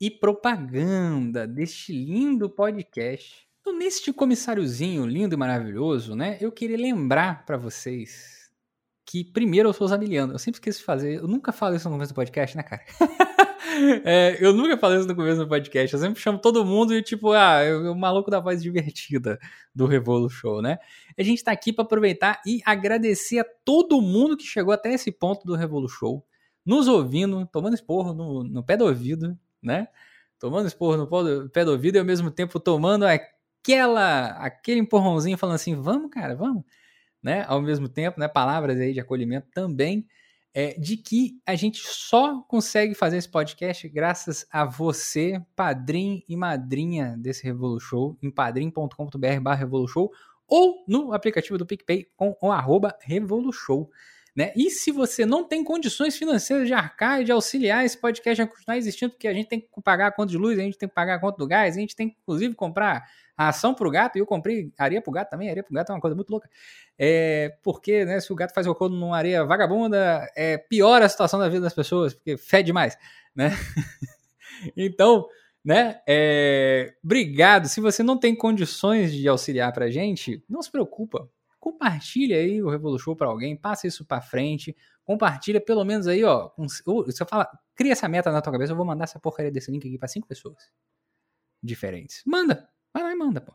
[0.00, 3.48] e propaganda deste lindo podcast.
[3.60, 6.38] Então, neste comissáriozinho lindo e maravilhoso, né?
[6.40, 8.43] Eu queria lembrar para vocês
[9.14, 10.32] que primeiro eu sou Zamiliano.
[10.32, 11.20] Eu sempre esqueço de fazer.
[11.20, 12.82] Eu nunca falo isso no começo do podcast, né, cara?
[14.04, 15.94] é, eu nunca falei isso no começo do podcast.
[15.94, 19.38] Eu sempre chamo todo mundo e, tipo, ah, eu, o maluco da voz divertida
[19.72, 20.78] do Revolu Show, né?
[21.16, 25.12] A gente tá aqui para aproveitar e agradecer a todo mundo que chegou até esse
[25.12, 26.26] ponto do Revolu Show,
[26.66, 29.86] nos ouvindo, tomando esporro no, no pé do ouvido, né?
[30.40, 35.54] Tomando esporro no pé do ouvido e ao mesmo tempo tomando aquela, aquele empurrãozinho falando
[35.54, 36.64] assim: vamos, cara, vamos,
[37.24, 37.44] né?
[37.48, 38.28] Ao mesmo tempo, né?
[38.28, 40.06] Palavras aí de acolhimento também
[40.54, 46.36] é, de que a gente só consegue fazer esse podcast graças a você, padrinho e
[46.36, 50.08] madrinha desse Revolu Show, em padrim.com.br Revolution
[50.46, 53.86] ou no aplicativo do PicPay com o arroba Revolution.
[54.36, 54.52] Né?
[54.56, 58.46] E se você não tem condições financeiras de arcar e de auxiliar esse podcast a
[58.46, 60.88] continuar existindo, porque a gente tem que pagar a conta de luz, a gente tem
[60.88, 63.04] que pagar a conta do gás, a gente tem que, inclusive, comprar
[63.36, 65.94] a ação pro gato, e eu comprei areia pro gato também, areia pro gato é
[65.94, 66.48] uma coisa muito louca.
[66.98, 71.38] É, porque, né, se o gato faz cocô numa areia vagabunda, é, piora a situação
[71.38, 72.98] da vida das pessoas, porque fede mais,
[73.36, 73.50] né?
[74.76, 75.28] então,
[75.64, 77.68] né, é, obrigado.
[77.68, 81.28] Se você não tem condições de auxiliar pra gente, não se preocupa.
[81.64, 86.48] Compartilha aí o Revolution para alguém, passa isso para frente, compartilha pelo menos aí, ó.
[86.50, 89.70] Com, você fala, cria essa meta na tua cabeça, eu vou mandar essa porcaria desse
[89.70, 90.70] link aqui para cinco pessoas
[91.62, 92.22] diferentes.
[92.26, 93.52] Manda, Vai lá e manda, pô.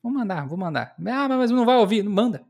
[0.00, 0.94] Vou mandar, vou mandar.
[1.08, 2.04] Ah, mas não vai ouvir.
[2.04, 2.46] Não manda.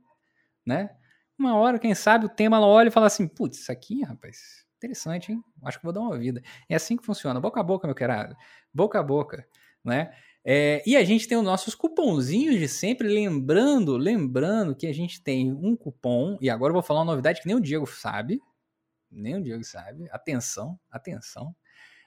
[0.64, 0.94] Né?
[1.38, 4.66] Uma hora, quem sabe, o tema ela olha e fala assim: putz, isso aqui, rapaz,
[4.76, 5.42] interessante, hein?
[5.64, 6.42] Acho que vou dar uma vida.
[6.68, 7.40] É assim que funciona.
[7.40, 8.36] Boca a boca, meu querido.
[8.72, 9.48] Boca a boca,
[9.82, 10.12] né?
[10.44, 15.22] É, e a gente tem os nossos cupomzinhos de sempre, lembrando, lembrando que a gente
[15.22, 18.40] tem um cupom, e agora eu vou falar uma novidade que nem o Diego sabe,
[19.10, 21.54] nem o Diego sabe, atenção, atenção.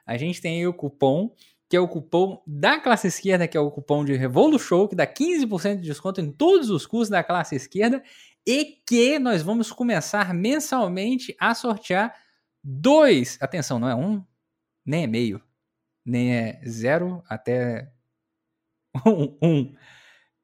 [0.06, 1.34] A gente tem o cupom
[1.74, 5.08] que é o cupom da classe esquerda, que é o cupom de Revolution, que dá
[5.08, 8.04] 15% de desconto em todos os cursos da classe esquerda,
[8.46, 12.16] e que nós vamos começar mensalmente a sortear
[12.64, 13.40] dois.
[13.42, 14.24] Atenção, não é um,
[14.86, 15.42] nem é meio,
[16.06, 17.92] nem é zero até
[19.06, 19.38] um.
[19.42, 19.76] um.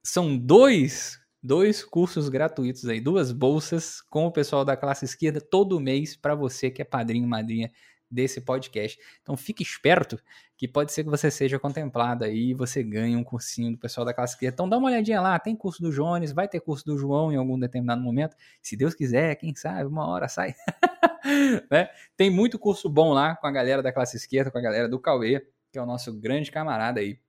[0.04, 5.80] São dois, dois cursos gratuitos aí, duas bolsas com o pessoal da classe esquerda todo
[5.80, 7.72] mês para você que é padrinho, madrinha
[8.10, 8.98] desse podcast.
[9.22, 10.20] Então fique esperto
[10.58, 14.04] que pode ser que você seja contemplado aí e você ganhe um cursinho do pessoal
[14.04, 16.98] da classe Então dá uma olhadinha lá, tem curso do Jones, vai ter curso do
[16.98, 18.36] João em algum determinado momento.
[18.62, 20.56] Se Deus quiser, quem sabe, uma hora sai.
[21.72, 21.90] né?
[22.18, 25.00] Tem muito curso bom lá com a galera da classe esquerda, com a galera do
[25.00, 27.20] Cauê, que é o nosso grande camarada aí.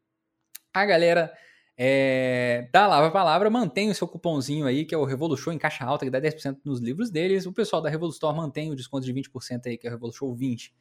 [0.73, 1.33] A galera
[1.83, 5.83] é, da Lava Palavra mantém o seu cupomzinho aí, que é o Revolution em caixa
[5.83, 7.47] alta, que dá 10% nos livros deles.
[7.47, 10.75] O pessoal da Revolustore mantém o desconto de 20% aí, que é o Revolution 20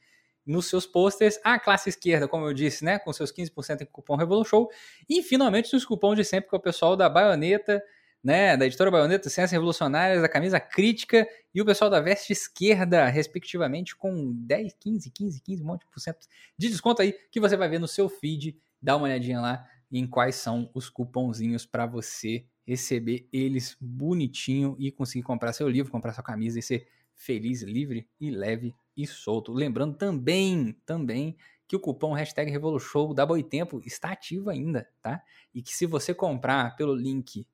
[0.46, 1.40] nos seus posters.
[1.42, 4.68] A classe esquerda, como eu disse, né, com seus 15% em cupom Revolution.
[5.08, 7.82] E finalmente os cupons de sempre, que é o pessoal da Baioneta,
[8.22, 11.26] né, da editora Baioneta, Ciências Revolucionárias, da Camisa Crítica
[11.56, 15.88] e o pessoal da Veste Esquerda, respectivamente, com 10, 15, 15, 15, um monte de
[15.88, 18.58] por cento de desconto aí, que você vai ver no seu feed.
[18.82, 24.92] Dá uma olhadinha lá em quais são os cupomzinhos para você receber eles bonitinho e
[24.92, 29.52] conseguir comprar seu livro, comprar sua camisa e ser feliz, livre e leve e solto.
[29.52, 31.36] Lembrando também, também
[31.68, 35.22] que o cupom hashtag Revolution da Boitempo está ativo ainda, tá?
[35.54, 37.46] E que se você comprar pelo link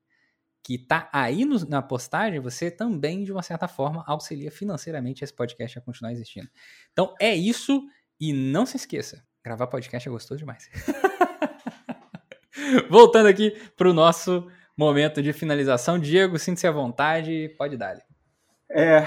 [0.62, 5.32] que tá aí no, na postagem, você também, de uma certa forma, auxilia financeiramente esse
[5.32, 6.48] podcast a continuar existindo.
[6.92, 7.86] Então é isso
[8.18, 10.68] e não se esqueça, gravar podcast é gostoso demais.
[12.90, 15.98] Voltando aqui para o nosso momento de finalização.
[15.98, 17.96] Diego, sinta-se à vontade, pode dar.
[18.68, 19.06] É,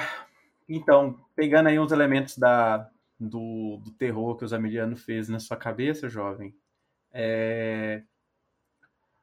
[0.68, 5.58] então, pegando aí uns elementos da, do, do terror que o Zamiliano fez na sua
[5.58, 6.56] cabeça, jovem,
[7.12, 8.04] é,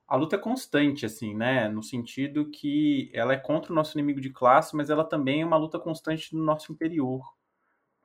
[0.06, 1.68] a luta é constante, assim, né?
[1.68, 5.46] No sentido que ela é contra o nosso inimigo de classe, mas ela também é
[5.46, 7.22] uma luta constante no nosso interior.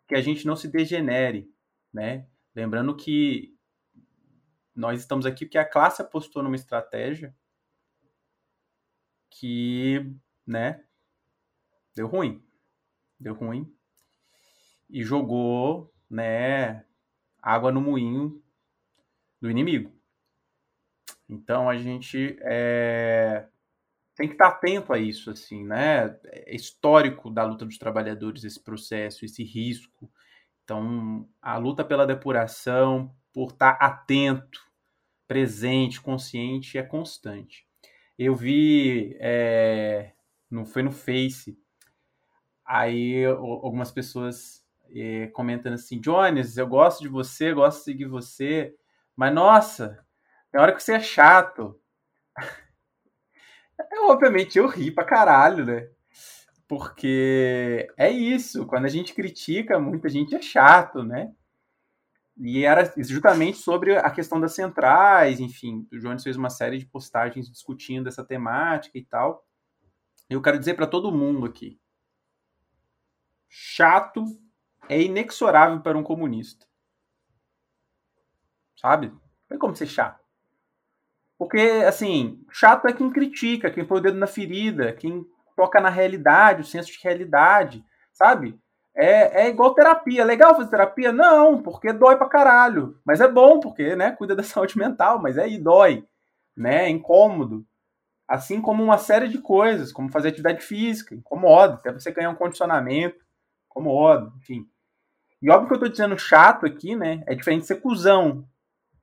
[0.08, 1.48] Que a gente não se degenere,
[1.94, 2.26] né?
[2.56, 3.56] Lembrando que
[4.76, 7.36] nós estamos aqui porque a classe apostou numa estratégia
[9.30, 10.06] que,
[10.46, 10.84] né,
[11.96, 12.44] deu ruim.
[13.20, 13.74] Deu ruim.
[14.90, 16.86] E jogou né,
[17.42, 18.44] água no moinho
[19.42, 19.92] do inimigo.
[21.28, 23.48] Então a gente é,
[24.16, 26.20] tem que estar atento a isso, assim, né?
[26.26, 30.12] É histórico da luta dos trabalhadores esse processo, esse risco.
[30.64, 34.62] Então a luta pela depuração, por estar atento,
[35.28, 37.66] presente, consciente, é constante.
[38.18, 40.12] Eu vi, é,
[40.50, 41.58] não foi no Face,
[42.66, 48.76] aí algumas pessoas é, comentando assim, Jones, eu gosto de você, gosto de seguir você,
[49.16, 50.06] mas nossa,
[50.52, 51.80] tem hora que você é chato.
[53.92, 55.90] É, obviamente eu ri pra caralho, né?
[56.68, 61.34] Porque é isso, quando a gente critica, muita gente é chato, né?
[62.38, 66.86] E era justamente sobre a questão das centrais, enfim, o Jones fez uma série de
[66.86, 69.46] postagens discutindo essa temática e tal.
[70.30, 71.80] Eu quero dizer para todo mundo aqui:
[73.50, 74.24] chato
[74.88, 76.66] é inexorável para um comunista.
[78.76, 79.08] Sabe?
[79.08, 80.22] Não tem como ser chato.
[81.38, 85.26] Porque, assim, chato é quem critica, quem põe o dedo na ferida, quem
[85.56, 87.84] toca na realidade, o senso de realidade,
[88.14, 88.61] sabe?
[88.96, 90.26] É, é igual terapia.
[90.26, 91.12] Legal fazer terapia?
[91.12, 93.00] Não, porque dói pra caralho.
[93.06, 96.06] Mas é bom, porque, né, cuida da saúde mental, mas aí dói,
[96.56, 96.86] né?
[96.86, 97.66] É incômodo.
[98.28, 102.36] Assim como uma série de coisas, como fazer atividade física, incomoda, até você ganhar um
[102.36, 103.26] condicionamento,
[103.70, 104.66] incomoda, enfim.
[105.42, 107.24] E óbvio que eu tô dizendo chato aqui, né?
[107.28, 108.48] É diferente de ser cuzão.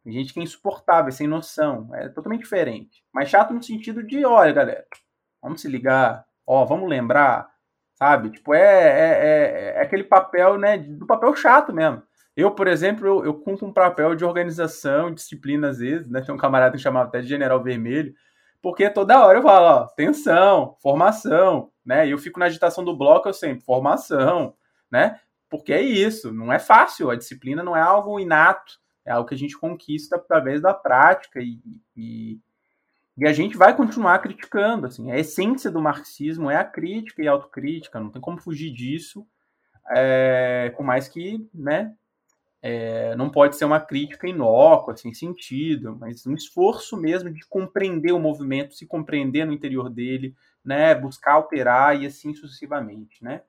[0.04, 1.94] Tem gente que é insuportável, sem noção.
[1.94, 3.04] É totalmente diferente.
[3.12, 4.86] Mas chato no sentido de, olha, galera,
[5.42, 7.50] vamos se ligar, ó, vamos lembrar,
[7.98, 8.30] sabe?
[8.30, 12.00] Tipo, é, é, é, é, aquele papel, né, do papel chato mesmo.
[12.36, 16.20] Eu, por exemplo, eu, eu cumpro um papel de organização, disciplina às vezes, né?
[16.20, 18.14] Tem um camarada que chamava até de General Vermelho,
[18.62, 22.06] porque toda hora eu falo, ó, tensão, formação, né?
[22.06, 24.54] E eu fico na agitação do bloco, eu sempre, formação,
[24.88, 25.18] né?
[25.50, 29.34] Porque é isso, não é fácil, a disciplina não é algo inato, é algo que
[29.34, 31.58] a gente conquista através da prática e,
[31.96, 32.38] e
[33.18, 37.26] e a gente vai continuar criticando, assim, a essência do marxismo é a crítica e
[37.26, 39.26] a autocrítica, não tem como fugir disso,
[39.90, 41.92] é, com mais que, né,
[42.62, 48.12] é, não pode ser uma crítica inócua, sem sentido, mas um esforço mesmo de compreender
[48.12, 50.32] o movimento, se compreender no interior dele,
[50.64, 53.42] né, buscar alterar e assim sucessivamente, né.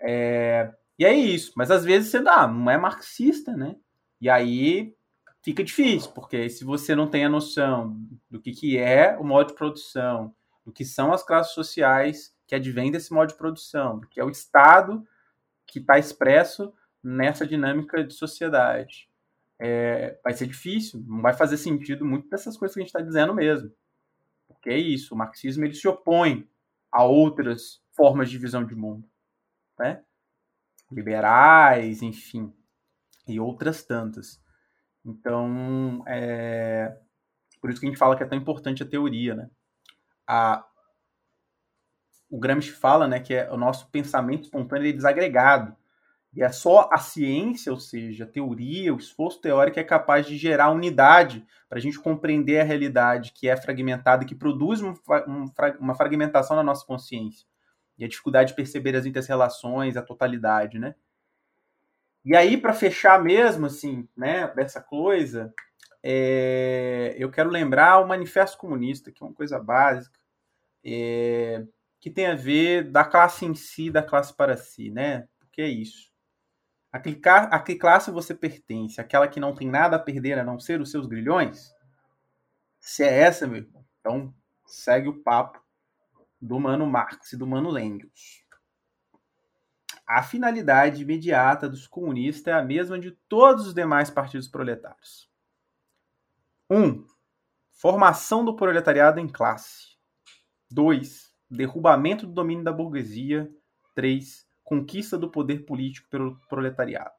[0.00, 0.68] É,
[0.98, 3.76] e é isso, mas às vezes você dá, não é marxista, né,
[4.20, 4.96] e aí
[5.42, 7.96] fica difícil, porque se você não tem a noção
[8.30, 10.34] do que, que é o modo de produção,
[10.64, 14.24] do que são as classes sociais que advêm desse modo de produção, do que é
[14.24, 15.06] o Estado
[15.66, 16.72] que está expresso
[17.02, 19.08] nessa dinâmica de sociedade.
[19.58, 23.00] É, vai ser difícil, não vai fazer sentido muito dessas coisas que a gente está
[23.00, 23.70] dizendo mesmo.
[24.48, 26.48] Porque é isso, o marxismo ele se opõe
[26.90, 29.08] a outras formas de visão de mundo.
[29.78, 30.02] Né?
[30.90, 32.52] Liberais, enfim,
[33.28, 34.42] e outras tantas.
[35.04, 36.96] Então, é
[37.60, 39.50] por isso que a gente fala que é tão importante a teoria, né?
[40.26, 40.64] A,
[42.30, 45.76] o Gramsci fala, né, que é o nosso pensamento espontâneo é desagregado.
[46.32, 50.36] E é só a ciência, ou seja, a teoria, o esforço teórico é capaz de
[50.36, 54.94] gerar unidade para a gente compreender a realidade que é fragmentada, que produz um,
[55.26, 55.44] um,
[55.80, 57.46] uma fragmentação na nossa consciência.
[57.98, 60.94] E a dificuldade de perceber as interrelações, a totalidade, né?
[62.24, 65.52] E aí, para fechar mesmo, assim, né, dessa coisa,
[66.02, 70.18] é, eu quero lembrar o Manifesto Comunista, que é uma coisa básica,
[70.84, 71.64] é,
[71.98, 75.28] que tem a ver da classe em si, da classe para si, né?
[75.38, 76.10] Porque é isso.
[76.92, 79.00] A que, a que classe você pertence?
[79.00, 81.72] Aquela que não tem nada a perder a não ser os seus grilhões?
[82.80, 84.34] Se é essa, meu irmão, então
[84.66, 85.62] segue o papo
[86.40, 88.44] do Mano Marx e do Mano Engels
[90.12, 95.30] a finalidade imediata dos comunistas é a mesma de todos os demais partidos proletários.
[96.68, 96.76] 1.
[96.76, 97.06] Um,
[97.70, 99.96] formação do proletariado em classe.
[100.68, 101.32] 2.
[101.48, 103.48] Derrubamento do domínio da burguesia.
[103.94, 104.48] 3.
[104.64, 107.14] Conquista do poder político pelo proletariado.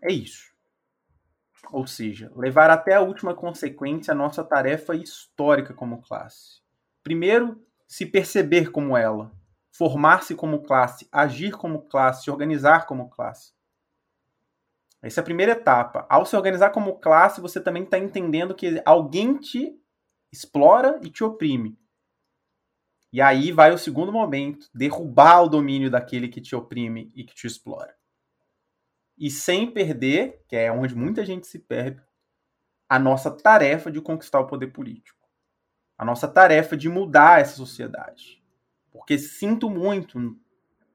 [0.00, 0.54] É isso.
[1.70, 6.62] Ou seja, levar até a última consequência a nossa tarefa histórica como classe.
[7.02, 9.35] Primeiro, se perceber como ela,
[9.76, 13.52] formar-se como classe, agir como classe, se organizar como classe.
[15.02, 16.06] Essa é a primeira etapa.
[16.08, 19.78] Ao se organizar como classe, você também está entendendo que alguém te
[20.32, 21.78] explora e te oprime.
[23.12, 27.34] E aí vai o segundo momento, derrubar o domínio daquele que te oprime e que
[27.34, 27.94] te explora.
[29.16, 32.02] E sem perder, que é onde muita gente se perde,
[32.88, 35.28] a nossa tarefa de conquistar o poder político.
[35.98, 38.45] A nossa tarefa de mudar essa sociedade.
[38.96, 40.36] Porque sinto muito,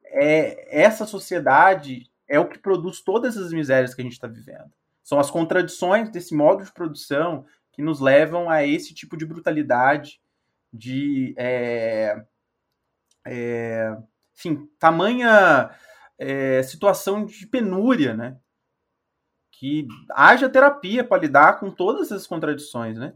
[0.06, 4.72] é, essa sociedade é o que produz todas as misérias que a gente está vivendo.
[5.04, 10.22] São as contradições desse modo de produção que nos levam a esse tipo de brutalidade,
[10.72, 11.34] de.
[11.38, 12.24] É,
[13.26, 13.98] é,
[14.34, 15.72] enfim, tamanha
[16.18, 18.38] é, situação de penúria, né?
[19.52, 23.14] Que haja terapia para lidar com todas essas contradições, né?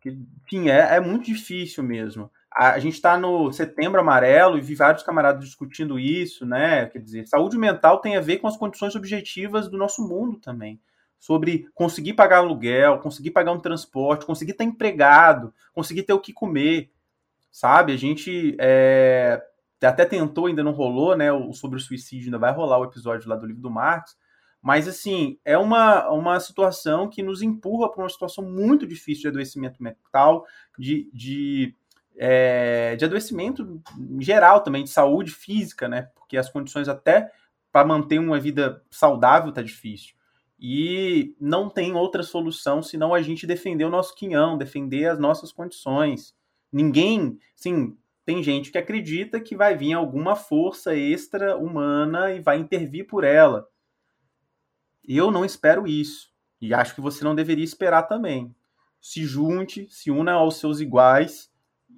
[0.00, 0.10] Que,
[0.44, 2.30] enfim, é, é muito difícil mesmo.
[2.58, 6.86] A, gente está no setembro amarelo e vi vários camaradas discutindo isso, né?
[6.86, 10.80] Quer dizer, saúde mental tem a ver com as condições objetivas do nosso mundo também.
[11.20, 16.32] Sobre conseguir pagar aluguel, conseguir pagar um transporte, conseguir estar empregado, conseguir ter o que
[16.32, 16.90] comer,
[17.52, 17.92] sabe?
[17.92, 19.40] A gente é,
[19.80, 21.32] até tentou, ainda não rolou, né?
[21.32, 24.16] O, sobre o suicídio, ainda vai rolar o episódio lá do livro do Marx.
[24.60, 29.28] Mas, assim, é uma, uma situação que nos empurra para uma situação muito difícil de
[29.28, 30.44] adoecimento mental,
[30.76, 31.76] de, de,
[32.18, 33.80] é, de adoecimento
[34.18, 36.10] geral também, de saúde física, né?
[36.16, 37.30] Porque as condições até
[37.70, 40.16] para manter uma vida saudável tá difícil.
[40.58, 45.52] E não tem outra solução senão a gente defender o nosso quinhão, defender as nossas
[45.52, 46.34] condições.
[46.72, 52.58] Ninguém, sim, tem gente que acredita que vai vir alguma força extra humana e vai
[52.58, 53.68] intervir por ela.
[55.06, 56.32] Eu não espero isso.
[56.60, 58.52] E acho que você não deveria esperar também.
[59.00, 61.48] Se junte, se una aos seus iguais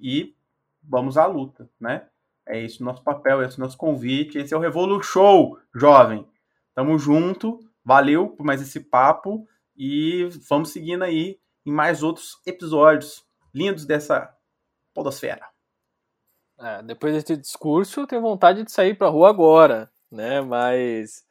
[0.01, 0.35] e
[0.83, 2.07] vamos à luta, né?
[2.47, 5.59] É esse o nosso papel, esse é o nosso convite, esse é o Revolu Show,
[5.73, 6.27] jovem.
[6.73, 13.23] Tamo junto, valeu por mais esse papo e vamos seguindo aí em mais outros episódios
[13.53, 14.35] lindos dessa
[14.93, 15.45] podosfera.
[16.59, 20.41] É, depois desse discurso, eu tenho vontade de sair pra rua agora, né?
[20.41, 21.23] Mas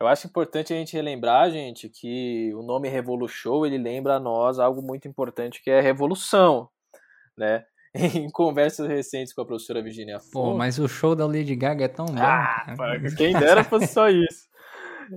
[0.00, 4.58] eu acho importante a gente relembrar, gente, que o nome Revolution, ele lembra a nós
[4.58, 6.70] algo muito importante que é revolução,
[7.36, 7.66] né?
[8.14, 10.30] Em conversas recentes com a professora Virginia Fontes.
[10.30, 12.22] Pô, mas o show da Lady Gaga é tão bom.
[12.22, 12.64] Ah,
[13.16, 14.48] quem dera fosse só isso.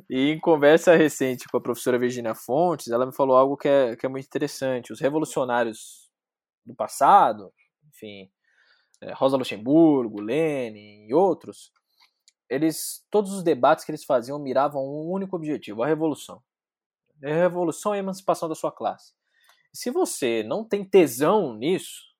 [0.09, 3.95] E em conversa recente com a professora Virginia Fontes, ela me falou algo que é,
[3.95, 4.91] que é muito interessante.
[4.91, 6.09] Os revolucionários
[6.65, 7.53] do passado,
[7.89, 8.31] enfim,
[9.01, 11.71] é, Rosa Luxemburgo, Lenin e outros,
[12.49, 16.41] eles todos os debates que eles faziam miravam um único objetivo, a revolução.
[17.23, 19.13] A revolução e a emancipação da sua classe.
[19.71, 22.12] Se você não tem tesão nisso,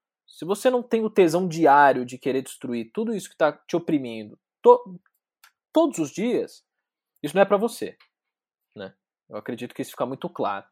[0.44, 3.78] se você não tem o tesão diário de querer destruir tudo isso que está te
[3.78, 5.00] oprimindo to
[5.72, 6.64] todos os dias,
[7.24, 7.98] isso não é para você.
[8.76, 8.94] Né?
[9.30, 10.66] Eu acredito que isso fica muito claro.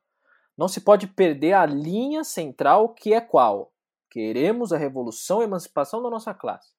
[0.58, 3.74] Não se pode perder a linha central que é qual?
[4.12, 6.74] Queremos a revolução e a emancipação da nossa classe.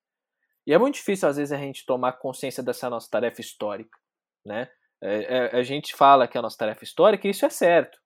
[0.67, 3.99] E é muito difícil, às vezes, a gente tomar consciência dessa nossa tarefa histórica.
[4.47, 4.71] Né?
[5.03, 7.99] É, é, a gente fala que é a nossa tarefa histórica e isso é certo.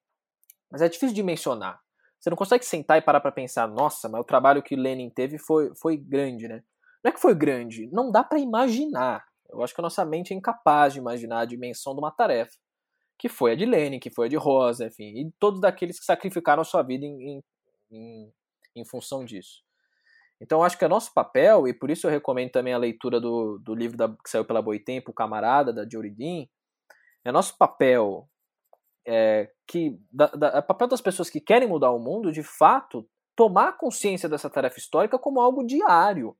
[0.71, 1.83] Mas é difícil de mencionar.
[2.27, 5.39] Você não consegue sentar e parar para pensar, nossa, mas o trabalho que Lenin teve
[5.39, 6.61] foi, foi grande, né?
[7.05, 9.25] Não é que foi grande, não dá para imaginar.
[9.49, 12.51] Eu acho que a nossa mente é incapaz de imaginar a dimensão de uma tarefa.
[13.17, 16.05] Que foi a de Lenin, que foi a de Rosa, enfim, e todos daqueles que
[16.05, 17.45] sacrificaram a sua vida em,
[17.93, 18.33] em,
[18.75, 19.63] em função disso.
[20.41, 23.61] Então, acho que é nosso papel, e por isso eu recomendo também a leitura do,
[23.61, 26.49] do livro da, que saiu pela Boitempo, Camarada, da Dioridin,
[27.25, 28.29] é nosso papel,
[29.07, 33.09] é, que da, da, é papel das pessoas que querem mudar o mundo, de fato,
[33.37, 36.37] tomar consciência dessa tarefa histórica como algo diário.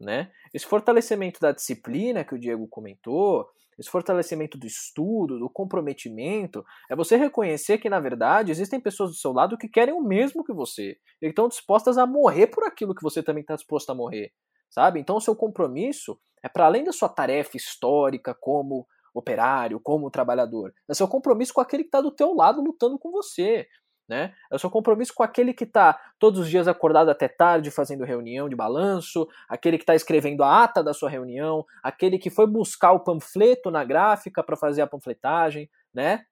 [0.00, 0.30] Né?
[0.52, 3.46] Esse fortalecimento da disciplina que o Diego comentou,
[3.78, 9.16] esse fortalecimento do estudo, do comprometimento, é você reconhecer que, na verdade, existem pessoas do
[9.16, 10.96] seu lado que querem o mesmo que você.
[11.20, 14.32] E estão dispostas a morrer por aquilo que você também está disposto a morrer.
[14.70, 15.00] Sabe?
[15.00, 20.74] Então, o seu compromisso é para além da sua tarefa histórica como operário, como trabalhador.
[20.88, 23.66] É seu compromisso com aquele que está do teu lado lutando com você.
[24.08, 24.34] Né?
[24.50, 28.04] É o seu compromisso com aquele que está todos os dias acordado até tarde fazendo
[28.04, 32.44] reunião de balanço, aquele que está escrevendo a ata da sua reunião, aquele que foi
[32.44, 36.24] buscar o panfleto na gráfica para fazer a panfletagem, né?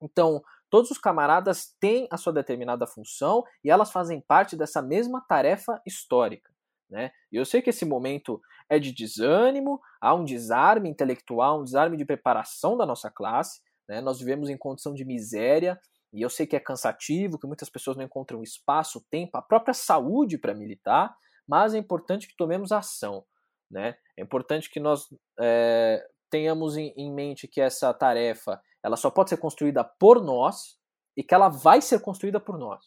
[0.00, 5.20] Então, todos os camaradas têm a sua determinada função e elas fazem parte dessa mesma
[5.20, 6.50] tarefa histórica.
[6.88, 7.12] Né?
[7.30, 8.40] E eu sei que esse momento
[8.70, 13.60] é de desânimo, há um desarme intelectual, um desarme de preparação da nossa classe.
[13.88, 14.00] Né?
[14.00, 15.78] Nós vivemos em condição de miséria,
[16.12, 19.74] e eu sei que é cansativo, que muitas pessoas não encontram espaço, tempo, a própria
[19.74, 21.14] saúde para militar,
[21.46, 23.24] mas é importante que tomemos ação.
[23.68, 23.96] Né?
[24.16, 29.30] É importante que nós é, tenhamos em, em mente que essa tarefa ela só pode
[29.30, 30.78] ser construída por nós
[31.16, 32.84] e que ela vai ser construída por nós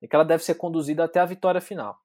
[0.00, 1.98] e que ela deve ser conduzida até a vitória final.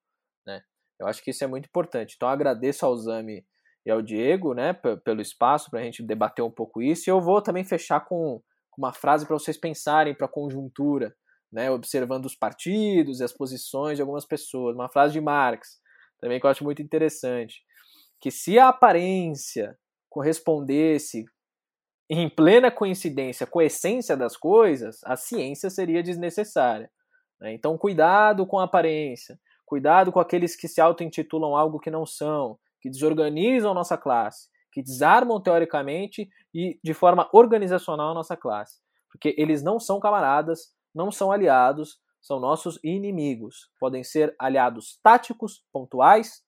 [1.01, 2.13] Eu acho que isso é muito importante.
[2.15, 3.43] Então agradeço ao Zami
[3.85, 4.73] e ao Diego né,
[5.03, 7.09] pelo espaço para a gente debater um pouco isso.
[7.09, 8.41] E eu vou também fechar com
[8.77, 11.15] uma frase para vocês pensarem para a conjuntura,
[11.51, 14.75] né, observando os partidos e as posições de algumas pessoas.
[14.75, 15.79] Uma frase de Marx,
[16.19, 17.63] também que eu acho muito interessante,
[18.19, 21.25] que se a aparência correspondesse
[22.09, 26.91] em plena coincidência com a essência das coisas, a ciência seria desnecessária.
[27.39, 27.53] Né?
[27.53, 29.39] Então, cuidado com a aparência,
[29.71, 34.83] cuidado com aqueles que se auto-intitulam algo que não são, que desorganizam nossa classe, que
[34.83, 38.81] desarmam teoricamente e de forma organizacional a nossa classe.
[39.09, 43.71] Porque eles não são camaradas, não são aliados, são nossos inimigos.
[43.79, 46.43] Podem ser aliados táticos, pontuais,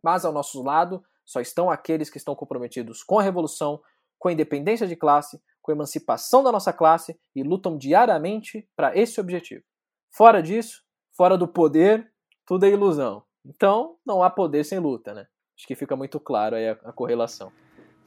[0.00, 3.82] mas ao nosso lado só estão aqueles que estão comprometidos com a revolução,
[4.16, 8.96] com a independência de classe, com a emancipação da nossa classe e lutam diariamente para
[8.96, 9.64] esse objetivo.
[10.14, 10.84] Fora disso,
[11.16, 12.08] fora do poder,
[12.50, 13.22] tudo é ilusão.
[13.46, 15.24] Então, não há poder sem luta, né?
[15.56, 17.52] Acho que fica muito claro aí a, a correlação.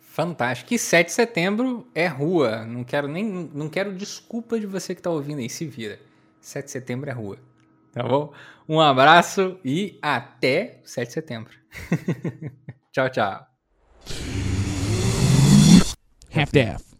[0.01, 0.73] Fantástico.
[0.73, 2.65] E 7 de setembro é rua.
[2.65, 5.97] Não quero nem não quero desculpa de você que está ouvindo aí, se vira.
[6.41, 7.37] 7 de setembro é rua.
[7.93, 8.33] Tá bom?
[8.67, 11.53] Um abraço e até 7 de setembro.
[12.91, 13.47] tchau, tchau.
[16.35, 16.92] Half-Death.